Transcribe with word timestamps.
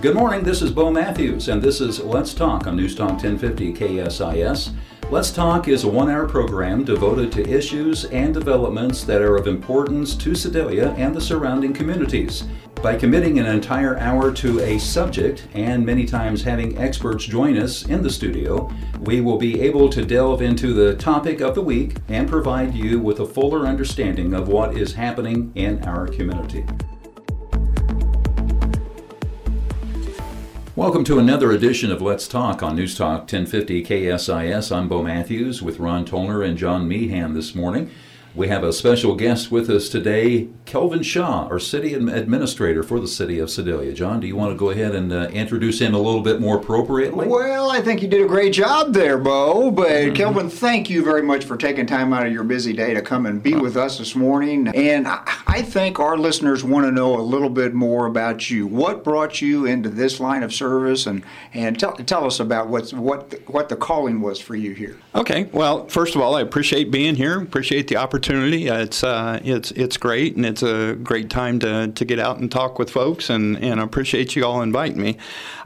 Good 0.00 0.14
morning, 0.14 0.44
this 0.44 0.62
is 0.62 0.70
Bo 0.70 0.90
Matthews, 0.90 1.48
and 1.48 1.60
this 1.60 1.82
is 1.82 2.00
Let's 2.00 2.32
Talk 2.32 2.66
on 2.66 2.74
News 2.74 2.94
Talk 2.94 3.22
1050 3.22 3.74
KSIS. 3.74 4.72
Let's 5.10 5.30
Talk 5.30 5.68
is 5.68 5.84
a 5.84 5.88
one 5.88 6.08
hour 6.08 6.26
program 6.26 6.84
devoted 6.84 7.30
to 7.32 7.46
issues 7.46 8.06
and 8.06 8.32
developments 8.32 9.04
that 9.04 9.20
are 9.20 9.36
of 9.36 9.46
importance 9.46 10.14
to 10.14 10.34
Sedalia 10.34 10.92
and 10.92 11.14
the 11.14 11.20
surrounding 11.20 11.74
communities. 11.74 12.44
By 12.82 12.96
committing 12.96 13.38
an 13.40 13.44
entire 13.44 13.98
hour 13.98 14.32
to 14.32 14.60
a 14.60 14.78
subject 14.78 15.46
and 15.52 15.84
many 15.84 16.06
times 16.06 16.42
having 16.42 16.78
experts 16.78 17.26
join 17.26 17.58
us 17.58 17.84
in 17.84 18.02
the 18.02 18.08
studio, 18.08 18.72
we 19.00 19.20
will 19.20 19.36
be 19.36 19.60
able 19.60 19.90
to 19.90 20.02
delve 20.02 20.40
into 20.40 20.72
the 20.72 20.96
topic 20.96 21.42
of 21.42 21.54
the 21.54 21.60
week 21.60 21.98
and 22.08 22.26
provide 22.26 22.74
you 22.74 22.98
with 23.00 23.20
a 23.20 23.26
fuller 23.26 23.66
understanding 23.66 24.32
of 24.32 24.48
what 24.48 24.78
is 24.78 24.94
happening 24.94 25.52
in 25.56 25.84
our 25.84 26.06
community. 26.08 26.64
Welcome 30.80 31.04
to 31.04 31.18
another 31.18 31.52
edition 31.52 31.92
of 31.92 32.00
Let's 32.00 32.26
Talk 32.26 32.62
on 32.62 32.74
News 32.74 32.96
Talk 32.96 33.30
1050 33.30 33.84
KSIS. 33.84 34.74
I'm 34.74 34.88
Bo 34.88 35.02
Matthews 35.02 35.60
with 35.60 35.78
Ron 35.78 36.06
Tollner 36.06 36.42
and 36.42 36.56
John 36.56 36.88
Meehan 36.88 37.34
this 37.34 37.54
morning. 37.54 37.90
We 38.32 38.46
have 38.46 38.62
a 38.62 38.72
special 38.72 39.16
guest 39.16 39.50
with 39.50 39.68
us 39.68 39.88
today, 39.88 40.48
Kelvin 40.64 41.02
Shaw, 41.02 41.48
our 41.48 41.58
city 41.58 41.94
administrator 41.94 42.84
for 42.84 43.00
the 43.00 43.08
city 43.08 43.40
of 43.40 43.50
Sedalia. 43.50 43.92
John, 43.92 44.20
do 44.20 44.28
you 44.28 44.36
want 44.36 44.52
to 44.52 44.56
go 44.56 44.70
ahead 44.70 44.94
and 44.94 45.12
uh, 45.12 45.28
introduce 45.32 45.80
him 45.80 45.94
a 45.94 45.98
little 45.98 46.20
bit 46.20 46.40
more 46.40 46.58
appropriately? 46.58 47.26
Well, 47.26 47.72
I 47.72 47.80
think 47.80 48.02
you 48.02 48.08
did 48.08 48.22
a 48.22 48.28
great 48.28 48.52
job 48.52 48.94
there, 48.94 49.18
Bo. 49.18 49.72
But 49.72 49.88
mm-hmm. 49.88 50.14
Kelvin, 50.14 50.48
thank 50.48 50.88
you 50.88 51.02
very 51.02 51.22
much 51.22 51.44
for 51.44 51.56
taking 51.56 51.86
time 51.86 52.12
out 52.12 52.24
of 52.24 52.32
your 52.32 52.44
busy 52.44 52.72
day 52.72 52.94
to 52.94 53.02
come 53.02 53.26
and 53.26 53.42
be 53.42 53.56
with 53.56 53.76
us 53.76 53.98
this 53.98 54.14
morning. 54.14 54.68
And 54.68 55.08
I 55.08 55.62
think 55.62 55.98
our 55.98 56.16
listeners 56.16 56.62
want 56.62 56.86
to 56.86 56.92
know 56.92 57.18
a 57.18 57.20
little 57.20 57.50
bit 57.50 57.74
more 57.74 58.06
about 58.06 58.48
you. 58.48 58.64
What 58.64 59.02
brought 59.02 59.42
you 59.42 59.66
into 59.66 59.88
this 59.88 60.20
line 60.20 60.44
of 60.44 60.54
service, 60.54 61.06
and 61.06 61.24
and 61.52 61.80
tell, 61.80 61.94
tell 61.94 62.26
us 62.26 62.38
about 62.38 62.68
what's 62.68 62.92
what 62.92 63.30
the, 63.30 63.38
what 63.48 63.68
the 63.68 63.76
calling 63.76 64.20
was 64.20 64.40
for 64.40 64.54
you 64.54 64.72
here. 64.72 65.00
Okay. 65.16 65.48
Well, 65.52 65.88
first 65.88 66.14
of 66.14 66.20
all, 66.20 66.36
I 66.36 66.42
appreciate 66.42 66.92
being 66.92 67.16
here. 67.16 67.40
Appreciate 67.40 67.88
the 67.88 67.96
opportunity 67.96 68.19
opportunity. 68.20 68.66
It's 68.66 69.02
uh, 69.02 69.40
it's 69.42 69.70
it's 69.70 69.96
great, 69.96 70.36
and 70.36 70.44
it's 70.44 70.62
a 70.62 70.94
great 71.02 71.30
time 71.30 71.58
to, 71.60 71.88
to 71.88 72.04
get 72.04 72.18
out 72.18 72.36
and 72.36 72.52
talk 72.52 72.78
with 72.78 72.90
folks, 72.90 73.30
and, 73.30 73.56
and 73.58 73.80
I 73.80 73.82
appreciate 73.82 74.36
you 74.36 74.44
all 74.44 74.60
inviting 74.60 75.00
me. 75.00 75.16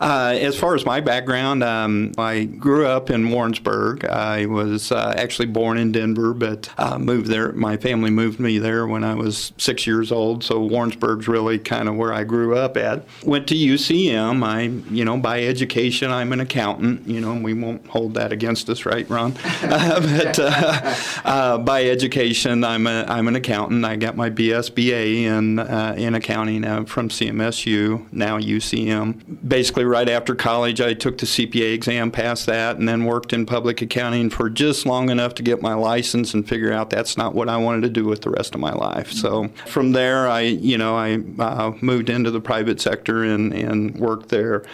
Uh, 0.00 0.38
as 0.40 0.56
far 0.56 0.76
as 0.76 0.86
my 0.86 1.00
background, 1.00 1.64
um, 1.64 2.12
I 2.16 2.44
grew 2.44 2.86
up 2.86 3.10
in 3.10 3.28
Warrensburg. 3.28 4.04
I 4.04 4.46
was 4.46 4.92
uh, 4.92 5.14
actually 5.16 5.46
born 5.46 5.78
in 5.78 5.90
Denver, 5.90 6.32
but 6.32 6.70
uh, 6.78 6.96
moved 6.96 7.26
there. 7.26 7.50
My 7.52 7.76
family 7.76 8.10
moved 8.10 8.38
me 8.38 8.58
there 8.58 8.86
when 8.86 9.02
I 9.02 9.14
was 9.14 9.52
six 9.58 9.84
years 9.84 10.12
old, 10.12 10.44
so 10.44 10.60
Warrensburg's 10.60 11.26
really 11.26 11.58
kind 11.58 11.88
of 11.88 11.96
where 11.96 12.12
I 12.12 12.22
grew 12.22 12.56
up 12.56 12.76
at. 12.76 13.04
Went 13.24 13.48
to 13.48 13.56
UCM. 13.56 14.44
I, 14.44 14.62
you 14.94 15.04
know, 15.04 15.16
by 15.16 15.42
education, 15.42 16.12
I'm 16.12 16.32
an 16.32 16.38
accountant. 16.38 17.08
You 17.08 17.20
know, 17.20 17.32
and 17.32 17.42
we 17.42 17.54
won't 17.54 17.84
hold 17.88 18.14
that 18.14 18.30
against 18.30 18.68
us, 18.70 18.86
right, 18.86 19.08
Ron? 19.10 19.32
but 19.62 20.38
uh, 20.38 21.58
by 21.58 21.84
education, 21.86 22.43
I'm 22.46 22.86
a 22.86 23.04
I'm 23.08 23.28
an 23.28 23.36
accountant. 23.36 23.84
I 23.84 23.96
got 23.96 24.16
my 24.16 24.30
BSBA 24.30 25.24
in 25.24 25.58
uh, 25.58 25.94
in 25.96 26.14
accounting 26.14 26.64
uh, 26.64 26.84
from 26.84 27.08
CMSU, 27.08 28.12
now 28.12 28.38
UCM. 28.38 29.48
Basically, 29.48 29.84
right 29.84 30.08
after 30.08 30.34
college, 30.34 30.80
I 30.80 30.94
took 30.94 31.18
the 31.18 31.26
CPA 31.26 31.74
exam, 31.74 32.10
passed 32.10 32.46
that, 32.46 32.76
and 32.76 32.88
then 32.88 33.04
worked 33.04 33.32
in 33.32 33.46
public 33.46 33.82
accounting 33.82 34.30
for 34.30 34.50
just 34.50 34.86
long 34.86 35.10
enough 35.10 35.34
to 35.34 35.42
get 35.42 35.62
my 35.62 35.74
license 35.74 36.34
and 36.34 36.46
figure 36.48 36.72
out 36.72 36.90
that's 36.90 37.16
not 37.16 37.34
what 37.34 37.48
I 37.48 37.56
wanted 37.56 37.82
to 37.82 37.90
do 37.90 38.04
with 38.04 38.22
the 38.22 38.30
rest 38.30 38.54
of 38.54 38.60
my 38.60 38.72
life. 38.72 39.12
So 39.12 39.48
from 39.66 39.92
there, 39.92 40.28
I 40.28 40.40
you 40.40 40.78
know 40.78 40.96
I 40.96 41.22
uh, 41.38 41.72
moved 41.80 42.10
into 42.10 42.30
the 42.30 42.40
private 42.40 42.80
sector 42.80 43.24
and 43.24 43.52
and 43.52 43.96
worked 43.96 44.28
there. 44.28 44.64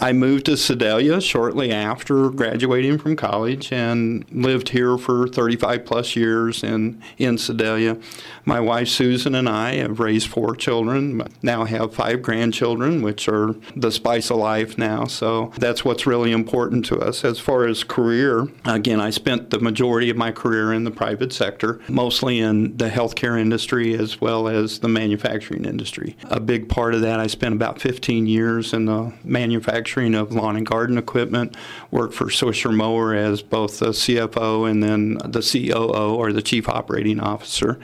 I 0.00 0.12
moved 0.12 0.46
to 0.46 0.56
Sedalia 0.56 1.20
shortly 1.20 1.72
after 1.72 2.30
graduating 2.30 2.98
from 2.98 3.16
college 3.16 3.72
and 3.72 4.24
lived 4.30 4.68
here 4.68 4.96
for 4.96 5.26
35 5.26 5.84
plus 5.84 6.14
years 6.14 6.62
in 6.62 7.02
in 7.18 7.36
Sedalia. 7.38 7.98
My 8.44 8.60
wife 8.60 8.88
Susan 8.88 9.34
and 9.34 9.48
I 9.48 9.74
have 9.74 10.00
raised 10.00 10.28
four 10.28 10.54
children, 10.56 11.22
now 11.42 11.64
have 11.64 11.94
five 11.94 12.22
grandchildren, 12.22 13.02
which 13.02 13.28
are 13.28 13.54
the 13.76 13.92
spice 13.92 14.30
of 14.30 14.38
life 14.38 14.78
now. 14.78 15.04
So 15.04 15.52
that's 15.58 15.84
what's 15.84 16.06
really 16.06 16.32
important 16.32 16.84
to 16.86 16.98
us. 16.98 17.24
As 17.24 17.38
far 17.38 17.66
as 17.66 17.84
career, 17.84 18.48
again, 18.64 19.00
I 19.00 19.10
spent 19.10 19.50
the 19.50 19.58
majority 19.58 20.08
of 20.08 20.16
my 20.16 20.32
career 20.32 20.72
in 20.72 20.84
the 20.84 20.90
private 20.90 21.32
sector, 21.32 21.80
mostly 21.88 22.38
in 22.38 22.76
the 22.76 22.88
healthcare 22.88 23.38
industry 23.38 23.94
as 23.94 24.20
well 24.20 24.48
as 24.48 24.78
the 24.78 24.88
manufacturing 24.88 25.64
industry. 25.64 26.16
A 26.24 26.40
big 26.40 26.68
part 26.68 26.94
of 26.94 27.00
that, 27.02 27.20
I 27.20 27.26
spent 27.26 27.54
about 27.54 27.80
15 27.80 28.26
years 28.26 28.72
in 28.72 28.86
the 28.86 29.12
manufacturing 29.24 30.14
of 30.14 30.32
lawn 30.32 30.56
and 30.56 30.66
garden 30.66 30.96
equipment, 30.96 31.56
worked 31.90 32.14
for 32.14 32.26
Swisher 32.26 32.74
Mower 32.74 33.14
as 33.14 33.42
both 33.42 33.78
the 33.78 33.88
CFO 33.88 34.70
and 34.70 34.82
then 34.82 35.18
the 35.24 35.40
COO 35.40 36.14
or 36.14 36.32
the 36.32 36.42
Chief 36.42 36.68
Operating 36.68 37.07
officer. 37.16 37.78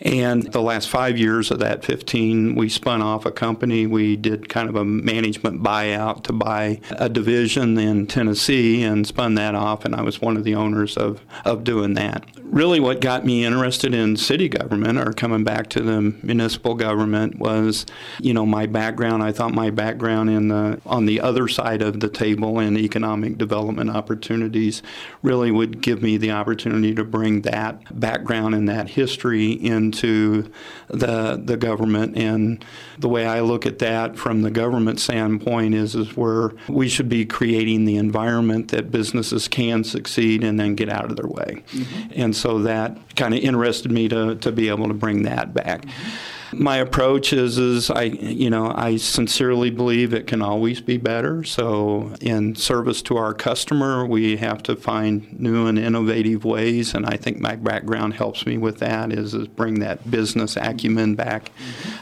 And 0.00 0.52
the 0.52 0.60
last 0.60 0.88
five 0.88 1.16
years 1.16 1.50
of 1.50 1.60
that 1.60 1.84
15, 1.84 2.56
we 2.56 2.68
spun 2.68 3.02
off 3.02 3.24
a 3.24 3.30
company. 3.30 3.86
We 3.86 4.16
did 4.16 4.48
kind 4.48 4.68
of 4.68 4.74
a 4.74 4.84
management 4.84 5.62
buyout 5.62 6.24
to 6.24 6.32
buy 6.32 6.80
a 6.90 7.08
division 7.08 7.78
in 7.78 8.06
Tennessee 8.06 8.82
and 8.82 9.06
spun 9.06 9.34
that 9.36 9.54
off, 9.54 9.84
and 9.84 9.94
I 9.94 10.02
was 10.02 10.20
one 10.20 10.36
of 10.36 10.44
the 10.44 10.54
owners 10.54 10.96
of, 10.96 11.20
of 11.44 11.62
doing 11.62 11.94
that. 11.94 12.26
Really, 12.42 12.80
what 12.80 13.00
got 13.00 13.24
me 13.24 13.44
interested 13.44 13.94
in 13.94 14.16
city 14.16 14.48
government 14.48 14.98
or 14.98 15.12
coming 15.12 15.44
back 15.44 15.68
to 15.70 15.80
the 15.80 16.00
municipal 16.22 16.74
government 16.74 17.38
was, 17.38 17.86
you 18.20 18.34
know, 18.34 18.44
my 18.44 18.66
background. 18.66 19.22
I 19.22 19.32
thought 19.32 19.54
my 19.54 19.70
background 19.70 20.30
in 20.30 20.48
the, 20.48 20.80
on 20.84 21.06
the 21.06 21.20
other 21.20 21.48
side 21.48 21.80
of 21.80 22.00
the 22.00 22.08
table 22.08 22.58
in 22.58 22.76
economic 22.76 23.38
development 23.38 23.90
opportunities 23.90 24.82
really 25.22 25.50
would 25.50 25.80
give 25.80 26.02
me 26.02 26.16
the 26.16 26.30
opportunity 26.30 26.94
to 26.94 27.04
bring 27.04 27.42
that 27.42 27.98
background 27.98 28.54
and 28.62 28.68
that 28.68 28.90
history 28.90 29.50
into 29.50 30.48
the 30.88 31.40
the 31.42 31.56
government. 31.56 32.16
And 32.16 32.64
the 32.96 33.08
way 33.08 33.26
I 33.26 33.40
look 33.40 33.66
at 33.66 33.80
that 33.80 34.16
from 34.16 34.42
the 34.42 34.52
government 34.52 35.00
standpoint 35.00 35.74
is 35.74 35.96
is 35.96 36.16
where 36.16 36.52
we 36.68 36.88
should 36.88 37.08
be 37.08 37.24
creating 37.24 37.86
the 37.86 37.96
environment 37.96 38.68
that 38.68 38.92
businesses 38.92 39.48
can 39.48 39.82
succeed 39.82 40.44
and 40.44 40.60
then 40.60 40.76
get 40.76 40.88
out 40.88 41.10
of 41.10 41.16
their 41.16 41.26
way. 41.26 41.64
Mm-hmm. 41.72 42.12
And 42.14 42.36
so 42.36 42.60
that 42.60 43.16
kind 43.16 43.34
of 43.34 43.40
interested 43.40 43.90
me 43.90 44.08
to 44.08 44.36
to 44.36 44.52
be 44.52 44.68
able 44.68 44.86
to 44.86 44.94
bring 44.94 45.24
that 45.24 45.52
back. 45.52 45.82
Mm-hmm 45.82 46.38
my 46.52 46.76
approach 46.76 47.32
is 47.32 47.58
is 47.58 47.90
I 47.90 48.04
you 48.04 48.50
know 48.50 48.72
I 48.74 48.96
sincerely 48.96 49.70
believe 49.70 50.12
it 50.12 50.26
can 50.26 50.42
always 50.42 50.80
be 50.80 50.96
better. 50.96 51.44
So 51.44 52.14
in 52.20 52.54
service 52.54 53.02
to 53.02 53.16
our 53.16 53.34
customer, 53.34 54.06
we 54.06 54.36
have 54.36 54.62
to 54.64 54.76
find 54.76 55.38
new 55.38 55.66
and 55.66 55.78
innovative 55.78 56.44
ways, 56.44 56.94
and 56.94 57.06
I 57.06 57.16
think 57.16 57.40
my 57.40 57.56
background 57.56 58.14
helps 58.14 58.46
me 58.46 58.58
with 58.58 58.78
that. 58.78 59.12
Is, 59.12 59.34
is 59.34 59.48
bring 59.48 59.80
that 59.80 60.10
business 60.10 60.56
acumen 60.56 61.14
back 61.14 61.50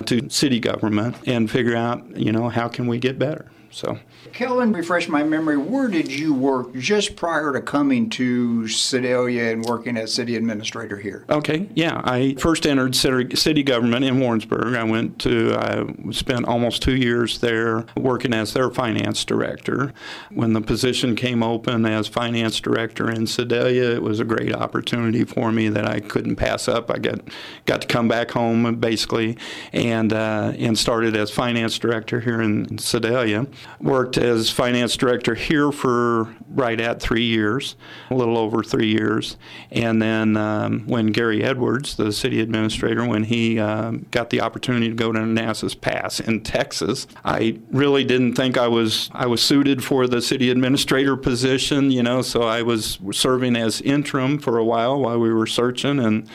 to 0.07 0.29
city 0.31 0.61
government 0.61 1.17
and 1.27 1.51
figure 1.51 1.77
out 1.77 2.17
you 2.17 2.33
know 2.33 2.49
how 2.49 2.69
can 2.69 2.87
we 2.87 2.99
get 2.99 3.19
better. 3.19 3.47
So, 3.73 3.99
Kelvin, 4.33 4.73
refresh 4.73 5.09
my 5.09 5.23
memory. 5.23 5.57
Where 5.57 5.87
did 5.87 6.11
you 6.11 6.35
work 6.35 6.75
just 6.75 7.15
prior 7.15 7.53
to 7.53 7.61
coming 7.61 8.11
to 8.11 8.67
Sedalia 8.67 9.53
and 9.53 9.65
working 9.65 9.97
as 9.97 10.13
city 10.13 10.35
administrator 10.35 10.97
here? 10.97 11.25
Okay, 11.31 11.69
yeah. 11.75 12.01
I 12.05 12.35
first 12.35 12.67
entered 12.67 12.97
city 12.97 13.63
government 13.63 14.05
in 14.05 14.19
Warrensburg. 14.19 14.75
I 14.75 14.83
went 14.83 15.21
to, 15.21 15.55
I 15.57 16.11
spent 16.11 16.47
almost 16.47 16.83
two 16.83 16.97
years 16.97 17.39
there 17.39 17.85
working 17.97 18.35
as 18.35 18.55
their 18.55 18.71
finance 18.71 19.25
director. 19.25 19.93
When 20.31 20.53
the 20.53 20.61
position 20.61 21.15
came 21.15 21.43
open 21.43 21.87
as 21.87 22.09
finance 22.09 22.59
director 22.59 23.09
in 23.09 23.29
Sedalia, 23.29 23.91
it 23.91 24.03
was 24.03 24.19
a 24.19 24.25
great 24.25 24.55
opportunity 24.55 25.25
for 25.25 25.53
me 25.53 25.69
that 25.69 25.87
I 25.87 26.01
couldn't 26.01 26.37
pass 26.37 26.67
up. 26.67 26.91
I 26.91 26.99
got 26.99 27.21
got 27.67 27.83
to 27.83 27.87
come 27.87 28.09
back 28.09 28.33
home 28.33 28.77
basically, 28.81 29.37
and 29.73 30.13
uh, 30.13 30.55
and 30.59 30.77
started 30.77 31.17
as 31.17 31.31
finance 31.31 31.79
director 31.79 32.21
here 32.21 32.43
in 32.43 32.79
Sedalia. 32.79 33.47
Worked 33.81 34.19
as 34.19 34.51
finance 34.51 34.97
director 34.97 35.35
here 35.35 35.73
for 35.73 36.35
right 36.51 36.79
at 36.79 37.01
three 37.01 37.25
years, 37.25 37.77
a 38.11 38.15
little 38.15 38.37
over 38.37 38.63
three 38.63 38.89
years. 38.89 39.39
And 39.71 40.03
then 40.03 40.37
um, 40.37 40.87
when 40.87 41.07
Gary 41.07 41.43
Edwards, 41.43 41.97
the 41.97 42.13
city 42.13 42.41
administrator, 42.41 43.07
when 43.07 43.25
he 43.25 43.59
uh, 43.59 43.93
got 44.11 44.31
the 44.31 44.43
opportunity 44.43 44.89
to 44.89 44.95
go 44.95 45.13
to 45.13 45.21
Manassas 45.25 45.75
Pass 45.75 46.21
in 46.21 46.43
Texas, 46.43 47.07
I 47.25 47.59
really 47.71 48.05
didn't 48.05 48.35
think 48.35 48.59
I 48.59 48.69
was 48.69 49.11
I 49.13 49.27
was 49.27 49.43
suited 49.43 49.83
for 49.83 50.07
the 50.07 50.21
city 50.21 50.51
administrator 50.51 51.17
position, 51.17 51.91
you 51.91 52.03
know. 52.03 52.21
So 52.23 52.43
I 52.43 52.63
was 52.63 52.99
serving 53.13 53.57
as 53.57 53.81
interim 53.81 54.39
for 54.39 54.59
a 54.59 54.65
while 54.65 55.01
while 55.01 55.19
we 55.19 55.33
were 55.33 55.47
searching 55.47 55.99
and 55.99 56.29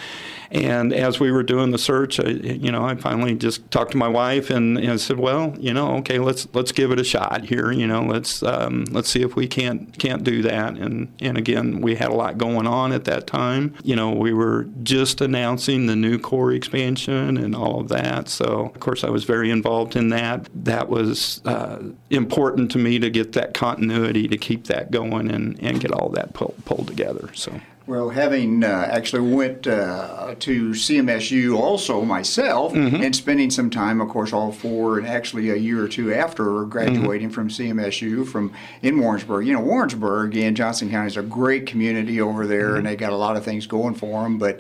And 0.56 0.94
as 0.94 1.20
we 1.20 1.34
were 1.34 1.44
doing 1.44 1.72
the 1.72 1.78
search, 1.78 2.18
I, 2.18 2.30
you 2.30 2.72
know, 2.72 2.86
I 2.86 2.96
finally 2.96 3.36
just 3.36 3.70
talked 3.72 3.92
to 3.92 3.98
my 3.98 4.08
wife 4.08 4.50
and, 4.50 4.78
and 4.78 5.02
said, 5.02 5.20
well, 5.20 5.54
you 5.60 5.74
know, 5.74 5.98
okay, 5.98 6.18
let's 6.18 6.48
let's 6.54 6.72
give 6.72 6.92
it 6.92 7.00
a 7.00 7.04
shot 7.04 7.44
here. 7.44 7.74
You 7.74 7.86
know, 7.88 8.04
let's 8.04 8.42
um, 8.42 8.86
let's 8.86 9.10
see 9.10 9.22
if 9.22 9.36
we 9.36 9.50
can't 9.50 10.00
can't 10.00 10.24
do 10.24 10.42
that. 10.44 10.78
And 10.78 11.12
and 11.20 11.38
again, 11.38 11.82
we 11.82 11.96
had 11.96 12.08
a 12.08 12.14
lot 12.14 12.38
going 12.38 12.68
on 12.68 12.94
at 12.94 13.04
that 13.04 13.28
time. 13.28 13.76
You 13.84 13.98
know, 13.98 14.12
we 14.12 14.32
were 14.32 14.70
just 14.82 15.20
announcing 15.20 15.88
the 15.88 15.94
Nucor 15.94 16.56
expansion 16.56 17.36
and 17.36 17.54
all 17.54 17.82
of 17.82 17.90
that. 17.90 18.30
So 18.30 18.72
of 18.74 18.80
course, 18.80 19.04
I 19.04 19.10
was 19.10 19.26
very 19.26 19.52
involved 19.52 19.98
in 19.98 20.08
that. 20.10 20.48
That 20.56 20.88
was 20.88 21.42
uh, 21.44 21.84
important 22.10 22.72
to 22.72 22.78
me 22.78 22.98
to 23.00 23.10
get 23.10 23.34
that 23.34 23.54
continuity 23.54 24.30
to 24.30 24.38
keep 24.38 24.68
that 24.68 24.90
going 24.90 25.30
and, 25.30 25.62
and 25.62 25.82
get 25.82 25.92
all 25.92 26.08
that 26.12 26.32
pull, 26.34 26.56
pulled 26.64 26.88
together. 26.88 27.30
So. 27.34 27.60
Well, 27.88 28.10
having 28.10 28.64
uh, 28.64 28.90
actually 28.92 29.32
went 29.32 29.68
uh, 29.68 30.34
to 30.40 30.70
CMSU 30.72 31.56
also 31.56 32.02
myself, 32.02 32.74
mm-hmm. 32.74 32.96
and 32.96 33.16
spending 33.16 33.52
some 33.52 33.70
time, 33.70 34.02
of 34.02 34.10
course, 34.10 34.34
all 34.34 34.52
four 34.52 34.98
and 34.98 35.08
actually 35.08 35.52
a 35.52 35.56
year 35.56 35.84
or 35.84 35.88
two 35.88 36.12
after 36.12 36.64
graduating 36.66 37.28
mm-hmm. 37.28 37.36
from 37.36 37.50
CMSU 37.50 38.26
from 38.26 38.52
in 38.82 39.00
Warrensburg. 39.00 39.46
You 39.46 39.54
know, 39.54 39.60
Warrensburg 39.60 40.36
in 40.36 40.56
Johnson 40.56 40.90
County 40.90 41.08
is 41.08 41.18
a 41.18 41.22
great 41.22 41.68
community 41.68 42.20
over 42.20 42.48
there, 42.48 42.70
mm-hmm. 42.70 42.78
and 42.78 42.86
they 42.88 42.96
got 42.96 43.14
a 43.14 43.18
lot 43.18 43.38
of 43.38 43.44
things 43.44 43.68
going 43.68 43.94
for 43.96 44.24
them. 44.24 44.38
But. 44.38 44.60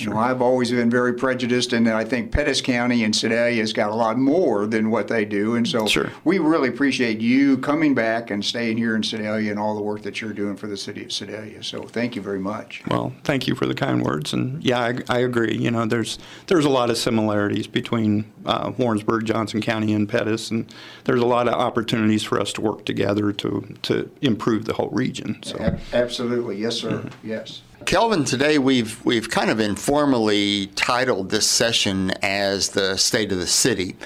You 0.00 0.10
know, 0.10 0.18
I've 0.18 0.42
always 0.42 0.70
been 0.70 0.90
very 0.90 1.14
prejudiced, 1.14 1.72
and 1.72 1.88
I 1.88 2.04
think 2.04 2.32
Pettis 2.32 2.60
County 2.60 3.04
and 3.04 3.14
Sedalia 3.14 3.60
has 3.60 3.72
got 3.72 3.90
a 3.90 3.94
lot 3.94 4.18
more 4.18 4.66
than 4.66 4.90
what 4.90 5.08
they 5.08 5.24
do. 5.24 5.54
And 5.54 5.66
so 5.66 5.86
sure. 5.86 6.10
we 6.24 6.38
really 6.38 6.68
appreciate 6.68 7.20
you 7.20 7.58
coming 7.58 7.94
back 7.94 8.30
and 8.30 8.44
staying 8.44 8.76
here 8.76 8.94
in 8.94 9.02
Sedalia 9.02 9.50
and 9.50 9.58
all 9.58 9.74
the 9.74 9.82
work 9.82 10.02
that 10.02 10.20
you're 10.20 10.32
doing 10.32 10.56
for 10.56 10.66
the 10.66 10.76
city 10.76 11.04
of 11.04 11.12
Sedalia. 11.12 11.62
So 11.62 11.82
thank 11.82 12.14
you 12.14 12.22
very 12.22 12.38
much. 12.38 12.82
Well, 12.88 13.12
thank 13.24 13.46
you 13.46 13.54
for 13.54 13.66
the 13.66 13.74
kind 13.74 14.04
words. 14.04 14.32
And 14.32 14.62
yeah, 14.62 14.80
I, 14.80 14.98
I 15.08 15.18
agree. 15.20 15.56
You 15.56 15.70
know, 15.70 15.86
there's 15.86 16.18
there's 16.46 16.64
a 16.64 16.70
lot 16.70 16.90
of 16.90 16.98
similarities 16.98 17.66
between 17.66 18.30
uh, 18.46 18.72
Warrensburg, 18.78 19.24
Johnson 19.26 19.60
County, 19.60 19.92
and 19.92 20.08
Pettis, 20.08 20.50
and 20.50 20.72
there's 21.04 21.20
a 21.20 21.26
lot 21.26 21.48
of 21.48 21.54
opportunities 21.54 22.22
for 22.22 22.40
us 22.40 22.52
to 22.54 22.60
work 22.60 22.84
together 22.84 23.32
to 23.32 23.76
to 23.82 24.10
improve 24.20 24.64
the 24.64 24.74
whole 24.74 24.90
region. 24.90 25.42
So. 25.42 25.78
Absolutely, 25.92 26.56
yes, 26.56 26.76
sir. 26.76 26.90
Mm-hmm. 26.90 27.28
Yes. 27.28 27.62
Kelvin, 27.84 28.24
today 28.24 28.58
we've 28.58 29.04
we've 29.04 29.30
kind 29.30 29.50
of 29.50 29.60
informally 29.60 30.68
titled 30.68 31.30
this 31.30 31.46
session 31.46 32.10
as 32.22 32.70
the 32.70 32.96
state 32.96 33.30
of 33.32 33.38
the 33.38 33.46
city. 33.46 33.96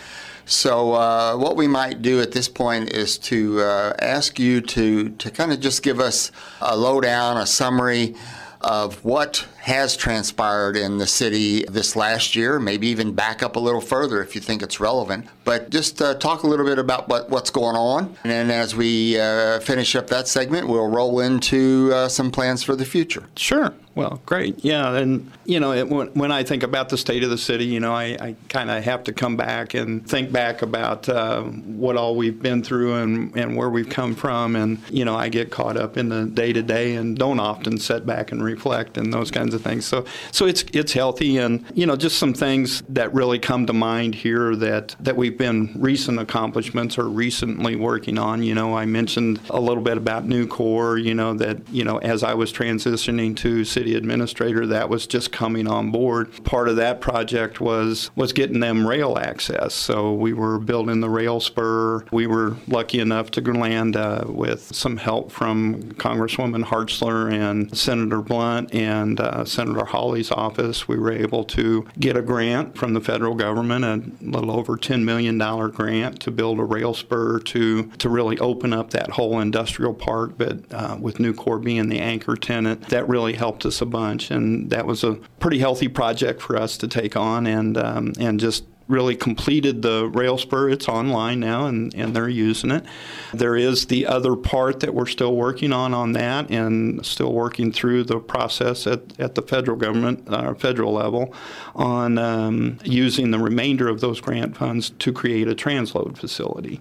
So 0.45 0.95
uh, 0.95 1.37
what 1.37 1.57
we 1.57 1.69
might 1.69 2.03
do 2.03 2.21
at 2.21 2.33
this 2.33 2.49
point 2.49 2.93
is 2.93 3.17
to 3.19 3.61
uh, 3.61 3.95
ask 4.01 4.39
you 4.39 4.61
to 4.63 5.11
to 5.11 5.31
kind 5.31 5.53
of 5.53 5.61
just 5.61 5.83
give 5.83 6.01
us 6.01 6.33
a 6.61 6.77
lowdown, 6.77 7.37
a 7.37 7.47
summary 7.47 8.17
of 8.61 9.03
what 9.05 9.47
has 9.61 9.95
transpired 9.95 10.77
in 10.77 10.97
the 10.97 11.07
city 11.07 11.65
this 11.65 11.95
last 11.95 12.35
year, 12.35 12.59
maybe 12.59 12.89
even 12.89 13.13
back 13.13 13.43
up 13.43 13.57
a 13.57 13.59
little 13.59 13.81
further 13.81 14.23
if 14.23 14.35
you 14.35 14.41
think 14.41 14.63
it's 14.63 14.81
relevant. 14.81 15.27
But 15.45 15.71
just 15.71 16.01
uh, 16.01 16.15
talk 16.15 16.43
a 16.45 16.47
little 16.47 16.65
bit 16.65 16.79
about 16.79 17.09
what, 17.09 17.29
what's 17.29 17.51
going 17.51 17.77
on. 17.77 18.17
And 18.25 18.33
then 18.33 18.51
as 18.51 18.75
we 18.75 19.21
uh, 19.21 19.61
finish 19.61 19.95
up 19.95 20.07
that 20.09 20.29
segment, 20.29 20.67
we'll 20.67 20.89
roll 20.89 21.21
into 21.21 21.91
uh, 21.93 22.09
some 22.09 22.31
plans 22.31 22.63
for 22.63 22.75
the 22.75 22.87
future. 22.87 23.29
Sure. 23.37 23.75
Well, 23.95 24.23
great. 24.25 24.65
Yeah. 24.65 24.95
And, 24.95 25.31
you 25.45 25.59
know, 25.59 25.73
it, 25.73 25.89
when, 25.89 26.07
when, 26.09 26.31
I 26.31 26.45
think 26.45 26.63
about 26.63 26.91
the 26.91 26.97
state 26.97 27.25
of 27.25 27.31
the 27.31 27.37
city, 27.37 27.67
you 27.67 27.81
know, 27.81 27.93
I, 27.93 28.17
I 28.21 28.37
kind 28.49 28.71
of 28.71 28.85
have 28.85 29.05
to 29.05 29.13
come 29.13 29.37
back 29.37 29.75
and 29.75 30.09
think 30.09 30.31
back 30.31 30.63
about 30.63 31.09
uh, 31.09 31.43
what 31.43 31.97
all 31.97 32.15
we've 32.15 32.41
been 32.41 32.63
through 32.63 32.95
and, 32.95 33.37
and 33.37 33.57
where 33.57 33.69
we've 33.69 33.91
come 33.91 34.15
from. 34.15 34.55
And, 34.55 34.79
you 34.91 35.05
know, 35.05 35.17
I 35.17 35.29
get 35.29 35.51
caught 35.51 35.77
up 35.77 35.97
in 35.97 36.09
the 36.09 36.25
day 36.25 36.53
to 36.53 36.63
day 36.63 36.95
and 36.95 37.19
don't 37.19 37.41
often 37.41 37.79
sit 37.79 38.07
back 38.07 38.31
and 38.31 38.43
reflect 38.43 38.97
and 38.97 39.13
those 39.13 39.33
kinds 39.33 39.50
of 39.55 39.63
things. 39.63 39.87
So, 39.87 40.05
so 40.33 40.47
it's, 40.47 40.65
it's 40.73 40.93
healthy. 40.93 41.39
And, 41.39 41.65
you 41.75 41.87
know, 41.87 41.97
just 41.97 42.19
some 42.19 42.35
things 42.35 42.83
that 42.89 43.13
really 43.13 43.39
come 43.39 43.67
to 43.67 43.73
mind 43.73 44.15
here 44.15 44.57
that, 44.57 44.97
that 45.01 45.17
we've 45.17 45.37
been 45.37 45.73
recent 45.77 46.19
accomplishments 46.19 46.99
or 46.99 47.09
recently 47.09 47.77
working 47.77 48.19
on. 48.19 48.43
You 48.43 48.55
know, 48.55 48.77
I 48.77 48.87
mentioned 48.87 49.41
a 49.51 49.61
little 49.61 49.83
bit 49.83 49.97
about 49.97 50.27
Nucor, 50.27 51.03
you 51.03 51.15
know, 51.15 51.35
that, 51.35 51.69
you 51.71 51.85
know, 51.85 51.99
as 51.99 52.23
I 52.23 52.35
was 52.35 52.53
transitioning 52.53 53.37
to 53.39 53.65
city 53.65 53.95
administrator 53.95 54.67
that 54.67 54.89
was 54.89 55.07
just 55.07 55.33
coming 55.33 55.67
on 55.67 55.91
board. 55.91 56.45
Part 56.45 56.69
of 56.69 56.77
that 56.77 57.01
project 57.01 57.61
was 57.61 58.11
was 58.17 58.33
getting 58.33 58.61
them 58.61 58.87
rail 58.87 59.19
access. 59.19 59.75
So 59.75 60.13
we 60.15 60.33
were 60.33 60.59
building 60.59 61.01
the 61.01 61.11
rail 61.11 61.41
spur. 61.41 62.05
We 62.11 62.27
were 62.27 62.57
lucky 62.67 63.01
enough 63.01 63.31
to 63.33 63.41
land 63.53 63.97
uh, 63.97 64.25
with 64.27 64.75
some 64.75 64.97
help 64.97 65.33
from 65.33 65.83
Congresswoman 65.95 66.65
Hartzler 66.65 67.33
and 67.33 67.77
Senator 67.77 68.21
Blunt 68.21 68.73
and 68.75 69.21
uh, 69.21 69.40
Senator 69.45 69.87
Hawley's 69.87 70.31
office. 70.31 70.87
We 70.87 70.99
were 70.99 71.13
able 71.13 71.45
to 71.45 71.87
get 71.99 72.17
a 72.17 72.23
grant 72.23 72.77
from 72.77 72.95
the 72.95 73.01
federal 73.01 73.35
government, 73.35 73.85
a 73.85 74.25
little 74.25 74.51
over 74.51 74.77
$10 74.77 75.05
million 75.05 75.39
grant 75.39 76.21
to 76.21 76.31
build 76.31 76.61
a 76.61 76.65
rail 76.65 76.93
spur 76.95 77.39
to, 77.41 77.85
to 77.85 78.09
really 78.09 78.39
open 78.39 78.73
up 78.73 78.91
that 78.91 79.11
whole 79.11 79.41
industrial 79.41 79.95
park. 79.95 80.35
But 80.37 80.73
uh, 80.73 80.97
with 81.01 81.17
Nucor 81.17 81.63
being 81.63 81.89
the 81.89 82.01
anchor 82.01 82.37
tenant, 82.37 82.89
that 82.89 83.09
really 83.09 83.33
helped 83.33 83.65
us 83.65 83.71
us 83.71 83.81
a 83.81 83.87
bunch, 83.87 84.31
and 84.31 84.69
that 84.71 84.85
was 84.85 85.03
a 85.03 85.15
pretty 85.39 85.61
healthy 85.61 85.89
project 85.89 86.43
for 86.43 86.57
us 86.57 86.77
to 86.77 86.89
take 86.89 87.17
on, 87.17 87.47
and 87.47 87.79
um, 87.79 88.13
and 88.19 88.39
just 88.39 88.65
really 88.91 89.17
completed 89.17 89.83
the 89.83 90.09
rail 90.09 90.37
spur. 90.37 90.69
It's 90.69 90.89
online 90.89 91.41
now, 91.41 91.67
and, 91.67 91.95
and 91.95 92.15
they're 92.15 92.29
using 92.29 92.71
it. 92.71 92.85
There 93.33 93.57
is 93.57 93.87
the 93.87 94.07
other 94.07 94.37
part 94.37 94.81
that 94.81 94.93
we're 94.93 95.07
still 95.07 95.35
working 95.35 95.73
on 95.73 95.95
on 95.95 96.13
that, 96.13 96.51
and 96.51 97.05
still 97.07 97.33
working 97.33 97.73
through 97.73 98.05
the 98.05 98.19
process 98.19 98.87
at, 98.87 99.19
at 99.21 99.35
the 99.35 99.43
federal 99.43 99.77
government, 99.77 100.25
uh, 100.29 100.55
federal 100.55 100.93
level, 100.93 101.33
on 101.75 102.19
um, 102.19 102.79
using 102.85 103.31
the 103.31 103.39
remainder 103.39 103.89
of 103.89 104.01
those 104.01 104.21
grant 104.21 104.57
funds 104.57 104.91
to 104.91 105.13
create 105.13 105.49
a 105.49 105.55
transload 105.55 106.19
facility. 106.19 106.81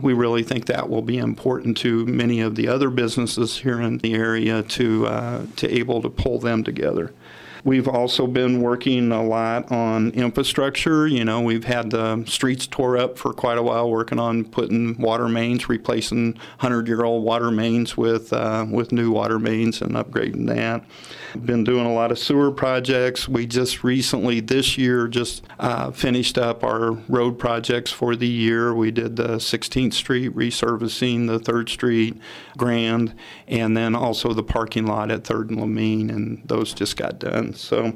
We 0.00 0.14
really 0.14 0.42
think 0.42 0.66
that 0.66 0.88
will 0.88 1.02
be 1.02 1.18
important 1.18 1.76
to 1.78 2.06
many 2.06 2.40
of 2.40 2.56
the 2.56 2.66
other 2.68 2.90
businesses 2.90 3.58
here 3.58 3.80
in 3.80 3.98
the 3.98 4.14
area 4.14 4.62
to 4.62 5.06
uh, 5.06 5.46
to 5.56 5.68
able 5.70 6.02
to 6.02 6.10
pull 6.10 6.38
them 6.38 6.64
together. 6.64 7.12
We've 7.64 7.86
also 7.86 8.26
been 8.26 8.60
working 8.60 9.12
a 9.12 9.22
lot 9.22 9.70
on 9.70 10.10
infrastructure. 10.10 11.06
You 11.06 11.24
know, 11.24 11.40
we've 11.40 11.64
had 11.64 11.90
the 11.90 12.24
streets 12.26 12.66
tore 12.66 12.96
up 12.98 13.18
for 13.18 13.32
quite 13.32 13.56
a 13.56 13.62
while, 13.62 13.88
working 13.88 14.18
on 14.18 14.44
putting 14.44 14.98
water 14.98 15.28
mains, 15.28 15.68
replacing 15.68 16.38
hundred-year-old 16.58 17.22
water 17.22 17.52
mains 17.52 17.96
with 17.96 18.32
uh, 18.32 18.66
with 18.68 18.90
new 18.90 19.12
water 19.12 19.38
mains 19.38 19.80
and 19.80 19.92
upgrading 19.92 20.48
that. 20.48 20.84
Been 21.46 21.62
doing 21.62 21.86
a 21.86 21.94
lot 21.94 22.10
of 22.10 22.18
sewer 22.18 22.50
projects. 22.50 23.28
We 23.28 23.46
just 23.46 23.84
recently 23.84 24.40
this 24.40 24.76
year 24.76 25.06
just 25.06 25.44
uh, 25.60 25.92
finished 25.92 26.36
up 26.38 26.64
our 26.64 26.92
road 27.08 27.38
projects 27.38 27.92
for 27.92 28.16
the 28.16 28.26
year. 28.26 28.74
We 28.74 28.90
did 28.90 29.14
the 29.14 29.36
16th 29.36 29.94
Street 29.94 30.34
resurfacing, 30.34 31.28
the 31.28 31.38
3rd 31.38 31.68
Street 31.68 32.20
Grand, 32.56 33.14
and 33.46 33.76
then 33.76 33.94
also 33.94 34.32
the 34.34 34.42
parking 34.42 34.86
lot 34.86 35.10
at 35.10 35.22
3rd 35.22 35.50
and 35.50 35.58
Lamine, 35.58 36.10
and 36.10 36.42
those 36.44 36.74
just 36.74 36.96
got 36.96 37.18
done. 37.20 37.51
So 37.54 37.92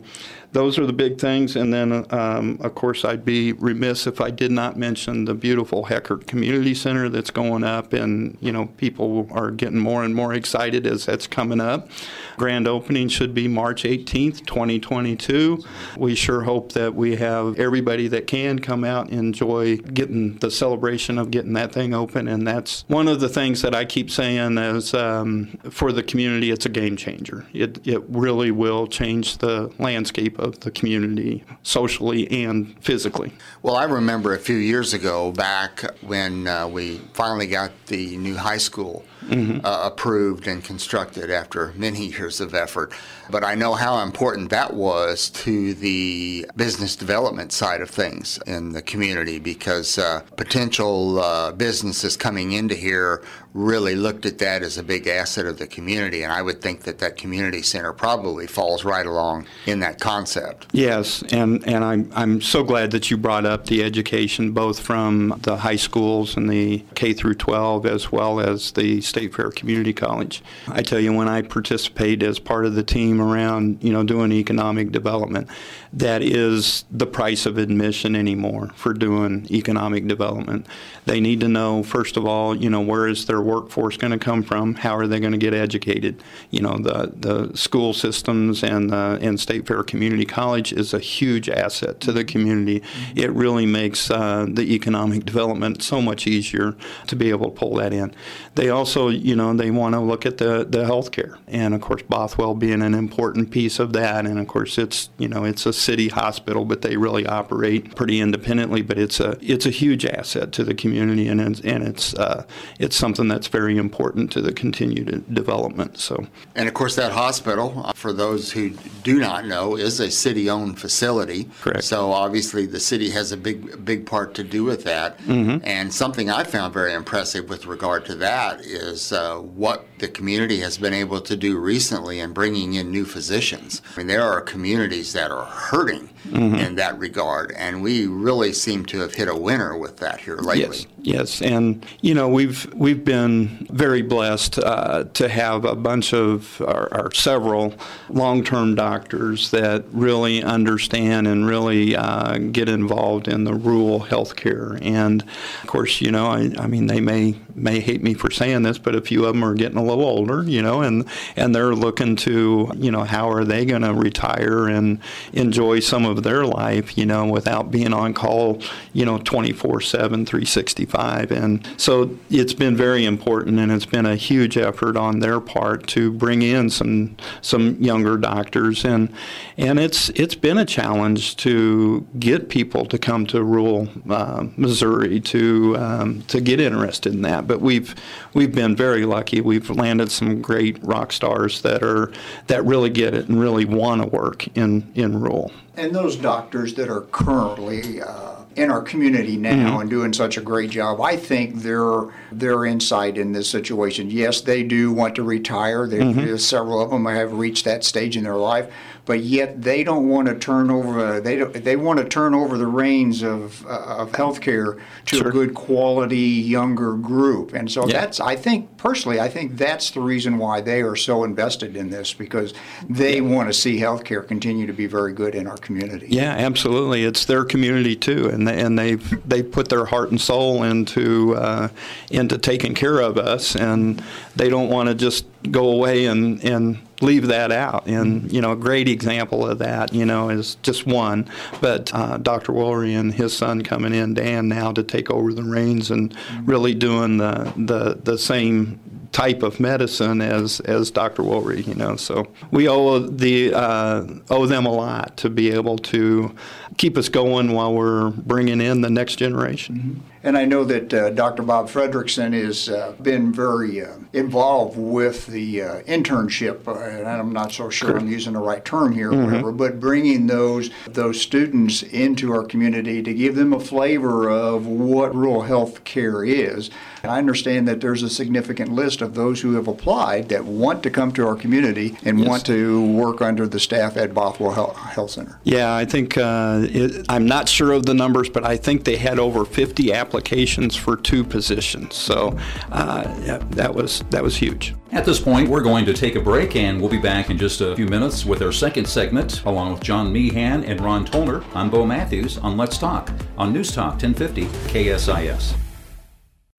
those 0.52 0.78
are 0.78 0.86
the 0.86 0.92
big 0.92 1.18
things. 1.18 1.56
And 1.56 1.72
then, 1.72 2.06
um, 2.10 2.58
of 2.60 2.74
course, 2.74 3.04
I'd 3.04 3.24
be 3.24 3.52
remiss 3.52 4.06
if 4.06 4.20
I 4.20 4.30
did 4.30 4.50
not 4.50 4.76
mention 4.76 5.24
the 5.24 5.34
beautiful 5.34 5.84
Heckart 5.84 6.26
Community 6.26 6.74
Center 6.74 7.08
that's 7.08 7.30
going 7.30 7.64
up, 7.64 7.92
and 7.92 8.36
you 8.40 8.52
know, 8.52 8.66
people 8.76 9.28
are 9.30 9.50
getting 9.50 9.78
more 9.78 10.04
and 10.04 10.14
more 10.14 10.34
excited 10.34 10.86
as 10.86 11.06
that's 11.06 11.26
coming 11.26 11.60
up. 11.60 11.88
Grand 12.36 12.68
opening 12.68 13.08
should 13.08 13.34
be 13.34 13.48
March 13.48 13.84
18th, 13.84 14.46
2022. 14.46 15.62
We 15.96 16.14
sure 16.14 16.42
hope 16.42 16.72
that 16.72 16.94
we 16.94 17.16
have 17.16 17.58
everybody 17.58 18.08
that 18.08 18.26
can 18.26 18.58
come 18.58 18.84
out 18.84 19.08
and 19.10 19.18
enjoy 19.18 19.76
getting 19.78 20.36
the 20.38 20.50
celebration 20.50 21.18
of 21.18 21.30
getting 21.30 21.54
that 21.54 21.72
thing 21.72 21.94
open. 21.94 22.28
And 22.28 22.46
that's 22.46 22.84
one 22.88 23.08
of 23.08 23.20
the 23.20 23.28
things 23.28 23.62
that 23.62 23.74
I 23.74 23.84
keep 23.84 24.10
saying 24.10 24.58
is 24.58 24.94
um, 24.94 25.58
for 25.70 25.92
the 25.92 26.02
community, 26.02 26.50
it's 26.50 26.66
a 26.66 26.70
game 26.70 26.96
changer. 26.96 27.46
It, 27.52 27.86
it 27.86 28.02
really 28.08 28.50
will 28.50 28.86
change 28.86 29.38
the 29.38 29.72
landscape 29.78 30.35
of 30.38 30.60
the 30.60 30.70
community 30.70 31.44
socially 31.62 32.30
and 32.44 32.76
physically. 32.82 33.32
Well, 33.62 33.76
I 33.76 33.84
remember 33.84 34.34
a 34.34 34.38
few 34.38 34.56
years 34.56 34.94
ago 34.94 35.32
back 35.32 35.84
when 36.02 36.46
uh, 36.46 36.68
we 36.68 36.98
finally 37.12 37.46
got 37.46 37.70
the 37.86 38.16
new 38.16 38.36
high 38.36 38.58
school 38.58 39.04
mm-hmm. 39.28 39.64
uh, 39.64 39.86
approved 39.86 40.46
and 40.46 40.62
constructed 40.62 41.30
after 41.30 41.72
many 41.76 42.06
years 42.06 42.40
of 42.40 42.54
effort. 42.54 42.92
But 43.30 43.44
I 43.44 43.54
know 43.54 43.74
how 43.74 44.02
important 44.02 44.50
that 44.50 44.74
was 44.74 45.30
to 45.30 45.74
the 45.74 46.46
business 46.56 46.96
development 46.96 47.52
side 47.52 47.80
of 47.80 47.90
things 47.90 48.38
in 48.46 48.72
the 48.72 48.82
community 48.82 49.38
because 49.38 49.98
uh, 49.98 50.22
potential 50.36 51.18
uh, 51.18 51.52
businesses 51.52 52.16
coming 52.16 52.52
into 52.52 52.74
here 52.74 53.22
really 53.56 53.94
looked 53.94 54.26
at 54.26 54.38
that 54.38 54.62
as 54.62 54.76
a 54.76 54.82
big 54.82 55.06
asset 55.06 55.46
of 55.46 55.58
the 55.58 55.66
community. 55.66 56.22
And 56.22 56.32
I 56.32 56.42
would 56.42 56.60
think 56.60 56.82
that 56.82 56.98
that 56.98 57.16
community 57.16 57.62
center 57.62 57.92
probably 57.92 58.46
falls 58.46 58.84
right 58.84 59.06
along 59.06 59.46
in 59.64 59.80
that 59.80 59.98
concept. 59.98 60.66
Yes, 60.72 61.22
and, 61.32 61.66
and 61.66 61.82
I'm, 61.82 62.12
I'm 62.14 62.40
so 62.42 62.62
glad 62.62 62.90
that 62.90 63.10
you 63.10 63.16
brought 63.16 63.46
up 63.46 63.66
the 63.66 63.82
education, 63.82 64.52
both 64.52 64.78
from 64.78 65.40
the 65.42 65.56
high 65.56 65.76
schools 65.76 66.36
and 66.36 66.50
the 66.50 66.84
K 66.94 67.14
through 67.14 67.34
12, 67.34 67.86
as 67.86 68.12
well 68.12 68.40
as 68.40 68.72
the 68.72 69.00
State 69.16 69.34
Fair 69.34 69.50
Community 69.50 69.94
College. 69.94 70.42
I 70.68 70.82
tell 70.82 71.00
you, 71.00 71.10
when 71.10 71.26
I 71.26 71.40
participate 71.40 72.22
as 72.22 72.38
part 72.38 72.66
of 72.66 72.74
the 72.74 72.82
team 72.82 73.18
around, 73.18 73.82
you 73.82 73.90
know, 73.90 74.04
doing 74.04 74.30
economic 74.30 74.92
development, 74.92 75.48
that 75.90 76.20
is 76.20 76.84
the 76.90 77.06
price 77.06 77.46
of 77.46 77.56
admission 77.56 78.14
anymore 78.14 78.72
for 78.74 78.92
doing 78.92 79.46
economic 79.50 80.06
development. 80.06 80.66
They 81.06 81.20
need 81.20 81.40
to 81.40 81.48
know, 81.48 81.82
first 81.82 82.18
of 82.18 82.26
all, 82.26 82.54
you 82.54 82.68
know, 82.68 82.82
where 82.82 83.08
is 83.08 83.24
their 83.24 83.40
workforce 83.40 83.96
going 83.96 84.10
to 84.10 84.18
come 84.18 84.42
from? 84.42 84.74
How 84.74 84.94
are 84.98 85.06
they 85.06 85.18
going 85.18 85.32
to 85.32 85.38
get 85.38 85.54
educated? 85.54 86.22
You 86.50 86.60
know, 86.60 86.76
the, 86.76 87.12
the 87.16 87.56
school 87.56 87.94
systems 87.94 88.62
and, 88.62 88.92
uh, 88.92 89.16
and 89.22 89.40
State 89.40 89.66
Fair 89.66 89.82
Community 89.82 90.26
College 90.26 90.74
is 90.74 90.92
a 90.92 90.98
huge 90.98 91.48
asset 91.48 92.00
to 92.00 92.12
the 92.12 92.22
community. 92.22 92.82
It 93.14 93.30
really 93.30 93.64
makes 93.64 94.10
uh, 94.10 94.44
the 94.46 94.74
economic 94.74 95.24
development 95.24 95.82
so 95.82 96.02
much 96.02 96.26
easier 96.26 96.76
to 97.06 97.16
be 97.16 97.30
able 97.30 97.50
to 97.50 97.56
pull 97.56 97.76
that 97.76 97.94
in. 97.94 98.14
They 98.56 98.68
also, 98.68 99.05
you 99.08 99.36
know, 99.36 99.54
they 99.54 99.70
want 99.70 99.94
to 99.94 100.00
look 100.00 100.26
at 100.26 100.38
the, 100.38 100.66
the 100.68 100.84
health 100.84 101.12
care. 101.12 101.38
And 101.46 101.74
of 101.74 101.80
course, 101.80 102.02
Bothwell 102.02 102.54
being 102.54 102.82
an 102.82 102.94
important 102.94 103.50
piece 103.50 103.78
of 103.78 103.92
that. 103.92 104.26
And 104.26 104.38
of 104.38 104.48
course, 104.48 104.78
it's, 104.78 105.10
you 105.18 105.28
know, 105.28 105.44
it's 105.44 105.66
a 105.66 105.72
city 105.72 106.08
hospital, 106.08 106.64
but 106.64 106.82
they 106.82 106.96
really 106.96 107.26
operate 107.26 107.94
pretty 107.94 108.20
independently. 108.20 108.82
But 108.82 108.98
it's 108.98 109.20
a, 109.20 109.36
it's 109.40 109.66
a 109.66 109.70
huge 109.70 110.04
asset 110.06 110.52
to 110.52 110.64
the 110.64 110.74
community 110.74 111.28
and 111.28 111.40
it's, 111.40 111.60
and 111.60 111.82
it's, 111.86 112.14
uh, 112.14 112.44
it's 112.78 112.96
something 112.96 113.28
that's 113.28 113.48
very 113.48 113.76
important 113.76 114.30
to 114.32 114.40
the 114.40 114.52
continued 114.52 115.24
development. 115.32 115.98
So, 115.98 116.26
And 116.54 116.68
of 116.68 116.74
course, 116.74 116.96
that 116.96 117.12
hospital, 117.12 117.82
uh, 117.84 117.92
for 117.92 118.12
those 118.12 118.52
who 118.52 118.70
do 119.02 119.18
not 119.18 119.46
know, 119.46 119.76
is 119.76 120.00
a 120.00 120.10
city-owned 120.10 120.78
facility. 120.78 121.48
Correct. 121.60 121.84
So 121.84 122.12
obviously, 122.12 122.66
the 122.66 122.80
city 122.80 123.10
has 123.10 123.32
a 123.32 123.36
big, 123.36 123.84
big 123.84 124.06
part 124.06 124.34
to 124.34 124.44
do 124.44 124.64
with 124.64 124.84
that. 124.84 125.18
Mm-hmm. 125.18 125.64
And 125.64 125.92
something 125.92 126.30
I 126.30 126.44
found 126.44 126.72
very 126.72 126.92
impressive 126.92 127.48
with 127.48 127.66
regard 127.66 128.04
to 128.06 128.14
that 128.16 128.60
is 128.60 128.95
uh, 129.12 129.36
what 129.38 129.86
the 129.98 130.08
community 130.08 130.60
has 130.60 130.78
been 130.78 130.94
able 130.94 131.20
to 131.20 131.36
do 131.36 131.58
recently 131.58 132.20
in 132.20 132.32
bringing 132.32 132.74
in 132.74 132.90
new 132.90 133.04
physicians. 133.04 133.82
I 133.94 133.98
mean, 133.98 134.06
there 134.06 134.22
are 134.22 134.40
communities 134.40 135.12
that 135.12 135.30
are 135.30 135.44
hurting. 135.44 136.10
In 136.34 136.74
that 136.76 136.98
regard, 136.98 137.52
and 137.52 137.82
we 137.82 138.06
really 138.06 138.52
seem 138.52 138.84
to 138.86 139.00
have 139.00 139.14
hit 139.14 139.28
a 139.28 139.36
winner 139.36 139.76
with 139.76 139.98
that 139.98 140.20
here 140.20 140.36
lately. 140.36 140.78
Yes, 140.78 140.86
yes, 141.02 141.42
and 141.42 141.84
you 142.00 142.14
know 142.14 142.28
we've 142.28 142.72
we've 142.74 143.04
been 143.04 143.66
very 143.70 144.02
blessed 144.02 144.58
uh, 144.58 145.04
to 145.14 145.28
have 145.28 145.64
a 145.64 145.74
bunch 145.74 146.12
of 146.12 146.60
or, 146.60 146.92
or 146.94 147.12
several 147.12 147.74
long-term 148.08 148.74
doctors 148.74 149.50
that 149.50 149.84
really 149.92 150.42
understand 150.42 151.26
and 151.26 151.46
really 151.46 151.96
uh, 151.96 152.38
get 152.38 152.68
involved 152.68 153.28
in 153.28 153.44
the 153.44 153.54
rural 153.54 154.00
healthcare. 154.00 154.78
And 154.82 155.22
of 155.62 155.66
course, 155.66 156.00
you 156.00 156.10
know, 156.10 156.26
I, 156.26 156.50
I 156.58 156.66
mean, 156.66 156.86
they 156.86 157.00
may 157.00 157.34
may 157.54 157.80
hate 157.80 158.02
me 158.02 158.14
for 158.14 158.30
saying 158.30 158.62
this, 158.62 158.78
but 158.78 158.94
a 158.94 159.00
few 159.00 159.24
of 159.24 159.34
them 159.34 159.44
are 159.44 159.54
getting 159.54 159.78
a 159.78 159.84
little 159.84 160.04
older, 160.04 160.42
you 160.42 160.62
know, 160.62 160.82
and 160.82 161.06
and 161.36 161.54
they're 161.54 161.74
looking 161.74 162.16
to 162.16 162.70
you 162.76 162.90
know 162.90 163.04
how 163.04 163.30
are 163.30 163.44
they 163.44 163.64
going 163.64 163.82
to 163.82 163.94
retire 163.94 164.68
and 164.68 164.98
enjoy 165.32 165.80
some 165.80 166.04
of 166.04 166.15
their 166.20 166.44
life, 166.44 166.96
you 166.96 167.06
know, 167.06 167.26
without 167.26 167.70
being 167.70 167.92
on 167.92 168.14
call, 168.14 168.60
you 168.92 169.04
know, 169.04 169.18
24 169.18 169.80
7, 169.80 170.26
365. 170.26 171.30
And 171.30 171.66
so 171.76 172.16
it's 172.30 172.54
been 172.54 172.76
very 172.76 173.04
important 173.04 173.58
and 173.58 173.72
it's 173.72 173.86
been 173.86 174.06
a 174.06 174.16
huge 174.16 174.56
effort 174.56 174.96
on 174.96 175.20
their 175.20 175.40
part 175.40 175.86
to 175.88 176.12
bring 176.12 176.42
in 176.42 176.70
some 176.70 177.16
some 177.40 177.76
younger 177.82 178.16
doctors. 178.16 178.84
And 178.84 179.12
and 179.56 179.78
it's 179.78 180.08
it's 180.10 180.34
been 180.34 180.58
a 180.58 180.64
challenge 180.64 181.36
to 181.38 182.06
get 182.18 182.48
people 182.48 182.86
to 182.86 182.98
come 182.98 183.26
to 183.26 183.42
rural 183.42 183.88
uh, 184.08 184.46
Missouri 184.56 185.20
to 185.20 185.76
um, 185.78 186.22
to 186.22 186.40
get 186.40 186.60
interested 186.60 187.14
in 187.14 187.22
that. 187.22 187.46
But 187.46 187.60
we've 187.60 187.94
we've 188.34 188.54
been 188.54 188.76
very 188.76 189.04
lucky. 189.04 189.40
We've 189.40 189.68
landed 189.70 190.10
some 190.10 190.42
great 190.42 190.82
rock 190.82 191.12
stars 191.12 191.62
that 191.62 191.82
are 191.82 192.12
that 192.46 192.64
really 192.64 192.90
get 192.90 193.14
it 193.14 193.28
and 193.28 193.40
really 193.40 193.64
want 193.64 194.02
to 194.02 194.08
work 194.08 194.46
in 194.56 194.90
in 194.94 195.20
rural. 195.20 195.52
And 195.76 195.94
those 195.94 196.16
doctors 196.16 196.74
that 196.74 196.88
are 196.88 197.02
currently 197.02 198.00
uh, 198.00 198.36
in 198.56 198.70
our 198.70 198.80
community 198.80 199.36
now 199.36 199.78
and 199.80 199.90
doing 199.90 200.14
such 200.14 200.38
a 200.38 200.40
great 200.40 200.70
job, 200.70 201.00
I 201.02 201.16
think 201.16 201.56
their 201.56 202.06
their 202.32 202.64
insight 202.64 203.18
in 203.18 203.32
this 203.32 203.50
situation. 203.50 204.10
Yes, 204.10 204.40
they 204.40 204.62
do 204.62 204.90
want 204.92 205.14
to 205.16 205.22
retire. 205.22 205.86
They, 205.86 206.36
Several 206.38 206.80
of 206.80 206.90
them 206.90 207.04
have 207.04 207.32
reached 207.34 207.66
that 207.66 207.84
stage 207.84 208.16
in 208.16 208.24
their 208.24 208.36
life, 208.36 208.72
but 209.06 209.20
yet 209.20 209.62
they 209.62 209.84
don't 209.84 210.08
want 210.08 210.26
to 210.28 210.34
turn 210.34 210.70
over. 210.70 211.20
They 211.20 211.36
don't, 211.36 211.52
they 211.64 211.76
want 211.76 212.00
to 212.00 212.04
turn 212.04 212.34
over 212.34 212.58
the 212.58 212.66
reins 212.66 213.22
of 213.22 213.64
uh, 213.66 213.96
of 214.02 214.12
healthcare 214.12 214.78
to 215.06 215.16
Sure. 215.16 215.28
a 215.28 215.30
good 215.32 215.54
quality 215.54 216.18
younger 216.18 216.94
group. 216.94 217.54
And 217.54 217.70
so 217.70 217.86
Yeah. 217.86 218.00
that's 218.00 218.20
I 218.20 218.34
think 218.36 218.76
personally, 218.76 219.20
I 219.20 219.28
think 219.28 219.56
that's 219.56 219.90
the 219.92 220.00
reason 220.00 220.38
why 220.38 220.60
they 220.60 220.82
are 220.82 220.96
so 220.96 221.22
invested 221.24 221.76
in 221.76 221.88
this 221.90 222.12
because 222.12 222.52
they 222.88 223.20
want 223.20 223.48
to 223.48 223.52
see 223.54 223.78
healthcare 223.78 224.26
continue 224.26 224.66
to 224.66 224.72
be 224.72 224.86
very 224.86 225.12
good 225.12 225.34
in 225.36 225.46
our 225.46 225.56
community. 225.56 226.08
Yeah, 226.10 226.32
absolutely. 226.32 227.04
It's 227.04 227.24
their 227.24 227.44
community 227.44 227.94
too, 227.94 228.28
and 228.28 228.46
they, 228.48 228.60
and 228.60 228.76
they've 228.78 229.28
they 229.28 229.42
put 229.42 229.68
their 229.68 229.84
heart 229.84 230.10
and 230.10 230.20
soul 230.20 230.64
into 230.64 231.36
uh, 231.36 231.68
into 232.10 232.38
taking 232.38 232.74
care 232.74 232.98
of 233.00 233.16
us, 233.18 233.54
and 233.54 234.02
they 234.34 234.48
don't 234.48 234.68
want 234.68 234.88
to 234.88 234.94
just 234.96 235.26
go 235.52 235.68
away 235.70 236.06
and 236.06 236.42
and 236.42 236.78
leave 237.00 237.26
that 237.28 237.52
out. 237.52 237.86
And 237.86 238.30
you 238.32 238.40
know, 238.40 238.52
a 238.52 238.56
great 238.56 238.88
example 238.88 239.46
of 239.46 239.58
that, 239.58 239.92
you 239.92 240.04
know, 240.04 240.28
is 240.30 240.56
just 240.62 240.86
one, 240.86 241.28
but 241.60 241.92
uh, 241.94 242.18
Dr. 242.18 242.52
Woolery 242.52 242.98
and 242.98 243.12
his 243.12 243.36
son 243.36 243.62
coming 243.62 243.94
in, 243.94 244.14
Dan, 244.14 244.48
now 244.48 244.72
to 244.72 244.82
take 244.82 245.10
over 245.10 245.32
the 245.32 245.42
reins 245.42 245.90
and 245.90 246.16
really 246.44 246.74
doing 246.74 247.18
the 247.18 247.52
the 247.56 247.98
the 248.02 248.18
same 248.18 248.80
type 249.12 249.42
of 249.42 249.58
medicine 249.60 250.20
as 250.20 250.60
as 250.60 250.90
Dr. 250.90 251.22
Woolery, 251.22 251.66
you 251.66 251.74
know. 251.74 251.96
So 251.96 252.28
we 252.50 252.68
owe 252.68 252.98
the 252.98 253.54
uh, 253.54 254.06
owe 254.30 254.46
them 254.46 254.66
a 254.66 254.72
lot 254.72 255.16
to 255.18 255.30
be 255.30 255.50
able 255.52 255.78
to 255.78 256.34
keep 256.76 256.98
us 256.98 257.08
going 257.08 257.52
while 257.52 257.72
we're 257.74 258.10
bringing 258.10 258.60
in 258.60 258.82
the 258.82 258.90
next 258.90 259.16
generation. 259.16 260.02
And 260.26 260.36
I 260.36 260.44
know 260.44 260.64
that 260.64 260.92
uh, 260.92 261.10
Dr. 261.10 261.44
Bob 261.44 261.68
Fredrickson 261.68 262.32
has 262.32 262.68
uh, 262.68 262.96
been 263.00 263.32
very 263.32 263.80
uh, 263.80 263.92
involved 264.12 264.76
with 264.76 265.28
the 265.28 265.62
uh, 265.62 265.82
internship, 265.82 266.66
uh, 266.66 266.74
and 266.80 267.06
I'm 267.06 267.32
not 267.32 267.52
so 267.52 267.70
sure 267.70 267.96
I'm 267.96 268.08
using 268.08 268.32
the 268.32 268.40
right 268.40 268.64
term 268.64 268.90
here, 268.92 269.12
or 269.12 269.24
whatever, 269.24 269.52
but 269.52 269.78
bringing 269.78 270.26
those 270.26 270.70
those 270.88 271.20
students 271.20 271.84
into 271.84 272.32
our 272.32 272.42
community 272.42 273.04
to 273.04 273.14
give 273.14 273.36
them 273.36 273.52
a 273.52 273.60
flavor 273.60 274.28
of 274.28 274.66
what 274.66 275.14
rural 275.14 275.42
health 275.42 275.84
care 275.84 276.24
is. 276.24 276.70
And 277.04 277.12
I 277.12 277.18
understand 277.18 277.68
that 277.68 277.80
there's 277.80 278.02
a 278.02 278.10
significant 278.10 278.72
list 278.72 279.00
of 279.00 279.14
those 279.14 279.40
who 279.42 279.54
have 279.54 279.68
applied 279.68 280.28
that 280.30 280.44
want 280.44 280.82
to 280.82 280.90
come 280.90 281.12
to 281.12 281.24
our 281.24 281.36
community 281.36 281.96
and 282.04 282.18
Yes. 282.18 282.28
want 282.28 282.46
to 282.46 282.84
work 282.84 283.22
under 283.22 283.46
the 283.46 283.60
staff 283.60 283.96
at 283.96 284.12
Bothwell 284.12 284.50
Health, 284.50 284.76
Health 284.76 285.10
Center. 285.12 285.38
Yeah, 285.44 285.72
I 285.72 285.84
think 285.84 286.18
uh, 286.18 286.62
it, 286.64 287.06
I'm 287.08 287.24
not 287.26 287.48
sure 287.48 287.70
of 287.70 287.86
the 287.86 287.94
numbers, 287.94 288.28
but 288.28 288.44
I 288.44 288.56
think 288.56 288.82
they 288.82 288.96
had 288.96 289.20
over 289.20 289.44
50 289.44 289.92
applications 290.16 290.74
for 290.74 290.96
two 290.96 291.22
positions. 291.22 291.94
So 291.94 292.38
uh, 292.72 293.02
that 293.50 293.74
was 293.74 294.02
that 294.10 294.22
was 294.22 294.36
huge. 294.36 294.74
At 294.92 295.04
this 295.04 295.20
point, 295.20 295.48
we're 295.48 295.62
going 295.62 295.84
to 295.84 295.92
take 295.92 296.14
a 296.14 296.20
break 296.20 296.56
and 296.56 296.80
we'll 296.80 296.90
be 296.90 296.98
back 296.98 297.28
in 297.28 297.36
just 297.36 297.60
a 297.60 297.76
few 297.76 297.86
minutes 297.86 298.24
with 298.24 298.40
our 298.40 298.52
second 298.52 298.86
segment, 298.86 299.44
along 299.44 299.72
with 299.72 299.82
John 299.82 300.10
Meehan 300.12 300.64
and 300.64 300.80
Ron 300.80 301.04
Tolner. 301.04 301.44
I'm 301.54 301.68
Bo 301.68 301.84
Matthews 301.84 302.38
on 302.38 302.56
Let's 302.56 302.78
Talk 302.78 303.10
on 303.36 303.52
News 303.52 303.72
Talk 303.72 304.00
1050 304.00 304.46
KSIS. 304.72 305.65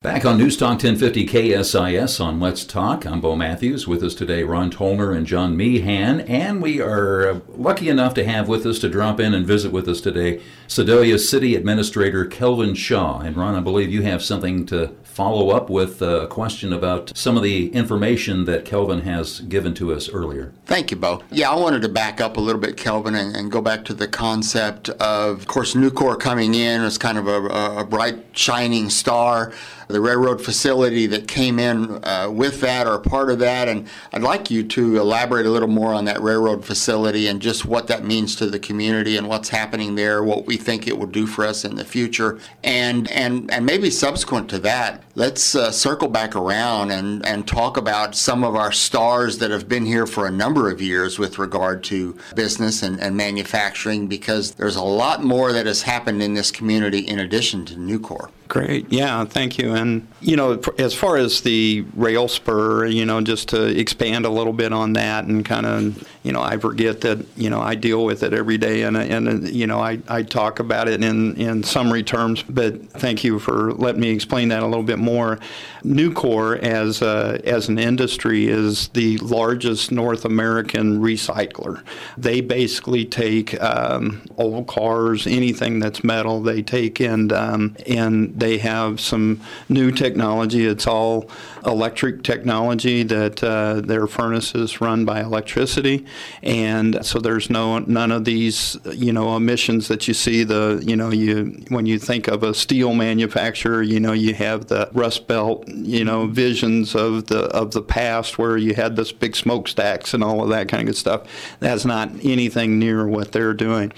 Back 0.07 0.23
on 0.23 0.37
News 0.37 0.55
Talk 0.55 0.81
1050 0.81 1.27
KSIS 1.27 2.23
on 2.23 2.39
Let's 2.39 2.63
Talk. 2.63 3.05
I'm 3.05 3.19
Bo 3.19 3.35
Matthews. 3.35 3.89
With 3.89 4.01
us 4.01 4.15
today, 4.15 4.41
Ron 4.43 4.71
Tolner 4.71 5.13
and 5.13 5.27
John 5.27 5.57
Meehan. 5.57 6.21
And 6.21 6.61
we 6.61 6.79
are 6.79 7.41
lucky 7.49 7.89
enough 7.89 8.13
to 8.13 8.23
have 8.23 8.47
with 8.47 8.65
us 8.65 8.79
to 8.79 8.89
drop 8.89 9.19
in 9.19 9.33
and 9.33 9.45
visit 9.45 9.73
with 9.73 9.85
us 9.89 9.99
today 9.99 10.41
Sedalia 10.65 11.19
City 11.19 11.55
Administrator 11.55 12.23
Kelvin 12.23 12.73
Shaw. 12.73 13.19
And 13.19 13.35
Ron, 13.35 13.55
I 13.55 13.59
believe 13.59 13.91
you 13.91 14.03
have 14.03 14.23
something 14.23 14.65
to 14.67 14.95
follow 15.03 15.49
up 15.49 15.69
with 15.69 16.01
uh, 16.01 16.21
a 16.21 16.27
question 16.27 16.71
about 16.71 17.11
some 17.17 17.35
of 17.35 17.43
the 17.43 17.73
information 17.73 18.45
that 18.45 18.63
Kelvin 18.63 19.01
has 19.01 19.41
given 19.41 19.73
to 19.73 19.91
us 19.91 20.07
earlier. 20.09 20.53
Thank 20.67 20.91
you, 20.91 20.97
Bo. 20.97 21.23
Yeah, 21.31 21.49
I 21.49 21.55
wanted 21.55 21.81
to 21.81 21.89
back 21.89 22.21
up 22.21 22.37
a 22.37 22.39
little 22.39 22.61
bit, 22.61 22.77
Kelvin, 22.77 23.15
and, 23.15 23.35
and 23.35 23.51
go 23.51 23.59
back 23.59 23.83
to 23.85 23.93
the 23.93 24.07
concept 24.07 24.89
of, 24.89 25.39
of 25.39 25.47
course, 25.47 25.73
Nucor 25.73 26.19
coming 26.19 26.53
in 26.53 26.81
as 26.81 26.97
kind 26.97 27.17
of 27.17 27.27
a, 27.27 27.79
a 27.79 27.83
bright, 27.83 28.25
shining 28.33 28.89
star. 28.89 29.51
The 29.87 30.01
railroad 30.01 30.43
facility 30.43 31.07
that 31.07 31.27
came 31.27 31.59
in 31.59 32.03
uh, 32.03 32.29
with 32.31 32.61
that 32.61 32.87
or 32.87 32.99
part 32.99 33.29
of 33.29 33.39
that. 33.39 33.67
And 33.67 33.87
I'd 34.13 34.21
like 34.21 34.51
you 34.51 34.63
to 34.63 34.99
elaborate 34.99 35.45
a 35.45 35.49
little 35.49 35.67
more 35.67 35.93
on 35.93 36.05
that 36.05 36.21
railroad 36.21 36.65
facility 36.65 37.27
and 37.27 37.41
just 37.41 37.65
what 37.65 37.87
that 37.87 38.03
means 38.03 38.35
to 38.37 38.47
the 38.47 38.59
community 38.59 39.17
and 39.17 39.27
what's 39.27 39.49
happening 39.49 39.95
there, 39.95 40.23
what 40.23 40.45
we 40.45 40.57
think 40.57 40.87
it 40.87 40.97
will 40.97 41.07
do 41.07 41.25
for 41.25 41.45
us 41.45 41.63
in 41.63 41.75
the 41.75 41.85
future. 41.85 42.39
And, 42.63 43.09
and, 43.11 43.51
and 43.51 43.65
maybe 43.65 43.89
subsequent 43.89 44.49
to 44.49 44.59
that, 44.59 45.03
let's 45.15 45.55
uh, 45.55 45.71
circle 45.71 46.09
back 46.09 46.35
around 46.35 46.91
and, 46.91 47.25
and 47.25 47.47
talk 47.47 47.77
about 47.77 48.15
some 48.15 48.43
of 48.43 48.55
our 48.55 48.71
stars 48.71 49.37
that 49.39 49.51
have 49.51 49.69
been 49.69 49.85
here 49.85 50.05
for 50.05 50.27
a 50.27 50.31
number 50.31 50.69
of 50.69 50.81
years 50.81 51.17
with 51.17 51.39
regard 51.39 51.83
to 51.85 52.17
business 52.35 52.83
and, 52.83 52.99
and 52.99 53.15
manufacturing 53.15 54.07
because 54.07 54.51
there's 54.51 54.75
a 54.75 54.81
lot 54.81 55.23
more 55.23 55.51
that 55.51 55.65
has 55.65 55.81
happened 55.81 56.21
in 56.21 56.33
this 56.33 56.51
community 56.51 56.99
in 56.99 57.19
addition 57.19 57.65
to 57.65 57.75
Nucor. 57.75 58.29
Great. 58.47 58.91
Yeah, 58.91 59.25
thank 59.25 59.57
you. 59.57 59.73
And, 59.73 60.07
you 60.21 60.35
know, 60.35 60.61
as 60.77 60.93
far 60.93 61.17
as 61.17 61.41
the 61.41 61.85
rail 61.95 62.27
spur, 62.27 62.85
you 62.85 63.05
know, 63.05 63.19
just 63.21 63.49
to 63.49 63.65
expand 63.65 64.25
a 64.25 64.29
little 64.29 64.53
bit 64.53 64.71
on 64.71 64.93
that 64.93 65.25
and 65.25 65.43
kind 65.43 65.65
of, 65.65 66.07
you 66.27 66.33
know, 66.33 66.41
I 66.41 66.57
forget 66.57 66.99
that, 67.01 67.25
you 67.37 67.49
know, 67.49 67.61
I 67.61 67.75
deal 67.75 68.03
with 68.03 68.21
it 68.21 68.33
every 68.33 68.57
day 68.57 68.81
and, 68.81 68.97
and 68.97 69.47
you 69.47 69.65
know, 69.65 69.79
I, 69.79 69.99
I 70.09 70.23
talk 70.23 70.59
about 70.59 70.89
it 70.89 71.01
in, 71.01 71.37
in 71.37 71.63
summary 71.63 72.03
terms, 72.03 72.43
but 72.43 72.89
thank 72.91 73.23
you 73.23 73.39
for 73.39 73.71
letting 73.71 74.01
me 74.01 74.09
explain 74.09 74.49
that 74.49 74.61
a 74.61 74.65
little 74.65 74.83
bit 74.83 74.99
more. 74.99 75.39
Nucor, 75.85 76.59
as, 76.59 77.01
a, 77.01 77.39
as 77.45 77.69
an 77.69 77.79
industry, 77.79 78.49
is 78.49 78.89
the 78.89 79.17
largest 79.19 79.89
North 79.89 80.25
American 80.25 80.99
recycler. 80.99 81.81
They 82.17 82.41
basically 82.41 83.05
take 83.05 83.57
um, 83.63 84.21
old 84.35 84.67
cars, 84.67 85.27
anything 85.27 85.79
that's 85.79 86.03
metal, 86.03 86.41
they 86.41 86.61
take 86.61 86.99
and, 86.99 87.31
um, 87.31 87.77
and 87.87 88.37
they 88.37 88.57
have 88.57 88.99
some 88.99 89.39
new 89.69 89.91
technology. 89.91 90.65
It's 90.65 90.87
all 90.87 91.29
electric 91.65 92.23
technology 92.23 93.03
that 93.03 93.41
uh, 93.41 93.79
their 93.79 94.07
furnaces 94.07 94.81
run 94.81 95.05
by 95.05 95.21
electricity, 95.21 96.05
and 96.43 97.05
so 97.05 97.19
there's 97.19 97.49
no 97.49 97.79
none 97.79 98.11
of 98.11 98.25
these 98.25 98.77
you 98.93 99.11
know 99.13 99.35
emissions 99.35 99.87
that 99.87 100.07
you 100.07 100.13
see. 100.13 100.43
The 100.43 100.81
you 100.85 100.95
know 100.95 101.11
you 101.11 101.63
when 101.69 101.85
you 101.85 101.99
think 101.99 102.27
of 102.27 102.43
a 102.43 102.53
steel 102.53 102.93
manufacturer, 102.93 103.81
you 103.81 103.99
know 103.99 104.13
you 104.13 104.33
have 104.33 104.67
the 104.67 104.89
Rust 104.93 105.27
Belt 105.27 105.67
you 105.67 106.05
know 106.05 106.27
visions 106.27 106.95
of 106.95 107.27
the 107.27 107.45
of 107.55 107.71
the 107.71 107.81
past 107.81 108.37
where 108.37 108.57
you 108.57 108.73
had 108.73 108.95
this 108.95 109.11
big 109.11 109.35
smokestacks 109.35 110.13
and 110.13 110.23
all 110.23 110.43
of 110.43 110.49
that 110.49 110.69
kind 110.69 110.81
of 110.81 110.87
good 110.87 110.97
stuff. 110.97 111.23
That's 111.59 111.85
not 111.85 112.09
anything 112.23 112.79
near 112.79 113.07
what 113.07 113.31
they're 113.31 113.53
doing. 113.53 113.91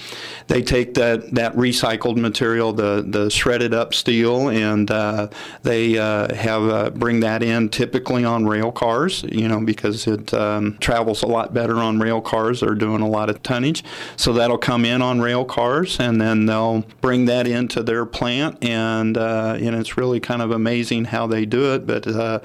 They 0.47 0.61
take 0.61 0.95
that 0.95 1.35
that 1.35 1.55
recycled 1.55 2.17
material, 2.17 2.73
the 2.73 3.05
the 3.07 3.29
shredded 3.29 3.73
up 3.73 3.93
steel 3.93 4.49
and 4.49 4.89
uh, 4.89 5.27
they 5.63 5.97
uh, 5.97 6.33
have 6.33 6.63
uh, 6.63 6.89
bring 6.91 7.19
that 7.21 7.43
in 7.43 7.69
typically 7.69 8.25
on 8.25 8.45
rail 8.45 8.71
cars, 8.71 9.23
you 9.29 9.47
know, 9.47 9.61
because 9.61 10.07
it 10.07 10.33
um, 10.33 10.77
travels 10.79 11.23
a 11.23 11.27
lot 11.27 11.53
better 11.53 11.77
on 11.77 11.99
rail 11.99 12.08
cars. 12.21 12.61
They're 12.61 12.75
doing 12.75 13.01
a 13.01 13.07
lot 13.07 13.29
of 13.29 13.43
tonnage, 13.43 13.83
so 14.17 14.33
that'll 14.33 14.57
come 14.57 14.85
in 14.85 15.01
on 15.01 15.21
rail 15.21 15.45
cars, 15.45 15.99
and 15.99 16.19
then 16.19 16.45
they'll 16.45 16.81
bring 17.01 17.25
that 17.25 17.47
into 17.47 17.83
their 17.83 18.05
plant, 18.05 18.63
and 18.63 19.17
uh, 19.17 19.57
know, 19.71 19.79
it's 19.79 19.97
really 19.97 20.19
kind 20.19 20.41
of 20.41 20.51
amazing 20.51 21.05
how 21.05 21.27
they 21.27 21.45
do 21.45 21.73
it, 21.73 21.85
but 21.85 22.07
uh, 22.07 22.39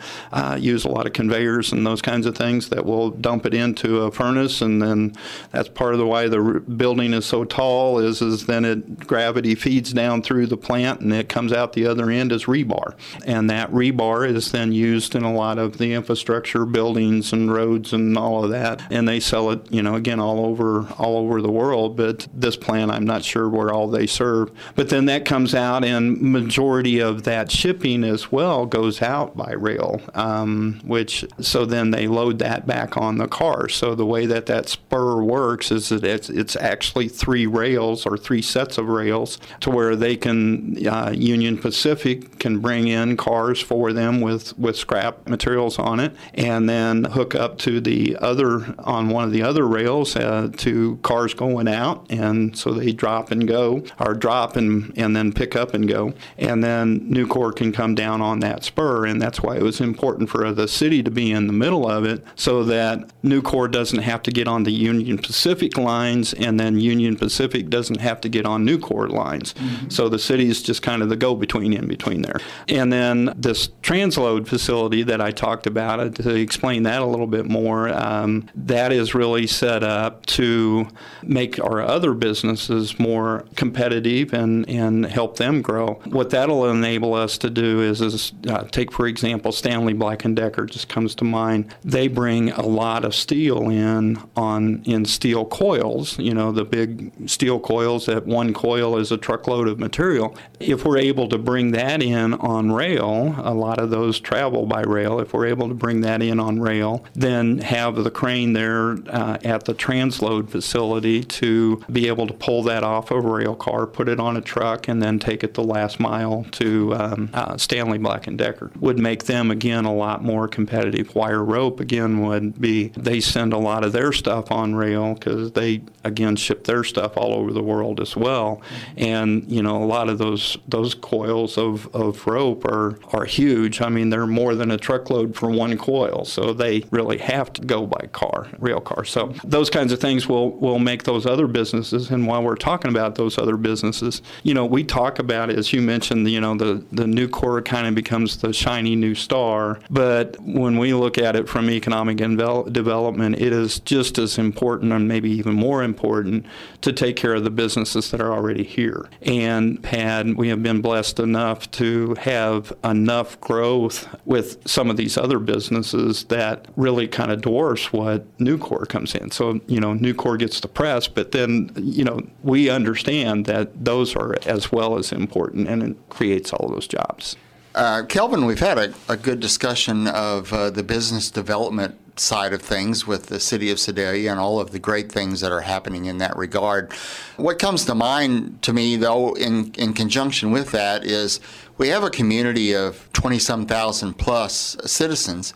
use 0.61 0.85
a 0.85 0.89
lot 0.89 1.07
of 1.07 1.13
conveyors 1.13 1.73
and 1.73 1.87
those 1.87 2.03
kinds 2.03 2.27
of 2.27 2.37
things 2.37 2.69
that 2.69 2.85
will 2.85 3.11
dump 3.11 3.47
it 3.47 3.55
into 3.55 4.03
a 4.03 4.13
furnace, 4.13 4.61
and 4.61 4.83
then 4.83 5.15
that's 5.51 5.69
part 5.69 5.95
of 5.95 5.99
the 5.99 6.07
why 6.07 6.29
the 6.29 6.63
building 6.77 7.13
is 7.15 7.25
so 7.25 7.45
tall 7.45 7.99
is 7.99 8.21
is 8.21 8.47
then 8.47 8.65
it 8.65 9.07
gravity 9.07 9.55
feeds 9.55 9.93
down 9.93 10.23
through 10.23 10.47
the 10.47 10.57
plant 10.57 11.01
and 11.01 11.13
it 11.13 11.29
comes 11.29 11.53
out 11.53 11.73
the 11.73 11.87
other 11.87 12.11
end 12.11 12.33
as 12.33 12.45
rebar. 12.45 12.95
And 13.25 13.49
that 13.51 13.71
rebar 13.71 14.29
is 14.29 14.53
then 14.53 14.73
used 14.73 15.15
in 15.15 15.23
a 15.23 15.33
lot 15.33 15.59
of 15.59 15.79
the 15.79 15.93
infrastructure, 15.93 16.65
buildings 16.65 17.33
and 17.33 17.53
roads 17.53 17.93
and 17.93 18.17
all 18.17 18.45
of 18.45 18.51
that. 18.51 18.83
And 18.91 19.09
they 19.09 19.21
sell 19.21 19.44
it, 19.51 19.73
you 19.73 19.83
know, 19.83 19.95
again 19.95 20.21
all 20.21 20.47
over 20.47 20.87
all 20.99 21.19
over 21.19 21.41
the 21.41 21.51
world. 21.51 21.97
But 21.97 22.27
this 22.33 22.57
plant, 22.57 22.91
I'm 22.91 23.05
not 23.05 23.25
sure 23.25 23.49
where 23.49 23.73
all 23.73 23.89
they 23.89 24.07
serve. 24.07 24.51
But 24.75 24.89
then 24.89 25.07
that 25.07 25.25
comes 25.25 25.55
out, 25.55 25.85
and 25.85 26.21
majority 26.21 27.01
of 27.01 27.25
that 27.25 27.51
shipping 27.51 28.05
as 28.05 28.31
well 28.31 28.67
goes 28.67 29.03
out 29.03 29.37
by 29.37 29.53
rail. 29.53 30.01
Um, 30.15 30.81
which 30.85 31.25
so 31.41 31.65
then 31.65 31.91
they 31.91 32.07
load 32.07 32.39
that 32.41 32.67
back 32.67 32.97
on 32.97 33.19
the 33.19 33.29
car. 33.29 33.69
So 33.69 33.95
the 33.95 34.07
way 34.07 34.27
that 34.27 34.47
that 34.47 34.69
spur 34.69 35.23
works 35.23 35.71
is 35.71 35.89
that 35.89 36.05
it's 36.05 36.31
it's 36.31 36.57
actually 36.57 37.09
three 37.09 37.47
rails 37.47 38.07
or 38.07 38.17
three 38.17 38.43
sets 38.43 38.79
of 38.79 38.89
rails 38.89 39.39
to 39.61 39.71
where 39.71 39.97
they 39.97 40.17
can 40.17 40.87
uh, 40.87 41.13
Union 41.15 41.59
Pacific 41.59 42.39
can 42.39 42.59
bring 42.59 42.89
in 42.89 43.17
cars 43.17 43.61
for 43.61 43.93
them 43.93 44.21
with, 44.21 44.57
with 44.59 44.77
scrap 44.77 45.27
materials 45.29 45.79
on 45.79 46.01
it 46.01 46.15
and 46.35 46.69
then 46.69 47.05
hook 47.05 47.35
up 47.35 47.59
to 47.59 47.81
the 47.81 48.17
other, 48.21 48.75
on 48.81 49.09
one 49.09 49.25
of 49.25 49.33
the 49.35 49.43
other 49.43 49.67
rails 49.67 50.15
uh, 50.15 50.49
to 50.59 50.97
cars 51.03 51.35
going 51.35 51.67
out. 51.67 52.07
And 52.09 52.57
so 52.57 52.73
they 52.73 52.93
drop 52.93 53.33
and 53.33 53.49
go, 53.49 53.83
or 53.99 54.15
drop 54.15 54.55
and, 54.55 54.97
and 54.97 55.17
then 55.17 55.33
pick 55.33 55.57
up 55.57 55.75
and 55.75 55.89
go. 55.89 56.15
And 56.39 56.63
then 56.63 57.01
Nucor 57.11 57.55
can 57.55 57.73
come 57.73 57.97
down 57.97 58.23
on 58.23 58.39
that 58.41 58.63
spur. 58.63 59.07
And 59.07 59.21
that's 59.21 59.43
why 59.43 59.57
it 59.57 59.63
was 59.63 59.81
important 59.81 60.31
for 60.31 60.53
the 60.53 60.69
city 60.69 61.03
to 61.03 61.11
be 61.11 61.33
in 61.33 61.49
the 61.49 61.53
middle 61.53 61.91
of 61.91 62.05
it 62.05 62.25
so 62.37 62.63
that 62.63 63.11
Nucor 63.25 63.69
doesn't 63.69 63.99
have 63.99 64.23
to 64.23 64.31
get 64.31 64.47
on 64.47 64.63
the 64.63 64.73
Union 64.73 65.19
Pacific 65.19 65.77
lines 65.77 66.33
and 66.35 66.61
then 66.61 66.79
Union 66.79 67.17
Pacific 67.17 67.69
doesn't 67.69 68.01
have 68.01 68.21
to 68.21 68.29
get 68.29 68.47
on 68.47 68.65
Nucor 68.65 69.09
lines. 69.09 69.55
Mm-hmm. 69.55 69.89
So 69.89 70.09
the 70.09 70.21
city 70.21 70.49
is 70.49 70.63
just 70.63 70.81
kind 70.81 71.03
of 71.03 71.09
the 71.09 71.17
go 71.17 71.35
between 71.35 71.73
in 71.73 71.89
between 71.89 72.23
there. 72.23 72.39
And 72.69 72.93
then 72.93 73.35
this 73.37 73.67
transload 73.83 74.47
facility 74.47 75.03
that 75.03 75.21
I 75.21 75.33
talked 75.33 75.67
about, 75.67 75.99
uh, 75.99 76.11
to 76.11 76.37
explain 76.37 76.85
that 76.85 77.03
a 77.03 77.07
little 77.07 77.27
bit 77.27 77.47
more, 77.47 77.89
um, 77.89 78.49
that 78.55 78.93
is 78.93 79.13
really 79.13 79.24
set 79.47 79.83
up 79.83 80.27
to 80.27 80.87
make 81.23 81.59
our 81.59 81.81
other 81.81 82.13
businesses 82.15 82.99
more 82.99 83.45
competitive 83.57 84.33
and, 84.33 84.69
and 84.69 85.07
help 85.07 85.37
them 85.37 85.63
grow. 85.63 86.01
What 86.05 86.31
that'll 86.31 86.71
enable 86.71 87.15
us 87.15 87.39
to 87.39 87.51
do 87.51 87.81
is, 87.81 88.01
is 88.01 88.33
uh, 88.49 88.65
take, 88.65 88.93
for 88.93 89.07
example, 89.07 89.53
Stanley 89.53 89.93
Black 89.93 90.23
& 90.23 90.35
Decker 90.35 90.67
just 90.67 90.89
comes 90.89 91.15
to 91.17 91.25
mind. 91.25 91.75
They 91.83 92.09
bring 92.09 92.51
a 92.51 92.67
lot 92.67 93.05
of 93.05 93.15
steel 93.15 93.69
in 93.71 94.19
on 94.37 94.83
in 94.85 95.05
steel 95.05 95.45
coils, 95.45 96.19
you 96.19 96.35
know, 96.35 96.53
the 96.53 96.65
big 96.65 97.13
steel 97.29 97.59
coils 97.61 98.07
that 98.07 98.27
one 98.27 98.53
coil 98.53 98.99
is 98.99 99.13
a 99.13 99.17
truckload 99.17 99.69
of 99.69 99.79
material. 99.79 100.37
If 100.61 100.85
we're 100.85 100.99
able 100.99 101.29
to 101.29 101.39
bring 101.39 101.73
that 101.73 102.03
in 102.03 102.35
on 102.35 102.73
rail, 102.73 103.35
a 103.39 103.55
lot 103.55 103.79
of 103.79 103.91
those 103.91 104.21
travel 104.21 104.67
by 104.67 104.83
rail. 104.83 105.21
If 105.21 105.33
we're 105.33 105.47
able 105.47 105.69
to 105.69 105.75
bring 105.75 106.01
that 106.03 106.23
in 106.23 106.41
on 106.41 106.61
rail, 106.61 107.05
then 107.15 107.59
have 107.59 107.97
the 107.97 108.11
crane 108.11 108.53
there 108.53 108.97
uh, 109.15 109.39
at 109.45 109.65
the 109.65 109.75
transload 109.75 110.49
facility 110.51 111.25
to 111.25 111.83
be 111.91 112.09
able 112.09 112.27
to 112.27 112.35
pull 112.35 112.63
that 112.65 112.83
off 112.85 113.11
of 113.11 113.25
a 113.25 113.29
rail 113.29 113.55
car, 113.55 113.87
put 113.87 114.09
it 114.09 114.21
on 114.21 114.37
a 114.37 114.41
truck, 114.41 114.89
and 114.89 115.03
then 115.03 115.19
take 115.19 115.43
it 115.43 115.55
the 115.55 115.65
last 115.65 115.99
mile 115.99 116.45
to 116.53 116.95
um, 116.95 117.31
uh, 117.33 117.57
Stanley 117.57 117.99
Black 117.99 118.27
and 118.27 118.37
Decker 118.37 118.71
would 118.81 118.99
make 118.99 119.25
them 119.25 119.51
again 119.51 119.85
a 119.85 119.95
lot 119.95 120.23
more 120.23 120.49
competitive. 120.49 121.15
Wire 121.15 121.43
rope 121.45 121.81
again 121.81 122.21
would 122.27 122.61
be 122.61 122.89
they 122.89 123.21
send 123.21 123.53
a 123.53 123.59
lot 123.59 123.85
of 123.85 123.93
their 123.93 124.13
stuff 124.13 124.51
on 124.51 124.75
rail 124.75 125.15
because 125.15 125.53
they 125.53 125.83
again 126.05 126.37
ship 126.37 126.65
their 126.65 126.85
stuff 126.85 127.17
all 127.17 127.33
over 127.33 127.53
the 127.53 127.63
world 127.63 128.01
as 128.01 128.17
well, 128.17 128.61
and 128.97 129.51
you 129.51 129.63
know 129.63 129.83
a 129.83 129.87
lot 129.87 130.09
of 130.09 130.19
those 130.19 130.59
those 130.69 130.95
coils 130.95 131.25
coils 131.25 131.59
of, 131.59 131.95
of 131.95 132.27
rope 132.27 132.65
are, 132.65 132.99
are 133.13 133.25
huge. 133.25 133.81
I 133.81 133.89
mean, 133.89 134.11
they're 134.11 134.27
more 134.27 134.55
than 134.55 134.71
a 134.71 134.77
truckload 134.77 135.35
for 135.35 135.51
one 135.51 135.77
coil, 135.79 136.25
so 136.25 136.53
they 136.53 136.85
really 136.91 137.19
have 137.19 137.53
to 137.55 137.63
go 137.63 137.87
by 137.87 138.07
car, 138.13 138.49
rail 138.59 138.81
car. 138.81 139.04
So 139.05 139.35
those 139.45 139.71
kinds 139.71 139.93
of 139.93 140.01
things 140.01 140.29
will, 140.29 140.51
will 140.53 140.79
make 140.79 141.05
those 141.05 141.27
other 141.27 141.47
businesses. 141.47 142.11
And 142.11 142.27
while 142.27 142.43
we're 142.43 142.57
talking 142.57 142.91
about 142.91 143.15
those 143.15 143.39
other 143.39 143.57
businesses, 143.57 144.23
you 144.43 144.55
know, 144.55 144.65
we 144.65 144.85
talk 144.85 145.19
about, 145.19 145.51
as 145.51 145.73
you 145.73 145.83
mentioned, 145.83 146.29
you 146.29 146.41
know, 146.41 146.57
the, 146.57 146.85
the 146.93 147.05
Nucor 147.05 147.65
kind 147.65 147.87
of 147.87 147.95
becomes 147.95 148.39
the 148.39 148.53
shiny 148.53 148.97
new 148.97 149.15
star. 149.15 149.81
But 149.91 150.37
when 150.41 150.79
we 150.79 150.95
look 150.95 151.19
at 151.19 151.37
it 151.37 151.49
from 151.49 151.71
economic 151.71 152.17
development, 152.17 153.37
it 153.37 153.53
is 153.53 153.81
just 153.81 154.19
as 154.19 154.39
important 154.39 154.93
and 154.93 155.09
maybe 155.09 155.31
even 155.31 155.55
more 155.55 155.83
important 155.83 156.47
to 156.83 156.93
take 156.93 157.17
care 157.17 157.35
of 157.35 157.45
the 157.45 157.51
businesses 157.51 158.11
that 158.11 158.21
are 158.21 158.33
already 158.33 158.65
here. 158.65 159.09
And 159.23 159.85
had 159.87 160.35
we 160.37 160.49
have 160.49 160.63
been 160.63 160.81
blessed 160.81 161.19
enough 161.21 161.71
to 161.73 162.15
have 162.15 162.73
enough 162.83 163.41
growth 163.41 164.09
with 164.25 164.67
some 164.69 164.91
of 164.91 164.97
these 164.97 165.17
other 165.17 165.39
businesses 165.39 166.25
that 166.25 166.67
really 166.77 167.09
kind 167.09 167.31
of 167.31 167.41
dwarfs 167.41 167.93
what 167.93 168.37
Nucor 168.39 168.89
comes 168.95 169.13
in. 169.17 169.33
So, 169.33 169.61
you 169.67 169.81
know, 169.81 169.93
Nucor 169.93 170.39
gets 170.39 170.61
the 170.61 170.69
press, 170.69 171.09
but 171.09 171.33
then, 171.33 171.73
you 171.75 172.05
know, 172.05 172.21
we 172.45 172.71
understand 172.71 173.47
that 173.47 173.85
those 173.85 174.15
are 174.15 174.37
as 174.47 174.71
well 174.71 174.97
as 174.97 175.11
important 175.11 175.67
and 175.67 175.83
it 175.83 175.97
creates 176.11 176.53
all 176.53 176.69
those 176.69 176.87
jobs. 176.87 177.37
Uh, 177.75 178.05
Kelvin, 178.05 178.47
we've 178.47 178.61
had 178.61 178.79
a, 178.79 178.95
a 179.09 179.17
good 179.17 179.41
discussion 179.41 180.07
of 180.07 180.53
uh, 180.53 180.71
the 180.71 180.85
business 180.85 181.29
development 181.29 181.99
side 182.17 182.53
of 182.53 182.63
things 182.63 183.05
with 183.05 183.27
the 183.27 183.41
city 183.41 183.69
of 183.73 183.81
Sedalia 183.81 184.31
and 184.31 184.39
all 184.39 184.61
of 184.61 184.71
the 184.71 184.79
great 184.79 185.11
things 185.11 185.41
that 185.41 185.51
are 185.51 185.63
happening 185.63 186.05
in 186.05 186.19
that 186.19 186.37
regard. 186.37 186.93
What 187.37 187.59
comes 187.59 187.85
to 187.87 187.97
mind 187.97 188.63
to 188.63 188.73
me, 188.73 188.95
though, 188.95 189.35
in, 189.35 189.73
in 189.77 189.93
conjunction 189.93 190.53
with 190.53 190.71
that, 190.71 191.05
is 191.05 191.41
we 191.77 191.89
have 191.89 192.05
a 192.05 192.11
community 192.11 192.77
of 192.77 193.13
20 193.13 193.41
some 193.41 193.67
thousand 193.67 194.15
plus 194.19 194.77
citizens. 194.85 195.53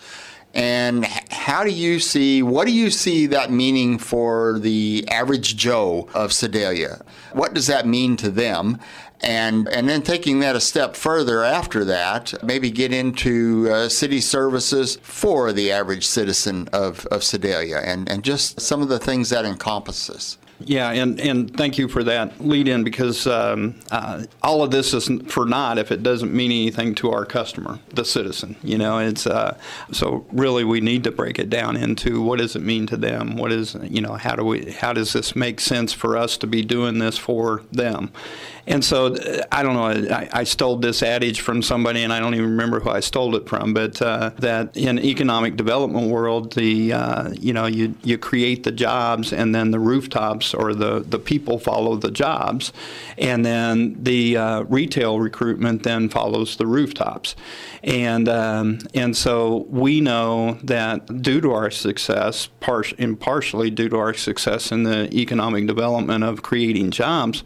And 0.54 1.04
how 1.04 1.62
do 1.62 1.70
you 1.70 2.00
see, 2.00 2.42
what 2.42 2.66
do 2.66 2.72
you 2.72 2.90
see 2.90 3.26
that 3.26 3.50
meaning 3.50 3.98
for 3.98 4.58
the 4.58 5.06
average 5.10 5.56
Joe 5.56 6.08
of 6.14 6.32
Sedalia? 6.32 7.04
What 7.32 7.54
does 7.54 7.66
that 7.66 7.86
mean 7.86 8.16
to 8.16 8.30
them? 8.30 8.78
And, 9.20 9.68
and 9.68 9.88
then 9.88 10.02
taking 10.02 10.40
that 10.40 10.56
a 10.56 10.60
step 10.60 10.94
further 10.94 11.42
after 11.42 11.84
that, 11.84 12.34
maybe 12.42 12.70
get 12.70 12.92
into 12.92 13.68
uh, 13.70 13.88
city 13.88 14.20
services 14.20 14.96
for 15.02 15.52
the 15.52 15.72
average 15.72 16.06
citizen 16.06 16.68
of, 16.72 17.04
of 17.06 17.24
Sedalia 17.24 17.78
and, 17.78 18.08
and 18.08 18.22
just 18.22 18.60
some 18.60 18.80
of 18.80 18.88
the 18.88 18.98
things 18.98 19.30
that 19.30 19.44
encompasses. 19.44 20.38
Yeah, 20.60 20.90
and, 20.90 21.20
and 21.20 21.56
thank 21.56 21.78
you 21.78 21.86
for 21.86 22.02
that 22.04 22.40
lead 22.40 22.66
in 22.66 22.82
because 22.82 23.26
um, 23.28 23.78
uh, 23.92 24.24
all 24.42 24.62
of 24.64 24.72
this 24.72 24.92
is 24.92 25.08
for 25.28 25.46
naught 25.46 25.78
if 25.78 25.92
it 25.92 26.02
doesn't 26.02 26.34
mean 26.34 26.50
anything 26.50 26.96
to 26.96 27.12
our 27.12 27.24
customer, 27.24 27.78
the 27.94 28.04
citizen. 28.04 28.56
You 28.64 28.76
know, 28.76 28.98
it's 28.98 29.26
uh, 29.26 29.56
so 29.92 30.26
really 30.32 30.64
we 30.64 30.80
need 30.80 31.04
to 31.04 31.12
break 31.12 31.38
it 31.38 31.48
down 31.48 31.76
into 31.76 32.20
what 32.22 32.38
does 32.38 32.56
it 32.56 32.62
mean 32.62 32.86
to 32.88 32.96
them? 32.96 33.36
What 33.36 33.52
is 33.52 33.76
you 33.82 34.00
know 34.00 34.14
how 34.14 34.34
do 34.34 34.44
we 34.44 34.72
how 34.72 34.92
does 34.92 35.12
this 35.12 35.36
make 35.36 35.60
sense 35.60 35.92
for 35.92 36.16
us 36.16 36.36
to 36.38 36.46
be 36.48 36.62
doing 36.62 36.98
this 36.98 37.16
for 37.16 37.62
them? 37.70 38.10
And 38.68 38.84
so 38.84 39.16
I 39.50 39.62
don't 39.62 39.74
know. 39.74 40.14
I, 40.14 40.28
I 40.30 40.44
stole 40.44 40.76
this 40.76 41.02
adage 41.02 41.40
from 41.40 41.62
somebody, 41.62 42.02
and 42.02 42.12
I 42.12 42.20
don't 42.20 42.34
even 42.34 42.50
remember 42.50 42.80
who 42.80 42.90
I 42.90 43.00
stole 43.00 43.34
it 43.36 43.48
from. 43.48 43.72
But 43.72 44.00
uh, 44.02 44.32
that 44.38 44.76
in 44.76 44.98
economic 44.98 45.56
development 45.56 46.10
world, 46.10 46.52
the 46.52 46.92
uh, 46.92 47.30
you 47.32 47.54
know 47.54 47.64
you 47.64 47.94
you 48.02 48.18
create 48.18 48.64
the 48.64 48.72
jobs, 48.72 49.32
and 49.32 49.54
then 49.54 49.70
the 49.70 49.78
rooftops 49.78 50.47
or 50.54 50.74
the 50.74 51.00
the 51.00 51.18
people 51.18 51.58
follow 51.58 51.96
the 51.96 52.10
jobs, 52.10 52.72
and 53.16 53.44
then 53.44 53.96
the 54.02 54.36
uh, 54.36 54.62
retail 54.62 55.18
recruitment 55.18 55.82
then 55.82 56.08
follows 56.08 56.56
the 56.56 56.66
rooftops, 56.66 57.36
and 57.82 58.28
um, 58.28 58.78
and 58.94 59.16
so 59.16 59.66
we 59.70 60.00
know 60.00 60.58
that 60.62 61.22
due 61.22 61.40
to 61.40 61.52
our 61.52 61.70
success, 61.70 62.48
par- 62.60 62.84
partially 63.20 63.70
due 63.70 63.88
to 63.88 63.96
our 63.96 64.14
success 64.14 64.72
in 64.72 64.82
the 64.84 65.12
economic 65.14 65.66
development 65.66 66.24
of 66.24 66.42
creating 66.42 66.90
jobs 66.90 67.44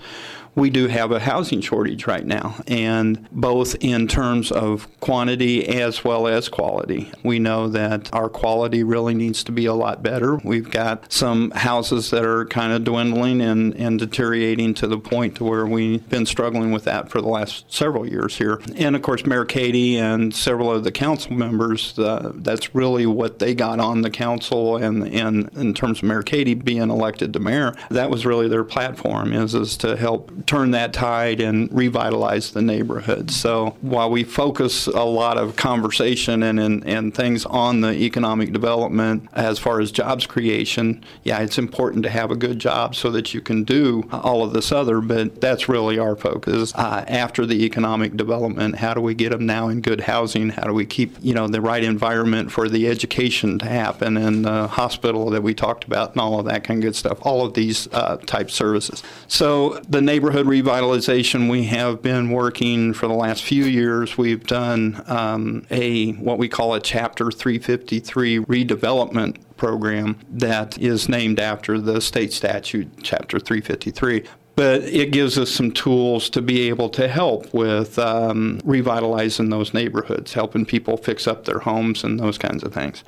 we 0.54 0.70
do 0.70 0.88
have 0.88 1.10
a 1.10 1.20
housing 1.20 1.60
shortage 1.60 2.06
right 2.06 2.24
now, 2.24 2.56
and 2.66 3.28
both 3.30 3.74
in 3.80 4.06
terms 4.06 4.52
of 4.52 4.88
quantity 5.00 5.66
as 5.66 6.04
well 6.04 6.26
as 6.26 6.48
quality. 6.48 7.10
We 7.22 7.38
know 7.38 7.68
that 7.68 8.12
our 8.12 8.28
quality 8.28 8.82
really 8.82 9.14
needs 9.14 9.44
to 9.44 9.52
be 9.52 9.66
a 9.66 9.74
lot 9.74 10.02
better. 10.02 10.36
We've 10.36 10.70
got 10.70 11.12
some 11.12 11.50
houses 11.52 12.10
that 12.10 12.24
are 12.24 12.44
kind 12.46 12.72
of 12.72 12.84
dwindling 12.84 13.40
and, 13.40 13.74
and 13.74 13.98
deteriorating 13.98 14.74
to 14.74 14.86
the 14.86 14.98
point 14.98 15.36
to 15.36 15.44
where 15.44 15.66
we've 15.66 16.06
been 16.08 16.26
struggling 16.26 16.72
with 16.72 16.84
that 16.84 17.10
for 17.10 17.20
the 17.20 17.28
last 17.28 17.72
several 17.72 18.08
years 18.08 18.36
here. 18.36 18.60
And 18.76 18.94
of 18.94 19.02
course, 19.02 19.24
Mayor 19.24 19.44
Kehde 19.44 19.96
and 19.96 20.34
several 20.34 20.70
of 20.70 20.84
the 20.84 20.92
council 20.92 21.32
members, 21.32 21.98
uh, 21.98 22.32
that's 22.34 22.74
really 22.74 23.06
what 23.06 23.38
they 23.38 23.54
got 23.54 23.80
on 23.80 24.02
the 24.02 24.10
council 24.10 24.76
and, 24.76 25.06
and 25.08 25.48
in 25.56 25.74
terms 25.74 25.98
of 25.98 26.04
Mayor 26.04 26.22
Kehde 26.22 26.64
being 26.64 26.90
elected 26.90 27.32
to 27.32 27.40
mayor, 27.40 27.74
that 27.90 28.10
was 28.10 28.26
really 28.26 28.48
their 28.48 28.64
platform 28.64 29.32
is, 29.32 29.54
is 29.54 29.76
to 29.78 29.96
help 29.96 30.41
turn 30.46 30.72
that 30.72 30.92
tide 30.92 31.40
and 31.40 31.72
revitalize 31.72 32.52
the 32.52 32.62
neighborhood. 32.62 33.30
So 33.30 33.76
while 33.80 34.10
we 34.10 34.24
focus 34.24 34.86
a 34.86 35.04
lot 35.04 35.38
of 35.38 35.56
conversation 35.56 36.42
and, 36.42 36.58
and, 36.58 36.86
and 36.86 37.14
things 37.14 37.44
on 37.46 37.80
the 37.80 37.92
economic 37.92 38.52
development 38.52 39.28
as 39.32 39.58
far 39.58 39.80
as 39.80 39.92
jobs 39.92 40.26
creation, 40.26 41.04
yeah, 41.24 41.40
it's 41.40 41.58
important 41.58 42.02
to 42.04 42.10
have 42.10 42.30
a 42.30 42.36
good 42.36 42.58
job 42.58 42.94
so 42.94 43.10
that 43.10 43.34
you 43.34 43.40
can 43.40 43.64
do 43.64 44.08
all 44.12 44.42
of 44.42 44.52
this 44.52 44.72
other, 44.72 45.00
but 45.00 45.40
that's 45.40 45.68
really 45.68 45.98
our 45.98 46.16
focus. 46.16 46.74
Uh, 46.74 47.04
after 47.08 47.46
the 47.46 47.64
economic 47.64 48.16
development, 48.16 48.76
how 48.76 48.94
do 48.94 49.00
we 49.00 49.14
get 49.14 49.30
them 49.30 49.46
now 49.46 49.68
in 49.68 49.80
good 49.80 50.00
housing? 50.00 50.50
How 50.50 50.64
do 50.64 50.72
we 50.72 50.86
keep, 50.86 51.16
you 51.20 51.34
know, 51.34 51.48
the 51.48 51.60
right 51.60 51.84
environment 51.84 52.50
for 52.50 52.68
the 52.68 52.88
education 52.88 53.58
to 53.60 53.66
happen 53.66 54.16
and 54.16 54.44
the 54.44 54.66
hospital 54.66 55.30
that 55.30 55.42
we 55.42 55.54
talked 55.54 55.84
about 55.84 56.12
and 56.12 56.20
all 56.20 56.38
of 56.38 56.46
that 56.46 56.64
kind 56.64 56.78
of 56.78 56.82
good 56.82 56.96
stuff, 56.96 57.18
all 57.22 57.44
of 57.44 57.54
these 57.54 57.88
uh, 57.92 58.16
type 58.26 58.50
services. 58.50 59.02
So 59.28 59.80
the 59.88 60.00
neighborhood 60.00 60.31
neighborhood 60.32 60.64
revitalization, 60.64 61.50
we 61.50 61.64
have 61.64 62.00
been 62.00 62.30
working 62.30 62.94
for 62.94 63.06
the 63.06 63.12
last 63.12 63.44
few 63.44 63.64
years. 63.64 64.16
We've 64.16 64.46
done 64.46 65.02
um, 65.06 65.66
a 65.70 66.12
what 66.12 66.38
we 66.38 66.48
call 66.48 66.72
a 66.72 66.80
Chapter 66.80 67.30
353 67.30 68.38
redevelopment 68.38 69.36
program 69.58 70.18
that 70.30 70.78
is 70.78 71.06
named 71.06 71.38
after 71.38 71.78
the 71.78 72.00
state 72.00 72.32
statute, 72.32 72.88
Chapter 73.02 73.38
353 73.38 74.24
but 74.54 74.82
it 74.82 75.12
gives 75.12 75.38
us 75.38 75.50
some 75.50 75.70
tools 75.70 76.28
to 76.30 76.42
be 76.42 76.68
able 76.68 76.88
to 76.90 77.08
help 77.08 77.52
with 77.54 77.98
um, 77.98 78.60
revitalizing 78.64 79.48
those 79.48 79.72
neighborhoods, 79.72 80.34
helping 80.34 80.66
people 80.66 80.96
fix 80.96 81.26
up 81.26 81.44
their 81.44 81.58
homes 81.60 82.04
and 82.04 82.20
those 82.20 82.36
kinds 82.36 82.62
of 82.62 82.72
things. 82.72 83.02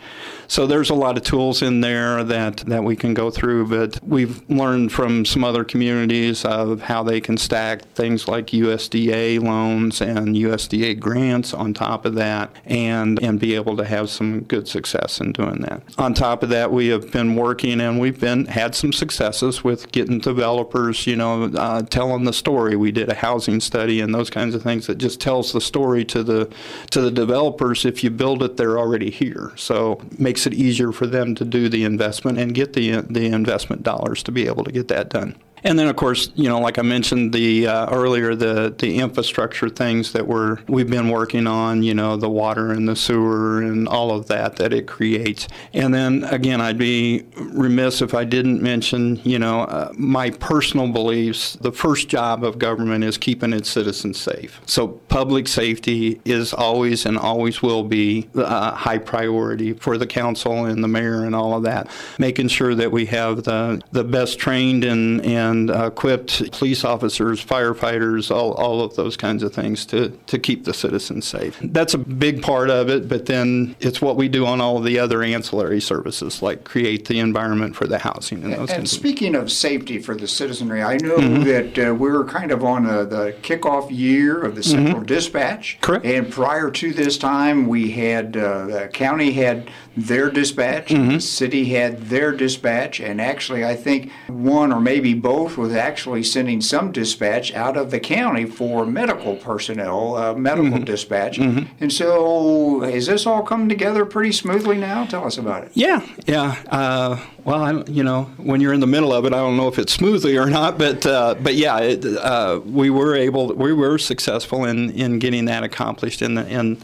So 0.49 0.67
there's 0.67 0.91
a 0.91 0.95
lot 0.95 1.17
of 1.17 1.23
tools 1.23 1.63
in 1.63 1.81
there 1.81 2.25
that, 2.25 2.59
that 2.59 2.85
we 2.85 2.97
can 2.97 3.15
go 3.15 3.31
through, 3.31 3.69
but 3.69 4.03
we've 4.03 4.49
learned 4.49 4.93
from 4.93 5.25
some 5.25 5.45
other 5.45 5.65
communities 5.65 6.45
of 6.45 6.83
how 6.83 7.03
they 7.03 7.21
can 7.21 7.37
stack 7.37 7.83
things 7.95 8.27
like 8.27 8.47
USDA 8.49 9.43
loans 9.43 10.01
and 10.01 10.37
USDA 10.37 10.99
grants 10.99 11.53
on 11.53 11.75
top 11.75 12.05
of 12.07 12.15
that 12.15 12.55
and, 12.65 13.23
and 13.23 13.39
be 13.39 13.55
able 13.55 13.77
to 13.77 13.85
have 13.85 14.09
some 14.09 14.41
good 14.43 14.67
success 14.67 15.21
in 15.21 15.33
doing 15.33 15.61
that. 15.63 15.83
On 15.99 16.15
top 16.15 16.43
of 16.43 16.49
that, 16.51 16.73
we 16.73 16.89
have 16.89 17.11
been 17.11 17.37
working 17.37 17.81
and 17.81 18.01
we've 18.01 18.21
been 18.21 18.47
had 18.47 18.75
some 18.75 18.93
successes 18.93 19.63
with 19.63 19.91
getting 19.93 20.19
developers, 20.19 21.07
you 21.07 21.17
know, 21.17 21.34
uh, 21.43 21.83
telling 21.83 22.25
the 22.25 22.33
story. 22.33 22.77
We 22.77 22.93
did 22.93 23.09
a 23.09 23.15
housing 23.15 23.61
study 23.61 24.01
and 24.01 24.15
those 24.15 24.31
kinds 24.31 24.55
of 24.55 24.63
things 24.63 24.87
that 24.87 24.99
just 24.99 25.21
tells 25.21 25.53
the 25.53 25.61
story 25.61 26.05
to 26.07 26.23
the 26.23 26.53
to 26.91 27.01
the 27.01 27.11
developers. 27.11 27.85
If 27.85 28.03
you 28.03 28.11
build 28.11 28.43
it, 28.43 28.57
they're 28.57 28.79
already 28.79 29.11
here, 29.11 29.53
so 29.57 30.01
makes 30.19 30.47
it 30.47 30.55
easier 30.55 30.93
for 30.93 31.07
them 31.07 31.35
to 31.37 31.45
do 31.45 31.69
the 31.69 31.85
investment 31.85 32.39
and 32.39 32.55
get 32.55 32.73
the 32.73 33.03
the 33.03 33.27
investment 33.27 33.83
dollars 33.83 34.23
to 34.25 34.33
be 34.33 34.47
able 34.47 34.65
to 34.65 34.73
get 34.73 34.89
that 34.89 35.11
done. 35.11 35.37
And 35.65 35.79
then, 35.79 35.89
of 35.89 35.97
course, 35.97 36.31
you 36.35 36.49
know, 36.49 36.61
like 36.61 36.79
I 36.79 36.83
mentioned 36.83 37.33
the 37.33 37.67
uh, 37.67 37.91
earlier, 37.91 38.35
the 38.35 38.75
the 38.79 38.99
infrastructure 38.99 39.71
things 39.71 40.13
that 40.13 40.27
we're 40.27 40.59
we've 40.69 40.91
been 40.91 41.09
working 41.09 41.47
on. 41.47 41.83
You 41.83 41.95
know, 41.95 42.17
the 42.17 42.29
water 42.29 42.71
and 42.71 42.87
the 42.87 42.95
sewer 42.95 43.63
and 43.63 43.89
all 43.89 44.11
of 44.11 44.27
that 44.29 44.57
that 44.57 44.75
it 44.75 44.87
creates. 44.87 45.49
And 45.73 45.95
then 45.95 46.25
again, 46.25 46.61
I'd 46.61 46.77
be 46.77 47.25
remiss 47.37 48.03
if 48.03 48.13
I 48.13 48.25
didn't 48.25 48.61
mention, 48.61 49.17
you 49.25 49.39
know, 49.39 49.63
uh, 49.63 49.91
my 49.97 50.31
personal 50.31 50.89
beliefs. 50.89 51.55
The 51.55 51.73
first 51.73 52.09
job 52.09 52.45
of 52.45 52.59
government 52.59 53.03
is 53.03 53.17
keeping 53.17 53.55
its 53.55 53.71
citizens 53.71 54.21
safe. 54.21 54.61
So 54.67 54.89
public 54.89 55.49
safety 55.49 56.21
is 56.27 56.53
always 56.53 57.07
and 57.07 57.17
always 57.17 57.63
will 57.63 57.85
be 57.85 58.29
a 58.35 58.41
uh, 58.41 58.75
high 58.75 58.99
priority 58.99 59.73
for 59.73 59.97
the 59.97 60.07
council 60.07 60.67
and 60.67 60.85
the 60.85 60.89
mayor 60.89 61.25
and 61.25 61.35
all 61.35 61.55
of 61.55 61.63
that. 61.63 61.89
Making 62.19 62.49
sure 62.49 62.75
that 62.75 62.93
we 62.93 63.07
have 63.07 63.45
the 63.45 63.81
the 63.93 64.05
best 64.05 64.39
trained 64.39 64.85
and 64.85 65.23
and 65.23 65.54
and 65.55 65.71
equipped 65.71 66.53
police 66.53 66.85
officers, 66.85 67.45
firefighters, 67.45 68.31
all, 68.31 68.53
all 68.55 68.83
of 68.83 68.97
those 68.97 69.17
kinds 69.17 69.43
of 69.43 69.55
things 69.55 69.87
to, 69.87 70.11
to 70.27 70.39
keep 70.39 70.65
the 70.65 70.75
citizens 70.75 71.27
safe. 71.27 71.59
That's 71.63 71.95
a 71.95 71.99
big 71.99 72.43
part 72.43 72.71
of 72.71 72.91
it, 72.91 73.09
but 73.09 73.27
then 73.27 73.77
it's 73.81 74.03
what 74.03 74.17
we 74.17 74.29
do 74.29 74.45
on 74.47 74.61
all 74.61 74.81
the 74.81 74.99
other 74.99 75.23
ancillary 75.23 75.81
services, 75.81 76.43
like 76.43 76.65
create 76.65 77.07
the 77.07 77.19
environment 77.21 77.77
for 77.77 77.87
the 77.87 77.99
housing 77.99 78.43
and 78.45 78.53
those 78.53 78.71
and 78.71 78.89
speaking 78.89 79.35
of 79.35 79.51
safety 79.51 79.99
for 79.99 80.15
the 80.15 80.27
citizenry, 80.27 80.83
I 80.83 80.97
know 80.97 81.17
mm-hmm. 81.17 81.45
that 81.45 81.91
uh, 81.91 81.95
we're 81.95 82.25
kind 82.25 82.51
of 82.51 82.65
on 82.65 82.87
a, 82.87 83.05
the 83.05 83.35
kickoff 83.43 83.89
year 83.91 84.43
of 84.43 84.55
the 84.55 84.61
mm-hmm. 84.61 84.71
Central 84.71 84.97
mm-hmm. 84.97 85.07
Dispatch. 85.07 85.79
Correct. 85.81 86.05
And 86.05 86.31
prior 86.31 86.71
to 86.71 86.93
this 86.93 87.17
time, 87.17 87.67
we 87.67 87.91
had 87.91 88.37
uh, 88.37 88.67
the 88.67 88.89
county 88.93 89.33
had 89.33 89.71
their 89.97 90.31
dispatch, 90.31 90.89
mm-hmm. 90.89 91.15
the 91.15 91.21
city 91.21 91.67
had 91.67 92.09
their 92.09 92.33
dispatch, 92.33 93.01
and 93.01 93.21
actually, 93.21 93.65
I 93.65 93.77
think 93.77 94.11
one 94.29 94.73
or 94.73 94.81
maybe 94.81 95.15
both 95.15 95.57
was 95.57 95.75
actually 95.75 96.23
sending 96.23 96.61
some 96.61 96.93
dispatch 96.93 97.55
out 97.55 97.77
of 97.77 97.91
the 97.91 98.01
county 98.01 98.45
for 98.45 98.87
medical 98.87 99.37
personnel, 99.37 100.17
uh, 100.17 100.35
medical 100.35 100.73
mm-hmm. 100.73 100.85
dispatch. 100.85 101.39
Mm-hmm. 101.39 101.73
And 101.81 101.93
so, 101.93 102.83
is 102.83 103.07
this 103.07 103.27
all 103.27 103.43
coming 103.43 103.69
together 103.69 104.05
pretty 104.05 104.33
smoothly 104.33 104.77
now? 104.77 105.05
Tell 105.05 105.25
us 105.25 105.39
about 105.39 105.65
it. 105.65 105.73
Yeah, 105.75 106.07
yeah. 106.27 106.57
Uh, 106.71 107.19
Well, 107.45 107.63
I, 107.63 107.83
you 107.91 108.03
know, 108.03 108.25
when 108.39 108.63
you're 108.63 108.73
in 108.73 108.81
the 108.81 108.87
middle 108.87 109.13
of 109.13 109.27
it, 109.27 109.35
I 109.35 109.37
don't 109.37 109.59
know 109.59 109.69
if 109.69 109.79
it's 109.79 109.93
smoothly 109.93 110.39
or 110.39 110.47
not, 110.47 110.79
but 110.79 111.05
uh, 111.05 111.35
but 111.35 111.55
yeah, 111.55 111.79
it, 111.79 112.05
uh, 112.07 112.61
we 112.65 112.89
were 112.89 113.15
able, 113.15 113.53
we 113.53 113.75
were 113.75 113.99
successful 113.99 114.65
in, 114.65 114.91
in 114.93 115.19
getting 115.19 115.45
that 115.45 115.63
accomplished, 115.63 116.23
and 116.23 116.39
and 116.39 116.83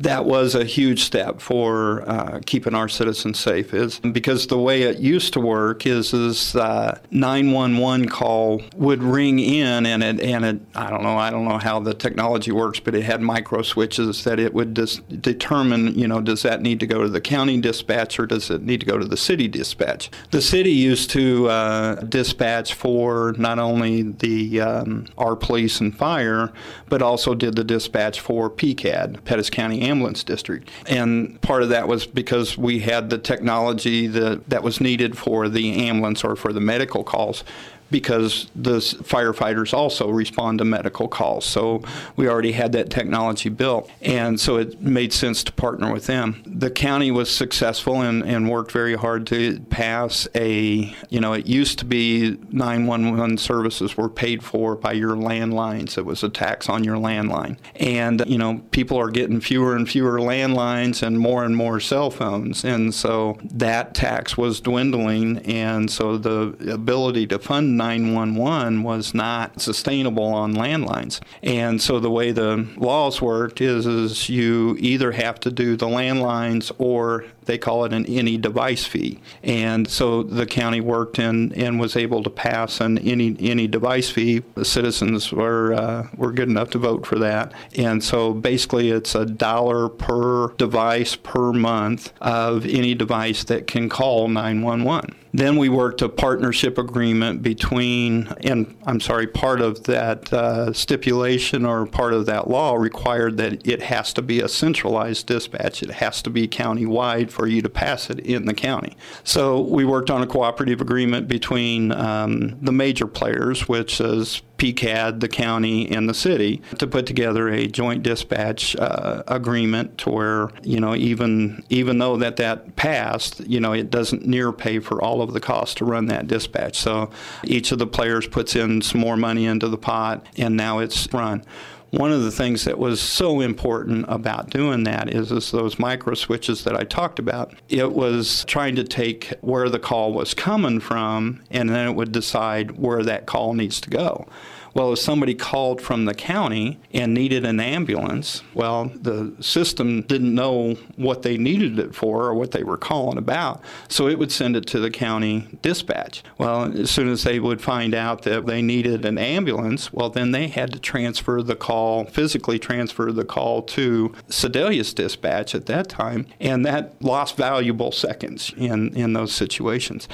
that 0.00 0.24
was 0.24 0.54
a 0.54 0.64
huge 0.64 1.02
step 1.02 1.40
for 1.40 2.08
uh, 2.08 2.40
keeping 2.46 2.74
our 2.74 2.88
citizens 2.88 3.38
safe. 3.38 3.74
Is 3.74 3.98
because 4.00 4.46
the 4.46 4.58
way 4.58 4.82
it 4.82 4.98
used 4.98 5.32
to 5.32 5.40
work 5.40 5.86
is 5.86 6.12
is 6.12 6.54
uh, 6.56 6.98
911 7.10 8.08
call 8.08 8.62
would 8.76 9.02
ring 9.02 9.38
in 9.38 9.86
and 9.86 10.02
it 10.02 10.20
and 10.20 10.44
it 10.44 10.60
I 10.74 10.90
don't 10.90 11.02
know 11.02 11.16
I 11.16 11.30
don't 11.30 11.44
know 11.44 11.58
how 11.58 11.80
the 11.80 11.94
technology 11.94 12.52
works, 12.52 12.80
but 12.80 12.94
it 12.94 13.02
had 13.02 13.20
micro 13.20 13.62
switches 13.62 14.24
that 14.24 14.38
it 14.38 14.54
would 14.54 14.74
dis- 14.74 14.98
determine 15.20 15.98
you 15.98 16.06
know 16.06 16.20
does 16.20 16.42
that 16.42 16.62
need 16.62 16.80
to 16.80 16.86
go 16.86 17.02
to 17.02 17.08
the 17.08 17.20
county 17.20 17.60
dispatch 17.60 18.18
or 18.18 18.26
does 18.26 18.50
it 18.50 18.62
need 18.62 18.80
to 18.80 18.86
go 18.86 18.98
to 18.98 19.06
the 19.06 19.16
city 19.16 19.48
dispatch? 19.48 20.10
The 20.30 20.42
city 20.42 20.72
used 20.72 21.10
to 21.10 21.48
uh, 21.48 21.94
dispatch 22.02 22.74
for 22.74 23.34
not 23.38 23.58
only 23.58 24.02
the 24.02 24.60
um, 24.60 25.06
our 25.16 25.34
police 25.34 25.80
and 25.80 25.96
fire, 25.96 26.52
but 26.88 27.02
also 27.02 27.34
did 27.34 27.56
the 27.56 27.64
dispatch 27.64 28.20
for 28.20 28.48
PCAD, 28.48 29.24
Pettis 29.24 29.50
County 29.50 29.87
ambulance 29.88 30.24
district. 30.24 30.70
And 30.86 31.40
part 31.40 31.62
of 31.62 31.70
that 31.70 31.88
was 31.88 32.06
because 32.06 32.56
we 32.58 32.80
had 32.80 33.10
the 33.10 33.18
technology 33.18 34.06
that, 34.08 34.62
was 34.62 34.80
needed 34.80 35.16
for 35.16 35.48
the 35.48 35.88
ambulance 35.88 36.24
or 36.24 36.36
for 36.36 36.52
the 36.52 36.60
medical 36.60 37.04
calls 37.04 37.44
because 37.90 38.48
the 38.54 38.78
firefighters 38.78 39.72
also 39.72 40.10
respond 40.10 40.58
to 40.58 40.64
medical 40.64 41.08
calls. 41.08 41.44
So 41.44 41.82
we 42.16 42.28
already 42.28 42.52
had 42.52 42.72
that 42.72 42.90
technology 42.90 43.48
built. 43.48 43.90
And 44.02 44.38
so 44.38 44.56
it 44.56 44.80
made 44.80 45.12
sense 45.12 45.42
to 45.44 45.52
partner 45.52 45.92
with 45.92 46.06
them. 46.06 46.42
The 46.46 46.70
county 46.70 47.10
was 47.10 47.34
successful 47.34 48.02
and, 48.02 48.22
and 48.22 48.50
worked 48.50 48.72
very 48.72 48.94
hard 48.94 49.26
to 49.28 49.60
pass 49.70 50.28
a, 50.34 50.94
you 51.08 51.20
know, 51.20 51.32
it 51.32 51.46
used 51.46 51.78
to 51.78 51.84
be 51.84 52.38
911 52.50 53.38
services 53.38 53.96
were 53.96 54.08
paid 54.08 54.42
for 54.44 54.74
by 54.74 54.92
your 54.92 55.16
landlines. 55.16 55.96
It 55.96 56.04
was 56.04 56.22
a 56.22 56.28
tax 56.28 56.68
on 56.68 56.84
your 56.84 56.96
landline. 56.96 57.56
And, 57.76 58.22
you 58.26 58.38
know, 58.38 58.62
people 58.70 58.98
are 58.98 59.10
getting 59.10 59.40
fewer 59.40 59.74
and 59.74 59.88
fewer 59.88 60.18
landlines 60.18 61.02
and 61.02 61.18
more 61.18 61.44
and 61.44 61.56
more 61.56 61.80
cell 61.80 62.10
phones. 62.10 62.64
And 62.64 62.94
so 62.94 63.38
that 63.44 63.94
tax 63.94 64.36
was 64.36 64.60
dwindling. 64.60 65.38
And 65.38 65.90
so 65.90 66.18
the 66.18 66.72
ability 66.72 67.26
to 67.28 67.38
fund 67.38 67.77
911 67.78 68.82
was 68.82 69.14
not 69.14 69.60
sustainable 69.60 70.24
on 70.24 70.54
landlines. 70.54 71.20
And 71.42 71.80
so 71.80 71.98
the 71.98 72.10
way 72.10 72.32
the 72.32 72.68
laws 72.76 73.22
worked 73.22 73.62
is, 73.62 73.86
is 73.86 74.28
you 74.28 74.76
either 74.78 75.12
have 75.12 75.40
to 75.40 75.50
do 75.50 75.76
the 75.76 75.86
landlines 75.86 76.70
or 76.78 77.24
they 77.48 77.58
call 77.58 77.84
it 77.84 77.92
an 77.92 78.06
any 78.06 78.36
device 78.36 78.84
fee. 78.84 79.18
And 79.42 79.88
so 79.88 80.22
the 80.22 80.46
county 80.46 80.80
worked 80.80 81.18
and, 81.18 81.52
and 81.54 81.80
was 81.80 81.96
able 81.96 82.22
to 82.22 82.30
pass 82.30 82.80
an 82.80 82.98
any 82.98 83.36
any 83.40 83.66
device 83.66 84.10
fee. 84.10 84.44
The 84.54 84.64
citizens 84.64 85.32
were 85.32 85.72
uh, 85.72 86.08
were 86.16 86.30
good 86.30 86.48
enough 86.48 86.70
to 86.70 86.78
vote 86.78 87.06
for 87.06 87.18
that. 87.18 87.52
And 87.76 88.04
so 88.04 88.32
basically 88.32 88.90
it's 88.90 89.14
a 89.14 89.26
dollar 89.26 89.88
per 89.88 90.52
device 90.54 91.16
per 91.16 91.52
month 91.52 92.12
of 92.20 92.66
any 92.66 92.94
device 92.94 93.42
that 93.44 93.66
can 93.66 93.88
call 93.88 94.28
911. 94.28 95.16
Then 95.32 95.56
we 95.56 95.68
worked 95.68 96.00
a 96.02 96.08
partnership 96.08 96.78
agreement 96.78 97.42
between, 97.42 98.28
and 98.42 98.74
I'm 98.86 99.00
sorry, 99.00 99.26
part 99.26 99.60
of 99.60 99.84
that 99.84 100.32
uh, 100.32 100.72
stipulation 100.72 101.66
or 101.66 101.86
part 101.86 102.14
of 102.14 102.26
that 102.26 102.48
law 102.48 102.74
required 102.74 103.36
that 103.36 103.66
it 103.66 103.82
has 103.82 104.12
to 104.14 104.22
be 104.22 104.40
a 104.40 104.48
centralized 104.48 105.26
dispatch. 105.26 105.82
It 105.82 105.90
has 105.90 106.22
to 106.22 106.30
be 106.30 106.48
county-wide 106.48 107.30
for 107.38 107.46
you 107.46 107.62
to 107.62 107.68
pass 107.68 108.10
it 108.10 108.18
in 108.18 108.46
the 108.46 108.52
county. 108.52 108.96
So 109.22 109.60
we 109.60 109.84
worked 109.84 110.10
on 110.10 110.22
a 110.22 110.26
cooperative 110.26 110.80
agreement 110.80 111.28
between 111.28 111.92
um, 111.92 112.58
the 112.60 112.72
major 112.72 113.06
players, 113.06 113.68
which 113.68 114.00
is 114.00 114.42
PCAD, 114.58 115.20
the 115.20 115.28
county, 115.28 115.88
and 115.88 116.08
the 116.08 116.14
city 116.14 116.60
to 116.78 116.86
put 116.88 117.06
together 117.06 117.48
a 117.48 117.68
joint 117.68 118.02
dispatch 118.02 118.74
uh, 118.74 119.22
agreement 119.28 119.98
to 119.98 120.10
where 120.10 120.50
you 120.64 120.80
know 120.80 120.96
even 120.96 121.62
even 121.68 121.98
though 121.98 122.16
that 122.16 122.38
that 122.38 122.74
passed, 122.74 123.38
you 123.46 123.60
know 123.60 123.72
it 123.72 123.88
doesn't 123.88 124.26
near 124.26 124.50
pay 124.50 124.80
for 124.80 125.00
all 125.00 125.22
of 125.22 125.32
the 125.32 125.38
cost 125.40 125.78
to 125.78 125.84
run 125.84 126.06
that 126.06 126.26
dispatch. 126.26 126.76
So 126.76 127.08
each 127.44 127.70
of 127.70 127.78
the 127.78 127.86
players 127.86 128.26
puts 128.26 128.56
in 128.56 128.82
some 128.82 129.00
more 129.00 129.16
money 129.16 129.46
into 129.46 129.68
the 129.68 129.78
pot, 129.78 130.26
and 130.36 130.56
now 130.56 130.80
it's 130.80 131.06
run 131.12 131.44
one 131.90 132.12
of 132.12 132.22
the 132.22 132.30
things 132.30 132.64
that 132.64 132.78
was 132.78 133.00
so 133.00 133.40
important 133.40 134.04
about 134.08 134.50
doing 134.50 134.84
that 134.84 135.12
is, 135.12 135.32
is 135.32 135.50
those 135.50 135.78
micro 135.78 136.14
switches 136.14 136.64
that 136.64 136.76
I 136.76 136.84
talked 136.84 137.18
about. 137.18 137.54
It 137.68 137.92
was 137.92 138.44
trying 138.44 138.76
to 138.76 138.84
take 138.84 139.32
where 139.40 139.68
the 139.70 139.78
call 139.78 140.12
was 140.12 140.34
coming 140.34 140.80
from, 140.80 141.42
and 141.50 141.70
then 141.70 141.88
it 141.88 141.94
would 141.94 142.12
decide 142.12 142.72
where 142.72 143.02
that 143.04 143.26
call 143.26 143.54
needs 143.54 143.80
to 143.82 143.90
go. 143.90 144.26
Well, 144.74 144.92
if 144.92 144.98
somebody 144.98 145.34
called 145.34 145.80
from 145.80 146.04
the 146.04 146.14
county 146.14 146.78
and 146.92 147.14
needed 147.14 147.44
an 147.44 147.60
ambulance, 147.60 148.42
well, 148.54 148.86
the 148.94 149.34
system 149.40 150.02
didn't 150.02 150.34
know 150.34 150.74
what 150.96 151.22
they 151.22 151.36
needed 151.36 151.78
it 151.78 151.94
for 151.94 152.24
or 152.24 152.34
what 152.34 152.52
they 152.52 152.62
were 152.62 152.76
calling 152.76 153.18
about, 153.18 153.62
so 153.88 154.08
it 154.08 154.18
would 154.18 154.32
send 154.32 154.56
it 154.56 154.66
to 154.68 154.80
the 154.80 154.90
county 154.90 155.48
dispatch. 155.62 156.22
Well, 156.36 156.72
as 156.76 156.90
soon 156.90 157.08
as 157.08 157.24
they 157.24 157.40
would 157.40 157.60
find 157.60 157.94
out 157.94 158.22
that 158.22 158.46
they 158.46 158.62
needed 158.62 159.04
an 159.04 159.18
ambulance, 159.18 159.92
well, 159.92 160.10
then 160.10 160.30
they 160.30 160.48
had 160.48 160.72
to 160.72 160.78
transfer 160.78 161.42
the 161.42 161.56
call, 161.56 162.04
physically 162.04 162.58
transfer 162.58 163.10
the 163.12 163.24
call 163.24 163.62
to 163.62 164.14
Sedalia's 164.28 164.94
dispatch 164.94 165.54
at 165.54 165.66
that 165.66 165.88
time, 165.88 166.26
and 166.40 166.64
that 166.64 167.00
lost 167.02 167.36
valuable 167.36 167.92
seconds 167.92 168.52
in, 168.56 168.94
in 168.96 169.12
those 169.12 169.32
situations. 169.32 170.08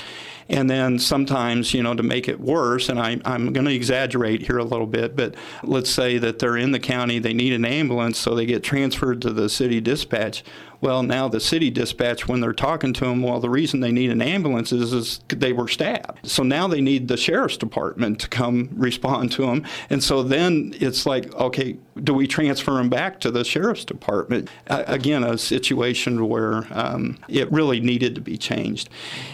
And 0.49 0.69
then 0.69 0.99
sometimes, 0.99 1.73
you 1.73 1.83
know, 1.83 1.95
to 1.95 2.03
make 2.03 2.29
it 2.29 2.41
worse, 2.41 2.89
and 2.89 2.99
I, 2.99 3.21
I'm 3.25 3.53
going 3.53 3.67
to 3.67 3.75
exaggerate 3.75 4.43
here 4.43 4.59
a 4.59 4.65
little 4.65 4.87
bit, 4.87 5.17
but 5.17 5.35
let's 5.63 5.91
say 5.91 6.19
that 6.19 6.39
they're 6.39 6.57
in 6.57 6.73
the 6.73 6.81
county, 6.81 7.19
they 7.19 7.33
need 7.33 7.53
an 7.53 7.65
ambulance, 7.65 8.19
so 8.19 8.35
they 8.35 8.47
get 8.47 8.63
transferred 8.63 9.23
to 9.23 9.31
the 9.31 9.49
city 9.49 9.81
dispatch. 9.81 10.45
Well, 10.85 11.03
now 11.03 11.29
the 11.29 11.41
city 11.41 11.71
dispatch, 11.71 12.29
when 12.29 12.41
they're 12.41 12.53
talking 12.53 12.93
to 12.93 13.07
them, 13.07 13.23
well, 13.23 13.41
the 13.41 13.49
reason 13.49 13.81
they 13.81 13.91
need 13.91 14.11
an 14.11 14.21
ambulance 14.21 14.71
is, 14.71 14.93
is 14.93 15.21
they 15.29 15.55
were 15.55 15.67
stabbed. 15.67 16.29
So 16.29 16.43
now 16.43 16.69
they 16.69 16.83
need 16.83 17.09
the 17.09 17.17
sheriff's 17.17 17.57
department 17.57 18.21
to 18.21 18.29
come 18.29 18.69
respond 18.77 19.33
to 19.33 19.47
them. 19.47 19.65
And 19.89 20.05
so 20.05 20.23
then 20.23 20.75
it's 20.79 21.07
like, 21.07 21.35
okay, 21.37 21.79
do 22.03 22.13
we 22.13 22.27
transfer 22.27 22.75
them 22.75 22.91
back 22.91 23.19
to 23.21 23.31
the 23.31 23.47
sheriff's 23.47 23.87
department? 23.87 24.51
Uh, 24.67 24.85
again, 24.87 25.25
a 25.25 25.39
situation 25.39 26.29
where 26.29 26.67
um, 26.71 27.19
it 27.29 27.51
really 27.51 27.81
needed 27.81 28.15
to 28.17 28.21
be 28.21 28.37
changed. 28.37 28.91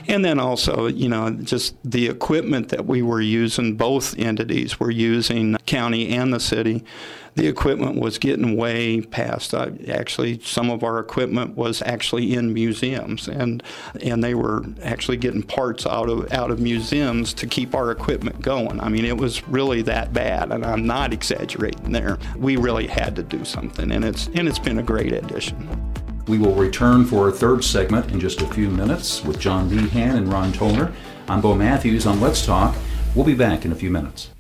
And 0.07 0.25
then 0.25 0.39
also, 0.39 0.87
you 0.87 1.09
know, 1.09 1.31
just 1.31 1.75
the 1.83 2.07
equipment 2.07 2.69
that 2.69 2.87
we 2.87 3.03
were 3.03 3.21
using, 3.21 3.75
both 3.75 4.17
entities 4.17 4.79
were 4.79 4.93
using, 4.93 5.57
county 5.67 6.11
and 6.11 6.33
the 6.33 6.39
city 6.39 6.85
the 7.35 7.47
equipment 7.47 8.01
was 8.01 8.19
getting 8.19 8.57
way 8.57 9.01
past. 9.01 9.55
Uh, 9.55 9.71
actually, 9.89 10.41
some 10.41 10.71
of 10.71 10.83
our 10.83 10.99
equipment 10.99 11.57
was 11.57 11.83
actually 11.83 12.35
in 12.35 12.53
museums, 12.53 13.29
and 13.29 13.63
and 14.03 14.23
they 14.23 14.35
were 14.35 14.65
actually 14.83 15.17
getting 15.17 15.43
parts 15.43 15.87
out 15.87 16.09
of 16.09 16.33
out 16.33 16.51
of 16.51 16.61
museums 16.61 17.33
to 17.35 17.47
keep 17.47 17.75
our 17.75 17.91
equipment 17.91 18.41
going. 18.41 18.81
I 18.81 18.89
mean, 18.89 19.05
it 19.05 19.17
was 19.17 19.47
really 19.49 19.83
that 19.83 20.13
bad, 20.13 20.53
and 20.53 20.65
I'm 20.65 20.87
not 20.87 21.13
exaggerating 21.13 21.93
there. 21.93 22.19
We 22.37 22.57
really 22.57 22.87
had 22.87 23.17
to 23.17 23.23
do 23.23 23.45
something, 23.45 23.91
and 23.93 24.05
it's 24.05 24.29
and 24.29 24.49
it's 24.49 24.59
been 24.59 24.79
a 24.79 24.83
great 24.83 25.13
addition. 25.13 25.69
We 26.27 26.39
will 26.39 26.55
return 26.55 27.07
for 27.07 27.29
a 27.29 27.33
third 27.33 27.65
segment 27.65 28.13
in 28.13 28.21
just 28.21 28.41
a 28.41 28.47
few 28.47 28.69
minutes 28.69 29.25
with 29.25 29.41
John 29.41 29.75
Meehan 29.75 30.17
and 30.17 30.33
Ron 30.33 30.53
Tollner. 30.53 30.93
I'm 31.29 31.41
Bo 31.41 31.55
Matthews 31.55 32.07
on 32.07 32.21
Let's 32.21 32.45
Talk. 32.45 32.77
We'll 33.15 33.25
be 33.25 33.35
back 33.35 33.65
in 33.65 33.73
a 33.73 33.75
few 33.75 33.91
minutes. 33.91 34.31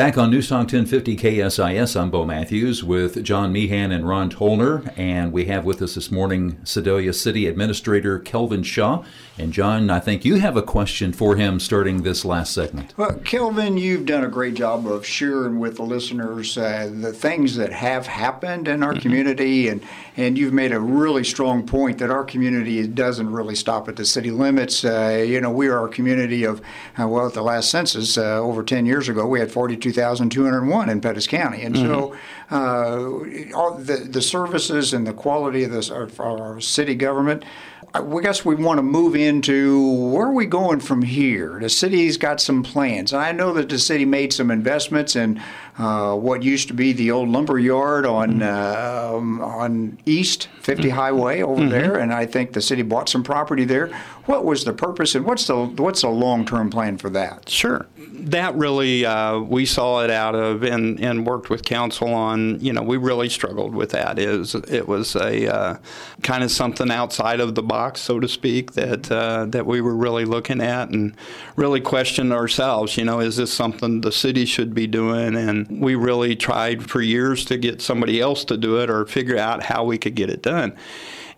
Back 0.00 0.16
on 0.16 0.30
News 0.30 0.48
Talk 0.48 0.60
1050 0.60 1.14
KSIS, 1.14 1.94
I'm 1.94 2.10
Bo 2.10 2.24
Matthews 2.24 2.82
with 2.82 3.22
John 3.22 3.52
Meehan 3.52 3.92
and 3.92 4.08
Ron 4.08 4.30
Tollner, 4.30 4.90
and 4.96 5.30
we 5.30 5.44
have 5.44 5.66
with 5.66 5.82
us 5.82 5.94
this 5.94 6.10
morning 6.10 6.58
Sedalia 6.64 7.12
City 7.12 7.46
Administrator 7.46 8.18
Kelvin 8.18 8.62
Shaw. 8.62 9.04
And 9.36 9.52
John, 9.52 9.90
I 9.90 10.00
think 10.00 10.24
you 10.24 10.36
have 10.36 10.56
a 10.56 10.62
question 10.62 11.12
for 11.12 11.36
him 11.36 11.60
starting 11.60 12.02
this 12.02 12.24
last 12.24 12.54
segment. 12.54 12.94
Well, 12.96 13.14
Kelvin, 13.24 13.76
you've 13.76 14.06
done 14.06 14.24
a 14.24 14.28
great 14.28 14.54
job 14.54 14.86
of 14.86 15.04
sharing 15.04 15.58
with 15.58 15.76
the 15.76 15.82
listeners 15.82 16.56
uh, 16.56 16.90
the 16.92 17.12
things 17.12 17.56
that 17.56 17.72
have 17.72 18.06
happened 18.06 18.68
in 18.68 18.82
our 18.82 18.92
mm-hmm. 18.92 19.00
community, 19.00 19.68
and, 19.68 19.82
and 20.16 20.38
you've 20.38 20.54
made 20.54 20.72
a 20.72 20.80
really 20.80 21.24
strong 21.24 21.66
point 21.66 21.98
that 21.98 22.10
our 22.10 22.24
community 22.24 22.86
doesn't 22.86 23.30
really 23.30 23.54
stop 23.54 23.86
at 23.86 23.96
the 23.96 24.06
city 24.06 24.30
limits. 24.30 24.82
Uh, 24.82 25.24
you 25.26 25.42
know, 25.42 25.50
we 25.50 25.68
are 25.68 25.86
a 25.86 25.90
community 25.90 26.44
of, 26.44 26.62
uh, 26.98 27.06
well, 27.06 27.26
at 27.26 27.34
the 27.34 27.42
last 27.42 27.70
census 27.70 28.16
uh, 28.16 28.38
over 28.38 28.62
10 28.62 28.86
years 28.86 29.06
ago, 29.06 29.26
we 29.26 29.40
had 29.40 29.52
42 29.52 29.89
2,201 29.92 30.88
in 30.88 31.00
Pettis 31.00 31.26
County. 31.26 31.62
And 31.62 31.74
mm-hmm. 31.74 31.86
so 31.86 32.12
uh, 32.12 32.16
all 32.50 33.74
the, 33.74 34.06
the 34.10 34.22
services 34.22 34.92
and 34.92 35.06
the 35.06 35.12
quality 35.12 35.64
of 35.64 35.72
this, 35.72 35.90
our, 35.90 36.08
our 36.18 36.60
city 36.60 36.94
government, 36.94 37.44
I 37.92 38.20
guess 38.22 38.44
we 38.44 38.54
want 38.54 38.78
to 38.78 38.82
move 38.82 39.16
into 39.16 40.10
where 40.12 40.26
are 40.26 40.32
we 40.32 40.46
going 40.46 40.78
from 40.78 41.02
here? 41.02 41.58
The 41.60 41.68
city's 41.68 42.16
got 42.16 42.40
some 42.40 42.62
plans. 42.62 43.12
I 43.12 43.32
know 43.32 43.52
that 43.54 43.68
the 43.68 43.80
city 43.80 44.04
made 44.04 44.32
some 44.32 44.50
investments 44.50 45.16
in 45.16 45.42
uh, 45.76 46.14
what 46.14 46.44
used 46.44 46.68
to 46.68 46.74
be 46.74 46.92
the 46.92 47.10
old 47.10 47.30
lumber 47.30 47.58
yard 47.58 48.06
on 48.06 48.42
uh, 48.42 49.14
um, 49.16 49.40
on 49.40 49.98
East 50.06 50.48
50 50.60 50.90
Highway 50.90 51.42
over 51.42 51.68
there, 51.68 51.96
and 51.96 52.12
I 52.12 52.26
think 52.26 52.52
the 52.52 52.60
city 52.60 52.82
bought 52.82 53.08
some 53.08 53.22
property 53.22 53.64
there. 53.64 53.88
What 54.26 54.44
was 54.44 54.64
the 54.64 54.72
purpose, 54.72 55.14
and 55.14 55.24
what's 55.24 55.46
the 55.46 55.56
what's 55.56 56.02
the 56.02 56.10
long 56.10 56.44
term 56.44 56.70
plan 56.70 56.96
for 56.96 57.10
that? 57.10 57.48
Sure. 57.48 57.86
That 57.96 58.54
really, 58.54 59.04
uh, 59.04 59.40
we 59.40 59.66
saw 59.66 60.04
it 60.04 60.10
out 60.10 60.34
of 60.34 60.62
and, 60.62 61.00
and 61.00 61.26
worked 61.26 61.50
with 61.50 61.64
council 61.64 62.12
on, 62.12 62.39
you 62.60 62.72
know, 62.72 62.82
we 62.82 62.96
really 62.96 63.28
struggled 63.28 63.74
with 63.74 63.90
that. 63.90 64.18
Is 64.18 64.54
It 64.54 64.86
was 64.88 65.16
a 65.16 65.52
uh, 65.52 65.76
kind 66.22 66.44
of 66.44 66.50
something 66.50 66.90
outside 66.90 67.40
of 67.40 67.54
the 67.54 67.62
box, 67.62 68.00
so 68.00 68.20
to 68.20 68.28
speak, 68.28 68.72
that, 68.72 69.10
uh, 69.10 69.46
that 69.46 69.66
we 69.66 69.80
were 69.80 69.96
really 69.96 70.24
looking 70.24 70.60
at 70.60 70.90
and 70.90 71.14
really 71.56 71.80
questioned 71.80 72.32
ourselves, 72.32 72.96
you 72.96 73.04
know, 73.04 73.20
is 73.20 73.36
this 73.36 73.52
something 73.52 74.00
the 74.00 74.12
city 74.12 74.44
should 74.44 74.74
be 74.74 74.86
doing? 74.86 75.36
And 75.36 75.80
we 75.80 75.94
really 75.94 76.36
tried 76.36 76.88
for 76.88 77.00
years 77.00 77.44
to 77.46 77.56
get 77.56 77.80
somebody 77.80 78.20
else 78.20 78.44
to 78.46 78.56
do 78.56 78.80
it 78.80 78.90
or 78.90 79.06
figure 79.06 79.38
out 79.38 79.62
how 79.62 79.84
we 79.84 79.98
could 79.98 80.14
get 80.14 80.30
it 80.30 80.42
done. 80.42 80.76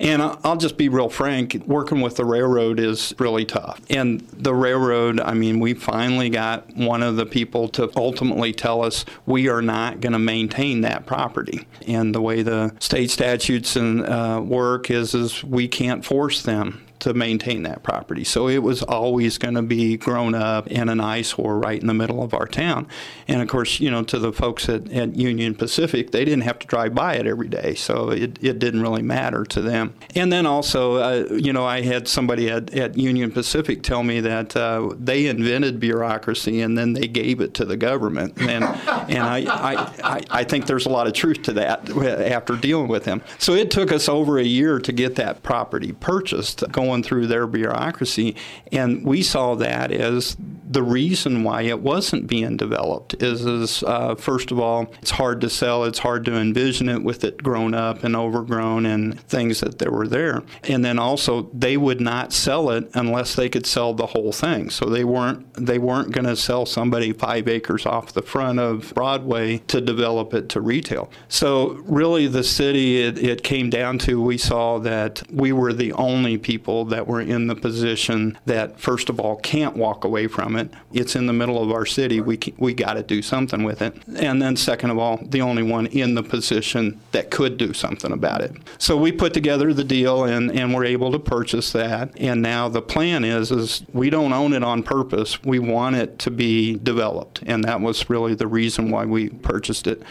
And 0.03 0.21
I'll 0.21 0.57
just 0.57 0.77
be 0.77 0.89
real 0.89 1.09
frank, 1.09 1.63
working 1.65 2.01
with 2.01 2.17
the 2.17 2.25
railroad 2.25 2.81
is 2.81 3.15
really 3.21 3.45
tough. 3.45 3.81
And 3.89 4.21
the 4.33 4.53
railroad, 4.53 5.21
I 5.21 5.35
mean, 5.35 5.61
we 5.61 5.75
finally 5.75 6.29
got 6.29 6.77
one 6.77 7.05
of 7.05 7.15
the 7.15 7.25
people 7.25 7.69
to 7.69 7.89
ultimately 7.97 8.53
tell 8.53 8.85
us 8.85 9.05
we 9.27 9.49
are 9.49 9.63
not 9.63 10.01
going 10.01 10.13
to 10.13 10.19
maintain 10.19 10.81
that 10.81 11.07
property. 11.07 11.69
And 11.87 12.13
the 12.13 12.21
way 12.21 12.43
the 12.43 12.75
state 12.81 13.13
statutes 13.13 13.77
and 13.77 14.05
uh, 14.05 14.43
work 14.45 14.91
is, 14.91 15.15
is 15.15 15.45
we 15.45 15.69
can't 15.69 16.05
force 16.05 16.43
them 16.43 16.83
to 17.03 17.13
maintain 17.13 17.65
that 17.65 17.83
property. 17.83 18.23
So 18.23 18.49
it 18.49 18.63
was 18.63 18.83
always 18.85 19.37
going 19.37 19.55
to 19.55 19.63
be 19.63 19.97
grown 19.97 20.37
up 20.37 20.69
in 20.69 20.89
an 20.89 21.01
eyesore 21.01 21.59
right 21.59 21.81
in 21.81 21.89
the 21.89 21.95
middle 21.95 22.23
of 22.23 22.33
our 22.33 22.47
town. 22.47 22.87
And 23.27 23.43
of 23.43 23.49
course, 23.49 23.81
you 23.81 23.91
know, 23.91 24.05
to 24.05 24.21
the 24.21 24.33
folks 24.33 24.69
at, 24.69 24.91
at 24.93 25.17
Union 25.17 25.57
Pacific, 25.57 26.13
they 26.13 26.25
didn't 26.25 26.43
have 26.43 26.61
to 26.61 26.67
drive 26.69 26.95
by 26.95 27.15
it 27.15 27.27
every 27.27 27.49
day. 27.49 27.75
So 27.75 28.11
it, 28.11 28.39
it 28.41 28.61
didn't 28.61 28.83
really 28.83 29.03
matter 29.03 29.45
to 29.45 29.61
them. 29.61 29.95
And 30.15 30.33
then 30.33 30.47
also, 30.47 30.95
uh, 30.95 31.35
you 31.35 31.53
know, 31.53 31.65
I 31.65 31.81
had 31.81 32.07
somebody 32.07 32.49
at, 32.49 32.73
at 32.73 32.97
Union 32.97 33.33
Pacific 33.33 33.83
tell 33.83 34.05
me 34.05 34.21
that 34.21 34.57
uh, 34.57 34.91
they 34.97 35.27
invented 35.27 35.81
bureaucracy 35.81 36.61
and 36.61 36.79
then 36.79 36.93
they 36.93 37.09
gave 37.09 37.41
it 37.41 37.55
to 37.55 37.65
the 37.65 37.77
government. 37.77 38.39
And, 38.41 38.63
and 38.63 39.25
I, 39.25 39.39
I, 39.49 39.93
I, 40.05 40.21
I 40.31 40.45
think 40.45 40.67
there's 40.67 40.87
a 40.87 40.91
lot 40.91 41.09
of 41.09 41.15
truth 41.15 41.43
to 41.43 41.53
that 41.55 41.91
after 41.91 42.55
dealing 42.57 42.87
with 42.87 43.03
them. 43.03 43.23
So 43.39 43.55
it 43.55 43.73
took 43.73 43.91
us 43.91 44.09
over 44.09 44.39
a 44.39 44.45
year 44.45 44.79
to 44.79 44.93
get 44.93 45.17
that 45.17 45.43
property 45.43 45.93
purchased, 45.93 46.63
going 46.71 46.92
going 46.93 47.03
through 47.03 47.27
their 47.27 47.47
bureaucracy. 47.47 48.37
And 48.71 49.05
we 49.05 49.23
saw 49.23 49.55
that 49.57 49.91
as 49.91 50.37
the 50.73 50.83
reason 50.83 51.43
why 51.43 51.63
it 51.63 51.81
wasn't 51.81 52.27
being 52.27 52.57
developed 52.57 53.23
is, 53.23 53.45
is 53.45 53.83
uh, 53.83 54.15
first 54.15 54.51
of 54.51 54.59
all, 54.59 54.93
it's 55.01 55.11
hard 55.11 55.41
to 55.43 55.51
sell. 55.51 55.85
It's 55.85 55.99
hard 55.99 56.25
to 56.27 56.37
envision 56.37 56.89
it 56.89 57.03
with 57.03 57.25
it 57.25 57.43
grown 57.43 57.75
up 57.75 58.05
and 58.05 58.17
overgrown 58.17 58.87
and 58.87 59.21
things 59.23 59.61
that 59.61 59.79
there 59.79 59.91
were 59.91 60.09
there. 60.09 60.43
And 60.65 60.85
then 60.85 60.99
also, 60.99 61.51
they 61.53 61.77
would 61.77 62.01
not 62.01 62.33
sell 62.33 62.71
it 62.71 62.91
unless 62.95 63.35
they 63.35 63.49
could 63.49 63.67
sell 63.67 63.95
the 63.95 64.07
whole 64.07 64.33
thing. 64.33 64.71
So 64.71 64.87
they 64.87 65.05
weren't 65.05 65.47
they 65.55 65.79
weren't 65.79 66.13
going 66.13 66.27
to 66.27 66.37
sell 66.37 66.65
somebody 66.65 67.13
five 67.13 67.49
acres 67.49 67.85
off 67.87 68.13
the 68.13 68.23
front 68.23 68.59
of 68.59 68.93
Broadway 68.95 69.59
to 69.69 69.81
develop 69.81 70.33
it 70.35 70.49
to 70.51 70.61
retail. 70.61 71.11
So 71.29 71.83
really, 71.85 72.27
the 72.27 72.45
city 72.45 73.03
it, 73.03 73.19
it 73.19 73.43
came 73.43 73.69
down 73.69 73.99
to 74.01 74.21
we 74.23 74.39
saw 74.39 74.79
that 74.79 75.23
we 75.31 75.53
were 75.53 75.73
the 75.73 75.93
only 75.93 76.39
people 76.39 76.82
that 76.87 77.07
were 77.07 77.21
in 77.21 77.47
the 77.47 77.55
position 77.55 78.39
that 78.47 78.81
first 78.81 79.09
of 79.09 79.21
all 79.21 79.37
can't 79.37 79.77
walk 79.77 80.05
away 80.05 80.27
from 80.27 80.57
it 80.57 80.63
it. 80.63 80.71
It's 80.93 81.15
in 81.15 81.27
the 81.27 81.33
middle 81.33 81.63
of 81.63 81.71
our 81.71 81.85
city. 81.85 82.21
We 82.21 82.39
we 82.57 82.73
got 82.75 82.95
to 82.95 83.03
do 83.03 83.21
something 83.21 83.63
with 83.63 83.83
it. 83.83 83.95
And 84.17 84.41
then 84.41 84.57
second 84.57 84.91
of 84.91 84.99
all, 84.99 85.19
the 85.23 85.43
only 85.43 85.63
one 85.63 85.87
in 85.87 86.15
the 86.15 86.23
position 86.23 87.01
that 87.13 87.31
could 87.31 87.59
do 87.59 87.73
something 87.73 88.13
about 88.13 88.41
it. 88.41 88.53
So 88.79 88.97
we 88.97 89.13
put 89.13 89.35
together 89.35 89.73
the 89.75 89.85
deal 89.85 90.25
and 90.25 90.51
and 90.51 90.75
we're 90.75 90.85
able 90.85 91.13
to 91.13 91.19
purchase 91.19 91.73
that. 91.73 92.13
And 92.19 92.41
now 92.41 92.69
the 92.69 92.83
plan 92.83 93.25
is 93.25 93.51
is 93.51 93.85
we 93.93 94.11
don't 94.11 94.33
own 94.33 94.53
it 94.53 94.63
on 94.63 94.83
purpose. 94.83 95.43
We 95.43 95.59
want 95.59 95.97
it 95.97 96.19
to 96.21 96.31
be 96.31 96.77
developed. 96.77 97.43
And 97.47 97.65
that 97.65 97.81
was 97.81 98.09
really 98.09 98.35
the 98.35 98.47
reason 98.47 98.91
why 98.91 99.05
we 99.05 99.29
purchased 99.29 99.87
it. 99.87 100.03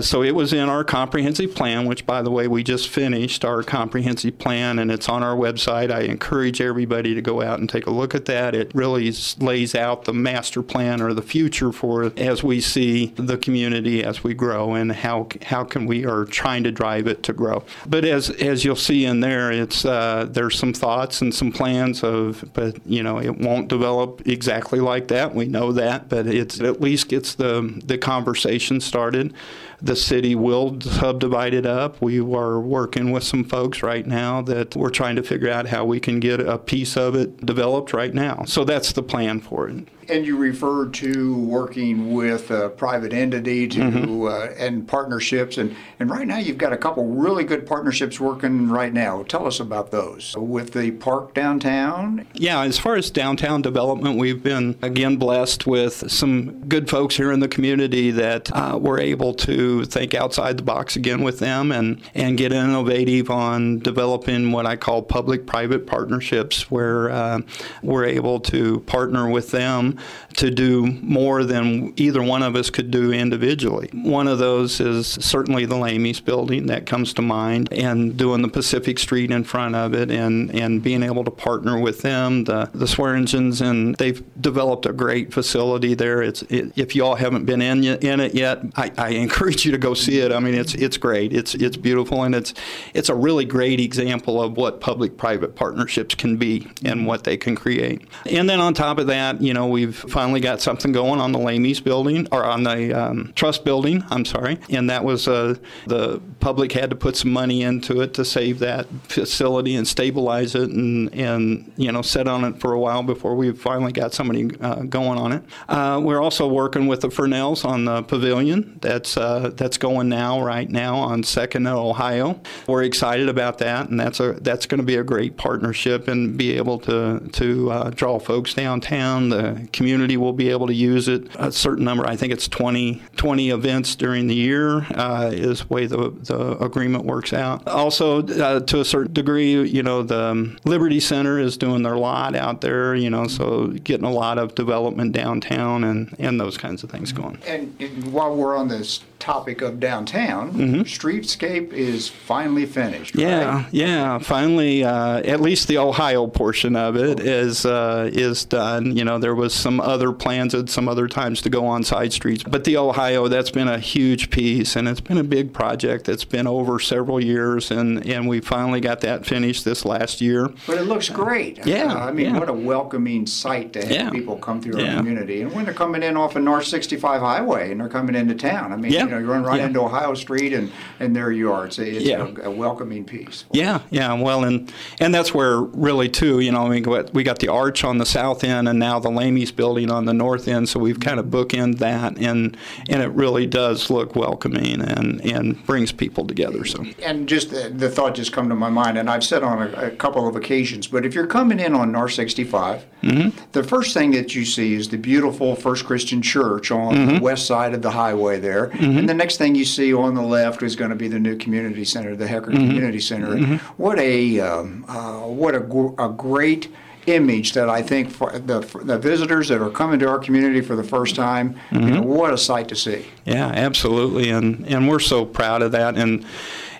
So 0.00 0.22
it 0.22 0.34
was 0.34 0.52
in 0.52 0.68
our 0.68 0.84
comprehensive 0.84 1.54
plan, 1.54 1.86
which 1.86 2.06
by 2.06 2.22
the 2.22 2.30
way 2.30 2.48
we 2.48 2.62
just 2.62 2.88
finished 2.88 3.44
our 3.44 3.62
comprehensive 3.62 4.38
plan 4.38 4.78
and 4.78 4.90
it's 4.90 5.08
on 5.08 5.22
our 5.22 5.36
website. 5.36 5.90
I 5.90 6.11
encourage 6.12 6.60
everybody 6.60 7.14
to 7.14 7.22
go 7.22 7.42
out 7.42 7.58
and 7.58 7.68
take 7.68 7.86
a 7.86 7.90
look 7.90 8.14
at 8.14 8.26
that. 8.26 8.54
It 8.54 8.72
really 8.74 9.12
lays 9.38 9.74
out 9.74 10.04
the 10.04 10.12
master 10.12 10.62
plan 10.62 11.00
or 11.02 11.12
the 11.12 11.22
future 11.22 11.72
for 11.72 12.04
it 12.04 12.18
as 12.18 12.42
we 12.42 12.60
see 12.60 13.06
the 13.16 13.36
community 13.36 14.04
as 14.04 14.22
we 14.22 14.34
grow 14.34 14.74
and 14.74 14.92
how 14.92 15.28
how 15.46 15.64
can 15.64 15.86
we 15.86 16.04
are 16.04 16.24
trying 16.24 16.62
to 16.64 16.70
drive 16.70 17.06
it 17.06 17.22
to 17.24 17.32
grow. 17.32 17.64
But 17.86 18.04
as 18.04 18.30
as 18.30 18.64
you'll 18.64 18.76
see 18.76 19.04
in 19.04 19.20
there, 19.20 19.50
it's 19.50 19.84
uh, 19.84 20.26
there's 20.30 20.58
some 20.58 20.72
thoughts 20.72 21.20
and 21.20 21.34
some 21.34 21.50
plans 21.50 22.04
of, 22.04 22.44
but 22.52 22.76
you 22.86 23.02
know 23.02 23.18
it 23.18 23.38
won't 23.38 23.68
develop 23.68 24.26
exactly 24.26 24.80
like 24.80 25.08
that. 25.08 25.34
We 25.34 25.46
know 25.46 25.72
that, 25.72 26.08
but 26.08 26.26
it's 26.26 26.60
it 26.60 26.66
at 26.66 26.80
least 26.80 27.08
gets 27.08 27.34
the 27.34 27.80
the 27.84 27.98
conversation 27.98 28.80
started. 28.80 29.34
The 29.84 29.96
city 29.96 30.36
will 30.36 30.80
subdivide 30.80 31.54
it 31.54 31.66
up. 31.66 32.00
We 32.00 32.20
are 32.20 32.60
working 32.60 33.10
with 33.10 33.24
some 33.24 33.42
folks 33.42 33.82
right 33.82 34.06
now 34.06 34.40
that 34.42 34.76
we're 34.76 34.90
trying 34.90 35.16
to 35.16 35.24
figure 35.24 35.50
out 35.50 35.66
how 35.66 35.84
we 35.84 35.98
can 35.98 36.20
get 36.20 36.38
a 36.38 36.56
piece 36.56 36.96
of 36.96 37.16
it 37.16 37.44
developed 37.44 37.92
right 37.92 38.14
now. 38.14 38.44
So 38.46 38.64
that's 38.64 38.92
the 38.92 39.02
plan 39.02 39.40
for 39.40 39.68
it. 39.68 39.88
And 40.08 40.26
you 40.26 40.36
referred 40.36 40.94
to 40.94 41.36
working 41.36 42.12
with 42.12 42.50
a 42.50 42.70
private 42.70 43.12
entity 43.12 43.68
to 43.68 43.78
mm-hmm. 43.78 44.24
uh, 44.24 44.46
and 44.58 44.86
partnerships, 44.86 45.58
and 45.58 45.76
and 46.00 46.10
right 46.10 46.26
now 46.26 46.38
you've 46.38 46.58
got 46.58 46.72
a 46.72 46.76
couple 46.76 47.06
really 47.06 47.44
good 47.44 47.66
partnerships 47.66 48.18
working 48.18 48.68
right 48.68 48.92
now. 48.92 49.22
Tell 49.22 49.46
us 49.46 49.60
about 49.60 49.90
those 49.90 50.34
with 50.36 50.72
the 50.72 50.90
park 50.90 51.34
downtown. 51.34 52.26
Yeah, 52.34 52.62
as 52.62 52.78
far 52.78 52.96
as 52.96 53.10
downtown 53.10 53.62
development, 53.62 54.18
we've 54.18 54.42
been 54.42 54.76
again 54.82 55.16
blessed 55.16 55.66
with 55.66 56.10
some 56.10 56.66
good 56.68 56.90
folks 56.90 57.16
here 57.16 57.30
in 57.30 57.40
the 57.40 57.48
community 57.48 58.10
that 58.10 58.50
uh, 58.52 58.78
we're 58.80 59.00
able 59.00 59.34
to 59.34 59.84
think 59.84 60.14
outside 60.14 60.56
the 60.56 60.62
box 60.64 60.96
again 60.96 61.22
with 61.22 61.38
them 61.38 61.70
and 61.70 62.00
and 62.14 62.36
get 62.36 62.52
innovative 62.52 63.30
on 63.30 63.78
developing 63.78 64.50
what 64.50 64.66
I 64.66 64.76
call 64.76 65.02
public-private 65.02 65.86
partnerships, 65.86 66.70
where 66.70 67.10
uh, 67.10 67.40
we're 67.82 68.04
able 68.04 68.40
to 68.40 68.80
partner 68.80 69.28
with 69.28 69.52
them 69.52 69.91
to 70.36 70.50
do 70.50 70.86
more 71.02 71.44
than 71.44 71.92
either 71.96 72.22
one 72.22 72.42
of 72.42 72.56
us 72.56 72.70
could 72.70 72.90
do 72.90 73.12
individually. 73.12 73.90
One 73.92 74.28
of 74.28 74.38
those 74.38 74.80
is 74.80 75.06
certainly 75.06 75.66
the 75.66 75.76
Lamy's 75.76 76.20
building 76.20 76.66
that 76.66 76.86
comes 76.86 77.12
to 77.14 77.22
mind, 77.22 77.72
and 77.72 78.16
doing 78.16 78.42
the 78.42 78.48
Pacific 78.48 78.98
Street 78.98 79.30
in 79.30 79.44
front 79.44 79.74
of 79.74 79.94
it, 79.94 80.10
and, 80.10 80.50
and 80.54 80.82
being 80.82 81.02
able 81.02 81.24
to 81.24 81.30
partner 81.30 81.78
with 81.78 82.02
them, 82.02 82.44
the, 82.44 82.70
the 82.74 82.86
Swearingens, 82.86 83.60
and 83.60 83.94
they've 83.96 84.22
developed 84.40 84.86
a 84.86 84.92
great 84.92 85.32
facility 85.32 85.94
there. 85.94 86.22
It's 86.22 86.42
it, 86.42 86.72
if 86.76 86.94
y'all 86.94 87.14
haven't 87.14 87.44
been 87.44 87.62
in 87.62 87.84
in 87.84 88.20
it 88.20 88.34
yet, 88.34 88.60
I, 88.76 88.90
I 88.96 89.08
encourage 89.10 89.64
you 89.64 89.72
to 89.72 89.78
go 89.78 89.94
see 89.94 90.18
it. 90.18 90.32
I 90.32 90.40
mean, 90.40 90.54
it's 90.54 90.74
it's 90.74 90.96
great. 90.96 91.32
It's 91.32 91.54
it's 91.54 91.76
beautiful, 91.76 92.22
and 92.22 92.34
it's 92.34 92.54
it's 92.94 93.08
a 93.08 93.14
really 93.14 93.44
great 93.44 93.80
example 93.80 94.42
of 94.42 94.56
what 94.56 94.80
public-private 94.80 95.54
partnerships 95.56 96.14
can 96.14 96.36
be 96.36 96.68
and 96.84 97.06
what 97.06 97.24
they 97.24 97.36
can 97.36 97.54
create. 97.54 98.02
And 98.26 98.48
then 98.48 98.60
on 98.60 98.74
top 98.74 98.98
of 98.98 99.06
that, 99.08 99.40
you 99.40 99.54
know, 99.54 99.66
we 99.66 99.81
we've 99.86 99.96
finally 99.96 100.40
got 100.40 100.60
something 100.60 100.92
going 100.92 101.20
on 101.20 101.32
the 101.32 101.38
Lamy's 101.38 101.80
building, 101.80 102.28
or 102.30 102.44
on 102.44 102.62
the 102.62 102.92
um, 102.92 103.32
Trust 103.34 103.64
building, 103.64 104.04
I'm 104.10 104.24
sorry. 104.24 104.58
And 104.70 104.88
that 104.90 105.04
was, 105.04 105.26
uh, 105.26 105.56
the 105.86 106.20
public 106.40 106.72
had 106.72 106.90
to 106.90 106.96
put 106.96 107.16
some 107.16 107.32
money 107.32 107.62
into 107.62 108.00
it 108.00 108.14
to 108.14 108.24
save 108.24 108.58
that 108.60 108.86
facility 109.08 109.74
and 109.74 109.86
stabilize 109.86 110.54
it 110.54 110.70
and, 110.70 111.12
and 111.14 111.72
you 111.76 111.90
know, 111.90 112.02
sit 112.02 112.28
on 112.28 112.44
it 112.44 112.60
for 112.60 112.72
a 112.72 112.80
while 112.80 113.02
before 113.02 113.34
we 113.34 113.52
finally 113.52 113.92
got 113.92 114.14
somebody 114.14 114.50
uh, 114.60 114.82
going 114.82 115.18
on 115.18 115.32
it. 115.32 115.42
Uh, 115.68 116.00
we're 116.02 116.20
also 116.20 116.46
working 116.46 116.86
with 116.86 117.00
the 117.00 117.08
Furnells 117.08 117.64
on 117.64 117.84
the 117.84 118.02
pavilion. 118.02 118.78
That's, 118.80 119.16
uh, 119.16 119.50
that's 119.54 119.78
going 119.78 120.08
now, 120.08 120.42
right 120.42 120.68
now, 120.68 120.96
on 120.96 121.22
Second 121.22 121.66
Ohio. 121.66 122.40
We're 122.66 122.84
excited 122.84 123.28
about 123.28 123.58
that, 123.58 123.88
and 123.88 123.98
that's, 123.98 124.20
a, 124.20 124.34
that's 124.34 124.66
going 124.66 124.80
to 124.80 124.86
be 124.86 124.96
a 124.96 125.04
great 125.04 125.36
partnership 125.36 126.08
and 126.08 126.36
be 126.36 126.56
able 126.56 126.78
to, 126.80 127.20
to 127.32 127.70
uh, 127.70 127.90
draw 127.90 128.18
folks 128.18 128.54
downtown. 128.54 129.30
The 129.30 129.68
community 129.72 130.16
will 130.16 130.32
be 130.32 130.50
able 130.50 130.66
to 130.66 130.74
use 130.74 131.08
it. 131.08 131.28
A 131.36 131.50
certain 131.52 131.84
number, 131.84 132.06
I 132.06 132.16
think 132.16 132.32
it's 132.32 132.48
20, 132.48 133.02
20 133.16 133.50
events 133.50 133.94
during 133.96 134.26
the 134.26 134.34
year 134.34 134.86
uh, 134.94 135.30
is 135.32 135.60
the 135.60 135.66
way 135.68 135.86
the, 135.86 136.10
the 136.10 136.62
agreement 136.62 137.04
works 137.04 137.32
out. 137.32 137.66
Also, 137.68 138.26
uh, 138.26 138.60
to 138.60 138.80
a 138.80 138.84
certain 138.84 139.12
degree, 139.12 139.62
you 139.68 139.82
know, 139.82 140.02
the 140.02 140.22
um, 140.22 140.58
Liberty 140.64 141.00
Center 141.00 141.38
is 141.38 141.56
doing 141.56 141.82
their 141.82 141.96
lot 141.96 142.34
out 142.34 142.60
there, 142.60 142.94
you 142.94 143.10
know, 143.10 143.26
so 143.26 143.68
getting 143.68 144.06
a 144.06 144.10
lot 144.12 144.38
of 144.38 144.54
development 144.54 145.12
downtown 145.12 145.84
and, 145.84 146.14
and 146.18 146.40
those 146.40 146.56
kinds 146.56 146.82
of 146.82 146.90
things 146.90 147.12
going. 147.12 147.38
And, 147.46 147.74
and 147.80 148.12
while 148.12 148.34
we're 148.34 148.56
on 148.56 148.68
this 148.68 149.00
topic 149.22 149.62
of 149.62 149.78
downtown, 149.78 150.52
streetscape 150.84 151.72
is 151.72 152.08
finally 152.08 152.66
finished. 152.66 153.14
right? 153.14 153.22
Yeah, 153.22 153.66
yeah. 153.70 154.18
Finally, 154.18 154.82
uh, 154.84 155.18
at 155.18 155.40
least 155.40 155.68
the 155.68 155.78
Ohio 155.78 156.26
portion 156.26 156.74
of 156.74 156.96
it 156.96 157.20
is 157.20 157.64
uh, 157.64 158.10
is 158.12 158.44
done. 158.44 158.96
You 158.96 159.04
know, 159.04 159.18
there 159.18 159.34
was 159.34 159.54
some 159.54 159.80
other 159.80 160.12
plans 160.12 160.54
at 160.54 160.68
some 160.68 160.88
other 160.88 161.06
times 161.08 161.40
to 161.42 161.50
go 161.50 161.66
on 161.66 161.84
side 161.84 162.12
streets, 162.12 162.42
but 162.42 162.64
the 162.64 162.76
Ohio 162.76 163.28
that's 163.28 163.50
been 163.50 163.68
a 163.68 163.78
huge 163.78 164.30
piece, 164.30 164.74
and 164.76 164.88
it's 164.88 165.00
been 165.00 165.18
a 165.18 165.24
big 165.24 165.52
project. 165.52 166.08
It's 166.08 166.24
been 166.24 166.46
over 166.46 166.80
several 166.80 167.22
years, 167.22 167.70
and 167.70 168.04
and 168.06 168.28
we 168.28 168.40
finally 168.40 168.80
got 168.80 169.00
that 169.02 169.24
finished 169.24 169.64
this 169.64 169.84
last 169.84 170.20
year. 170.20 170.50
But 170.66 170.78
it 170.78 170.84
looks 170.84 171.08
great. 171.08 171.64
Yeah, 171.64 171.92
Uh, 171.94 172.08
I 172.08 172.12
mean, 172.12 172.34
yeah. 172.34 172.38
what 172.40 172.48
a 172.48 172.52
welcoming 172.52 173.26
sight 173.26 173.72
to 173.74 173.80
have 173.82 173.90
Yeah. 173.90 174.10
people 174.10 174.36
come 174.36 174.60
through 174.60 174.80
Yeah. 174.80 174.92
our 174.92 174.96
community. 174.98 175.42
And 175.42 175.52
when 175.52 175.64
they're 175.64 175.74
coming 175.74 176.02
in 176.02 176.16
off 176.16 176.34
of 176.36 176.42
North 176.42 176.64
65 176.66 177.20
Highway 177.20 177.70
and 177.70 177.80
they're 177.80 177.88
coming 177.88 178.14
into 178.14 178.34
town, 178.34 178.72
I 178.72 178.76
mean, 178.76 178.92
Yeah. 178.92 179.04
You 179.12 179.18
know, 179.18 179.24
you 179.26 179.30
run 179.30 179.42
right 179.42 179.60
Yeah. 179.60 179.66
into 179.66 179.80
Ohio 179.80 180.14
Street 180.14 180.52
and, 180.54 180.70
and 180.98 181.14
there 181.14 181.30
you 181.30 181.52
are. 181.52 181.66
It's, 181.66 181.78
a, 181.78 181.86
it's 181.96 182.04
Yeah. 182.04 182.28
a, 182.42 182.48
a 182.48 182.50
welcoming 182.50 183.04
piece. 183.04 183.44
Yeah, 183.52 183.80
yeah. 183.90 184.12
Well, 184.14 184.44
and 184.44 184.72
and 185.00 185.14
that's 185.14 185.34
where 185.34 185.60
really 185.60 186.08
too, 186.08 186.40
you 186.40 186.50
know, 186.50 186.66
I 186.66 186.68
mean, 186.80 186.84
we 187.12 187.22
got 187.22 187.38
the 187.40 187.48
arch 187.48 187.84
on 187.84 187.98
the 187.98 188.06
south 188.06 188.42
end, 188.44 188.68
and 188.68 188.78
now 188.78 188.98
the 188.98 189.10
Lamy's 189.10 189.52
building 189.52 189.90
on 189.90 190.06
the 190.06 190.14
north 190.14 190.48
end. 190.48 190.68
So 190.68 190.80
we've 190.80 190.98
kind 191.00 191.20
of 191.20 191.26
bookend 191.26 191.78
that, 191.78 192.16
and 192.18 192.56
and 192.88 193.02
it 193.02 193.10
really 193.10 193.46
does 193.46 193.90
look 193.90 194.16
welcoming 194.16 194.80
and 194.80 195.20
and 195.24 195.64
brings 195.66 195.92
people 195.92 196.26
together. 196.26 196.64
So 196.64 196.84
And 197.04 197.28
just 197.28 197.50
the, 197.50 197.68
the 197.68 197.90
thought 197.90 198.14
just 198.14 198.32
come 198.32 198.48
to 198.48 198.54
my 198.54 198.70
mind, 198.70 198.96
and 198.96 199.10
I've 199.10 199.24
said 199.24 199.42
on 199.42 199.60
a, 199.62 199.86
a 199.88 199.90
couple 199.90 200.26
of 200.26 200.36
occasions, 200.36 200.86
but 200.86 201.04
if 201.04 201.14
you're 201.14 201.26
coming 201.26 201.60
in 201.60 201.74
on 201.74 201.92
North 201.92 202.12
65, 202.14 202.86
Mm-hmm. 203.02 203.30
the 203.50 203.64
first 203.64 203.94
thing 203.94 204.12
that 204.12 204.36
you 204.36 204.44
see 204.44 204.74
is 204.74 204.88
the 204.88 204.96
beautiful 204.96 205.56
First 205.56 205.84
Christian 205.86 206.22
Church 206.22 206.70
on 206.70 206.94
Mm-hmm. 206.94 207.14
the 207.16 207.20
west 207.20 207.46
side 207.46 207.74
of 207.74 207.82
the 207.82 207.90
highway 207.90 208.38
there. 208.38 208.68
And 209.02 209.08
the 209.08 209.14
next 209.14 209.36
thing 209.36 209.54
you 209.54 209.64
see 209.64 209.92
on 209.92 210.14
the 210.14 210.22
left 210.22 210.62
is 210.62 210.76
going 210.76 210.90
to 210.90 210.96
be 210.96 211.08
the 211.08 211.18
new 211.18 211.36
community 211.36 211.84
center, 211.84 212.14
the 212.16 212.26
Heckart 212.26 212.54
Mm-hmm. 212.54 212.66
Community 212.68 213.00
Center. 213.00 213.32
And 213.34 213.60
What 213.76 213.98
a 213.98 214.40
um, 214.40 214.84
uh, 214.88 215.20
what 215.22 215.54
a, 215.54 215.60
gr- 215.60 215.94
a 215.98 216.08
great 216.08 216.68
image 217.06 217.52
that 217.54 217.68
I 217.68 217.82
think 217.82 218.10
for 218.10 218.38
the, 218.38 218.62
for 218.62 218.84
the 218.84 218.96
visitors 218.96 219.48
that 219.48 219.60
are 219.60 219.70
coming 219.70 219.98
to 219.98 220.08
our 220.08 220.20
community 220.20 220.60
for 220.60 220.76
the 220.76 220.84
first 220.84 221.16
time, 221.16 221.56
you 221.72 221.78
Mm-hmm. 221.80 221.94
know, 221.94 222.02
what 222.02 222.32
a 222.32 222.38
sight 222.38 222.68
to 222.68 222.76
see. 222.76 223.06
yeah, 223.24 223.48
absolutely, 223.48 224.30
and 224.30 224.64
and 224.68 224.88
we're 224.88 225.00
so 225.00 225.24
proud 225.24 225.62
of 225.62 225.72
that, 225.72 225.96
and. 225.96 226.24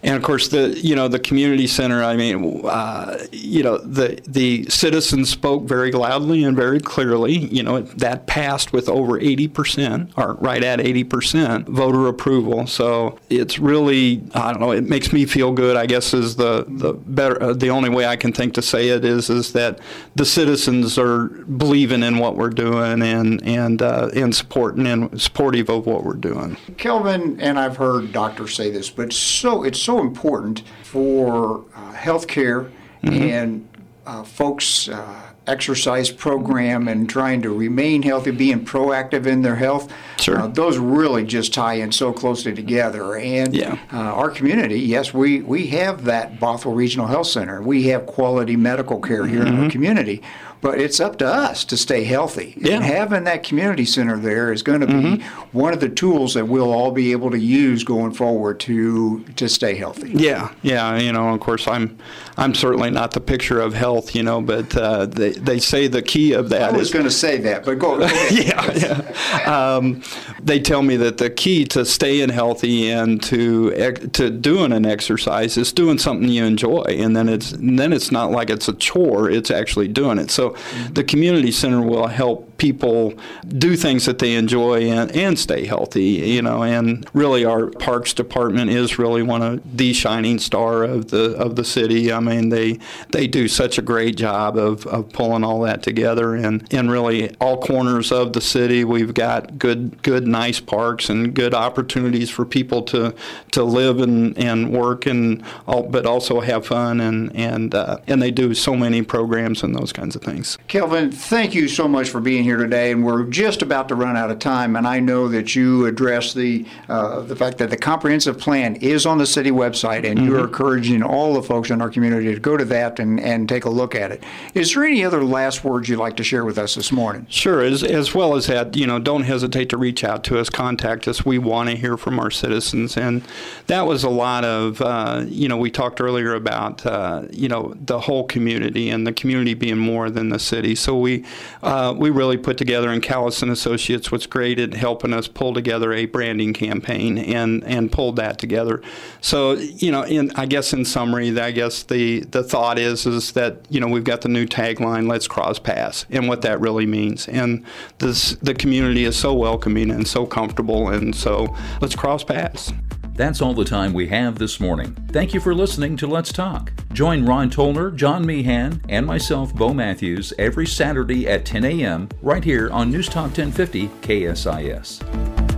And 0.03 0.16
of 0.16 0.22
course, 0.22 0.48
the 0.48 0.78
you 0.80 0.96
know 0.96 1.07
the 1.07 1.20
community 1.20 1.68
center. 1.68 2.03
I 2.03 2.16
mean, 2.16 2.62
uh, 2.64 3.24
you 3.30 3.62
know 3.62 3.78
the 3.78 4.20
the 4.26 4.64
citizens 4.68 5.30
spoke 5.30 5.64
very 5.64 5.92
loudly 5.92 6.42
and 6.42 6.57
very 6.57 6.80
clearly. 6.80 7.38
You 7.38 7.62
know 7.62 7.82
that 7.82 8.26
passed 8.26 8.72
with 8.72 8.88
over 8.88 9.20
80 9.20 9.48
percent, 9.48 10.12
or 10.16 10.34
right 10.34 10.62
at 10.64 10.80
80 10.80 11.05
percent 11.05 11.68
voter 11.68 12.09
approval. 12.09 12.66
So 12.66 13.18
it's 13.30 13.61
really 13.61 14.22
I 14.34 14.50
don't 14.50 14.61
know. 14.61 14.72
It 14.72 14.88
makes 14.88 15.12
me 15.12 15.24
feel 15.24 15.53
good. 15.53 15.76
I 15.76 15.86
guess 15.86 16.12
is 16.12 16.34
the 16.34 16.64
the 16.68 16.94
better 16.94 17.40
uh, 17.40 17.53
the 17.53 17.70
only 17.70 17.88
way 17.88 18.05
I 18.05 18.16
can 18.16 18.32
think 18.32 18.55
to 18.55 18.62
say 18.62 18.88
it 18.88 19.05
is 19.05 19.30
is 19.30 19.53
that 19.53 19.78
the 20.16 20.24
citizens 20.24 20.98
are 20.98 21.28
believing 21.28 22.03
in 22.03 22.18
what 22.18 22.36
we're 22.36 22.50
doing 22.50 23.03
and 23.03 23.40
and 23.46 23.80
uh, 23.80 24.11
and 24.16 24.34
supporting 24.34 24.86
and 24.86 25.20
supportive 25.20 25.68
of 25.70 25.86
what 25.86 26.03
we're 26.03 26.14
doing. 26.14 26.57
Kelvin, 26.76 27.40
and 27.40 27.57
I've 27.57 27.76
heard 27.76 28.11
doctors 28.12 28.55
say 28.55 28.70
this, 28.70 28.90
but 28.90 29.12
so 29.12 29.62
it's 29.62 29.80
so 29.80 29.91
important 30.01 30.62
for 30.84 31.64
uh, 31.74 31.93
healthcare 31.95 32.70
Mm-hmm. 33.03 33.22
and 33.30 33.68
uh, 34.07 34.22
folks' 34.22 34.88
uh, 34.88 35.22
exercise 35.49 36.09
program 36.09 36.86
and 36.86 37.11
trying 37.11 37.43
to 37.43 37.51
remain 37.51 38.01
healthy, 38.03 38.30
being 38.30 38.64
proactive 38.64 39.26
in 39.26 39.43
their 39.43 39.57
health. 39.57 39.93
Sure. 40.20 40.38
Uh, 40.40 40.47
those 40.47 40.78
really 40.78 41.24
just 41.24 41.53
tie 41.53 41.74
in 41.74 41.90
so 41.90 42.12
closely 42.12 42.55
together. 42.55 43.16
And 43.16 43.53
Yeah. 43.57 43.76
uh, 43.93 43.97
our 43.97 44.30
community, 44.30 44.78
yes, 44.78 45.12
we, 45.12 45.40
we 45.40 45.66
have 45.68 46.05
that 46.05 46.38
Bothwell 46.38 46.76
Regional 46.76 47.09
Health 47.09 47.26
Center. 47.26 47.61
We 47.61 47.88
have 47.88 48.07
quality 48.07 48.55
medical 48.55 49.01
care 49.01 49.26
here 49.26 49.43
in 49.45 49.64
our 49.64 49.68
community. 49.68 50.22
But 50.62 50.80
it's 50.80 51.00
up 51.00 51.18
to 51.18 51.26
us 51.26 51.64
to 51.66 51.76
stay 51.76 52.04
healthy. 52.04 52.52
Mm-hmm. 52.52 52.66
Yeah. 52.66 52.72
Mm-hmm. 52.72 52.82
And 52.82 52.94
having 52.94 53.24
that 53.24 53.42
community 53.42 53.84
center 53.84 54.16
there 54.16 54.52
is 54.52 54.62
going 54.62 54.80
to 54.80 54.86
be 54.86 55.22
one 55.52 55.74
of 55.74 55.80
the 55.80 55.88
tools 55.90 56.34
that 56.34 56.46
we'll 56.46 56.72
all 56.72 56.90
be 56.90 57.12
able 57.12 57.30
to 57.30 57.38
use 57.38 57.84
going 57.84 58.12
forward 58.12 58.60
to 58.60 59.24
to 59.36 59.48
stay 59.48 59.74
healthy. 59.74 60.12
Yeah, 60.12 60.52
yeah, 60.62 60.98
you 60.98 61.12
know, 61.12 61.34
of 61.34 61.40
course, 61.40 61.66
I'm, 61.68 61.98
I'm 62.36 62.54
certainly 62.54 62.90
not 62.90 63.10
the 63.10 63.20
picture 63.20 63.60
of 63.60 63.74
health, 63.74 64.14
you 64.14 64.22
know, 64.22 64.40
but 64.40 64.74
uh, 64.76 65.06
they, 65.06 65.32
they 65.32 65.58
say 65.58 65.88
the 65.88 66.02
key 66.02 66.32
of 66.32 66.48
that. 66.50 66.72
I 66.72 66.76
was 66.76 66.90
going 66.90 67.04
to 67.04 67.10
say 67.10 67.38
that, 67.38 67.64
but 67.64 67.78
go, 67.78 67.98
go 67.98 68.04
ahead. 68.04 68.32
yeah, 68.46 69.04
yeah. 69.44 69.74
Um, 69.76 70.02
they 70.40 70.60
tell 70.60 70.82
me 70.82 70.96
that 70.96 71.18
the 71.18 71.30
key 71.30 71.64
to 71.66 71.84
staying 71.84 72.30
healthy 72.30 72.90
and 72.90 73.22
to 73.24 73.72
to 74.12 74.30
doing 74.30 74.72
an 74.72 74.86
exercise 74.86 75.56
is 75.56 75.72
doing 75.72 75.98
something 75.98 76.28
you 76.28 76.44
enjoy, 76.44 76.84
and 76.88 77.16
then 77.16 77.28
it's 77.28 77.52
and 77.52 77.78
then 77.78 77.92
it's 77.92 78.10
not 78.10 78.30
like 78.30 78.50
it's 78.50 78.68
a 78.68 78.74
chore; 78.74 79.30
it's 79.30 79.50
actually 79.50 79.88
doing 79.88 80.18
it. 80.18 80.30
So, 80.30 80.51
the 80.92 81.05
community 81.05 81.50
center 81.50 81.80
will 81.82 82.07
help 82.07 82.51
people 82.59 83.14
do 83.48 83.76
things 83.76 84.07
that 84.07 84.18
they 84.18 84.34
enjoy 84.34 84.90
and, 84.90 85.14
and 85.16 85.38
stay 85.38 85.66
healthy, 85.66 86.05
you 86.05 86.42
know. 86.42 86.62
And 86.62 87.09
really, 87.12 87.44
our 87.44 87.68
parks 87.68 88.12
department 88.12 88.70
is 88.70 88.98
really 88.98 89.22
one 89.22 89.42
of 89.42 89.76
the 89.76 89.92
shining 89.92 90.38
star 90.38 90.84
of 90.84 91.11
the 91.11 91.36
of 91.36 91.57
the 91.57 91.64
city. 91.64 92.12
I 92.12 92.20
mean, 92.20 92.48
they 92.50 92.78
they 93.11 93.26
do 93.26 93.48
such 93.48 93.78
a 93.78 93.82
great 93.82 94.16
job 94.16 94.57
of, 94.57 94.86
of 94.86 95.11
pulling 95.11 95.44
all 95.44 95.61
that 95.62 95.82
together, 95.82 96.34
and 96.34 96.66
and 96.72 96.90
really 96.90 97.34
all 97.40 97.61
corners 97.61 98.12
of 98.12 98.32
the 98.32 98.40
city, 98.40 98.84
we've 98.84 99.14
got 99.14 99.59
good 99.59 100.03
good 100.03 100.26
nice 100.26 100.61
parks 100.61 101.09
and 101.09 101.34
good 101.34 101.55
opportunities 101.55 102.30
for 102.30 102.44
people 102.44 102.82
to 102.82 103.14
to 103.53 103.62
live 103.62 104.00
and, 104.00 104.36
and 104.38 104.72
work 104.72 105.07
and 105.07 105.42
all, 105.66 105.82
but 105.82 106.07
also 106.07 106.40
have 106.40 106.66
fun 106.66 107.00
and 107.00 107.34
and 107.34 107.74
uh, 107.74 107.98
and 108.07 108.22
they 108.22 108.30
do 108.30 108.55
so 108.55 108.76
many 108.76 109.03
programs 109.03 109.62
and 109.62 109.74
those 109.74 109.92
kinds 109.92 110.16
of 110.16 110.22
things. 110.22 110.59
Kelvin, 110.68 111.11
thank 111.11 111.55
you 111.55 111.68
so 111.68 111.88
much 111.88 112.09
for 112.09 112.20
being 112.20 112.41
here 112.43 112.57
today, 112.57 112.93
and 112.93 113.05
we're 113.05 113.24
just 113.24 113.62
about 113.62 113.88
to 113.88 113.95
run 113.95 114.16
out 114.16 114.30
of 114.30 114.38
time. 114.38 114.76
And 114.76 114.86
I 114.86 115.01
know 115.01 115.28
that 115.28 115.55
you 115.55 115.86
address 115.86 116.34
the 116.34 116.66
uh, 116.88 117.20
the 117.20 117.36
fact 117.36 117.59
that 117.59 117.70
the 117.70 117.76
comprehensive 117.76 118.38
plan 118.38 118.76
is 118.76 119.07
on 119.07 119.18
the 119.18 119.26
city 119.26 119.51
website, 119.51 120.09
and 120.09 120.24
you're 120.24 120.45
encouraging 120.45 121.03
all 121.03 121.34
the 121.34 121.43
folks 121.43 121.70
in 121.70 121.80
our 121.80 121.90
community 121.90 122.34
to 122.34 122.40
go 122.40 122.57
to 122.57 122.64
that 122.64 122.99
and, 122.99 123.20
and 123.20 123.49
take 123.49 123.64
a 123.64 123.70
look 123.70 123.95
at 123.95 124.11
it. 124.11 124.22
Is 124.55 124.74
there 124.74 124.84
any 124.84 125.05
other 125.05 125.24
last 125.24 125.64
words 125.64 125.88
you'd 125.88 125.99
like 125.99 126.16
to 126.16 126.24
share 126.24 126.45
with 126.45 126.59
us 126.59 126.74
this 126.74 126.93
morning? 126.93 127.26
Sure. 127.28 127.62
As, 127.62 127.82
as 127.82 128.14
well 128.14 128.34
as 128.34 128.47
that, 128.47 128.76
you 128.76 128.86
know, 128.86 128.99
don't 128.99 129.22
hesitate 129.22 129.68
to 129.70 129.76
reach 129.76 130.05
out 130.05 130.24
to 130.24 130.38
us, 130.38 130.51
contact 130.51 131.09
us. 131.09 131.24
We 131.24 131.38
want 131.38 131.70
to 131.70 131.76
hear 131.76 131.97
from 131.97 132.18
our 132.18 132.30
citizens. 132.30 132.97
And 132.97 133.22
that 133.66 133.86
was 133.86 134.05
a 134.05 134.11
lot 134.11 134.45
of, 134.45 134.80
uh, 134.80 135.24
you 135.26 135.49
know, 135.49 135.57
we 135.57 135.70
talked 135.70 136.01
earlier 136.01 136.34
about, 136.34 136.84
uh, 136.84 137.22
you 137.30 137.49
know, 137.49 137.74
the 137.80 138.01
whole 138.01 138.24
community 138.24 138.90
and 138.90 139.07
the 139.07 139.12
community 139.12 139.55
being 139.55 139.78
more 139.78 140.11
than 140.11 140.28
the 140.28 140.38
city. 140.38 140.74
So 140.74 140.99
we, 140.99 141.24
uh, 141.62 141.95
we 141.97 142.11
really 142.11 142.32
put 142.37 142.59
together, 142.59 142.91
and 142.91 143.03
Callis 143.03 143.43
and 143.43 143.51
Associates 143.51 144.11
was 144.11 144.26
great 144.26 144.59
at 144.59 144.74
helping 144.74 145.12
us 145.12 145.28
pull 145.28 145.55
together 145.55 145.93
a 145.93 146.07
branding 146.07 146.53
campaign 146.53 147.18
and, 147.18 147.64
and 147.64 147.91
pulled 147.91 148.16
that 148.16 148.39
together. 148.39 148.83
So, 149.20 149.53
you 149.53 149.91
know, 149.91 150.03
in, 150.03 150.30
I 150.33 150.47
guess 150.47 150.72
in 150.72 150.85
summary, 150.85 151.39
I 151.39 151.51
guess 151.51 151.83
the, 151.83 152.20
the 152.20 152.43
thought 152.43 152.78
is, 152.78 153.07
is 153.07 153.33
that, 153.33 153.66
you 153.70 153.80
know, 153.80 153.89
we've 153.89 154.05
got 154.05 154.22
the 154.22 154.28
new 154.28 154.47
tagline, 154.47 155.09
let's 155.09 155.28
cross 155.28 155.59
paths, 155.59 156.07
and 156.11 156.28
what 156.28 156.43
that 156.43 156.61
really 156.61 156.87
means. 156.87 157.28
And 157.28 157.64
this, 157.99 158.37
the 158.37 158.55
community 158.55 159.05
is 159.05 159.16
so 159.16 159.35
welcoming 159.35 159.91
and 159.91 160.07
so 160.07 160.26
comfortable, 160.26 160.89
and 160.89 161.14
so 161.14 161.55
let's 161.80 161.95
cross 161.95 162.24
paths. 162.24 162.72
That's 163.14 163.42
all 163.42 163.52
the 163.52 163.64
time 163.64 163.92
we 163.92 164.08
have 164.08 164.38
this 164.38 164.58
morning. 164.58 164.94
Thank 165.10 165.34
you 165.34 165.40
for 165.40 165.54
listening 165.54 165.96
to 165.98 166.06
Let's 166.06 166.32
Talk. 166.32 166.72
Join 166.92 167.24
Ron 167.26 167.50
Tollner, 167.50 167.94
John 167.94 168.24
Meehan, 168.24 168.80
and 168.88 169.06
myself, 169.06 169.54
Bo 169.54 169.74
Matthews, 169.74 170.32
every 170.38 170.66
Saturday 170.66 171.28
at 171.28 171.44
10 171.44 171.64
a.m. 171.64 172.08
right 172.22 172.42
here 172.42 172.70
on 172.70 172.90
News 172.90 173.08
Talk 173.08 173.36
1050 173.36 173.88
KSIS. 174.00 175.51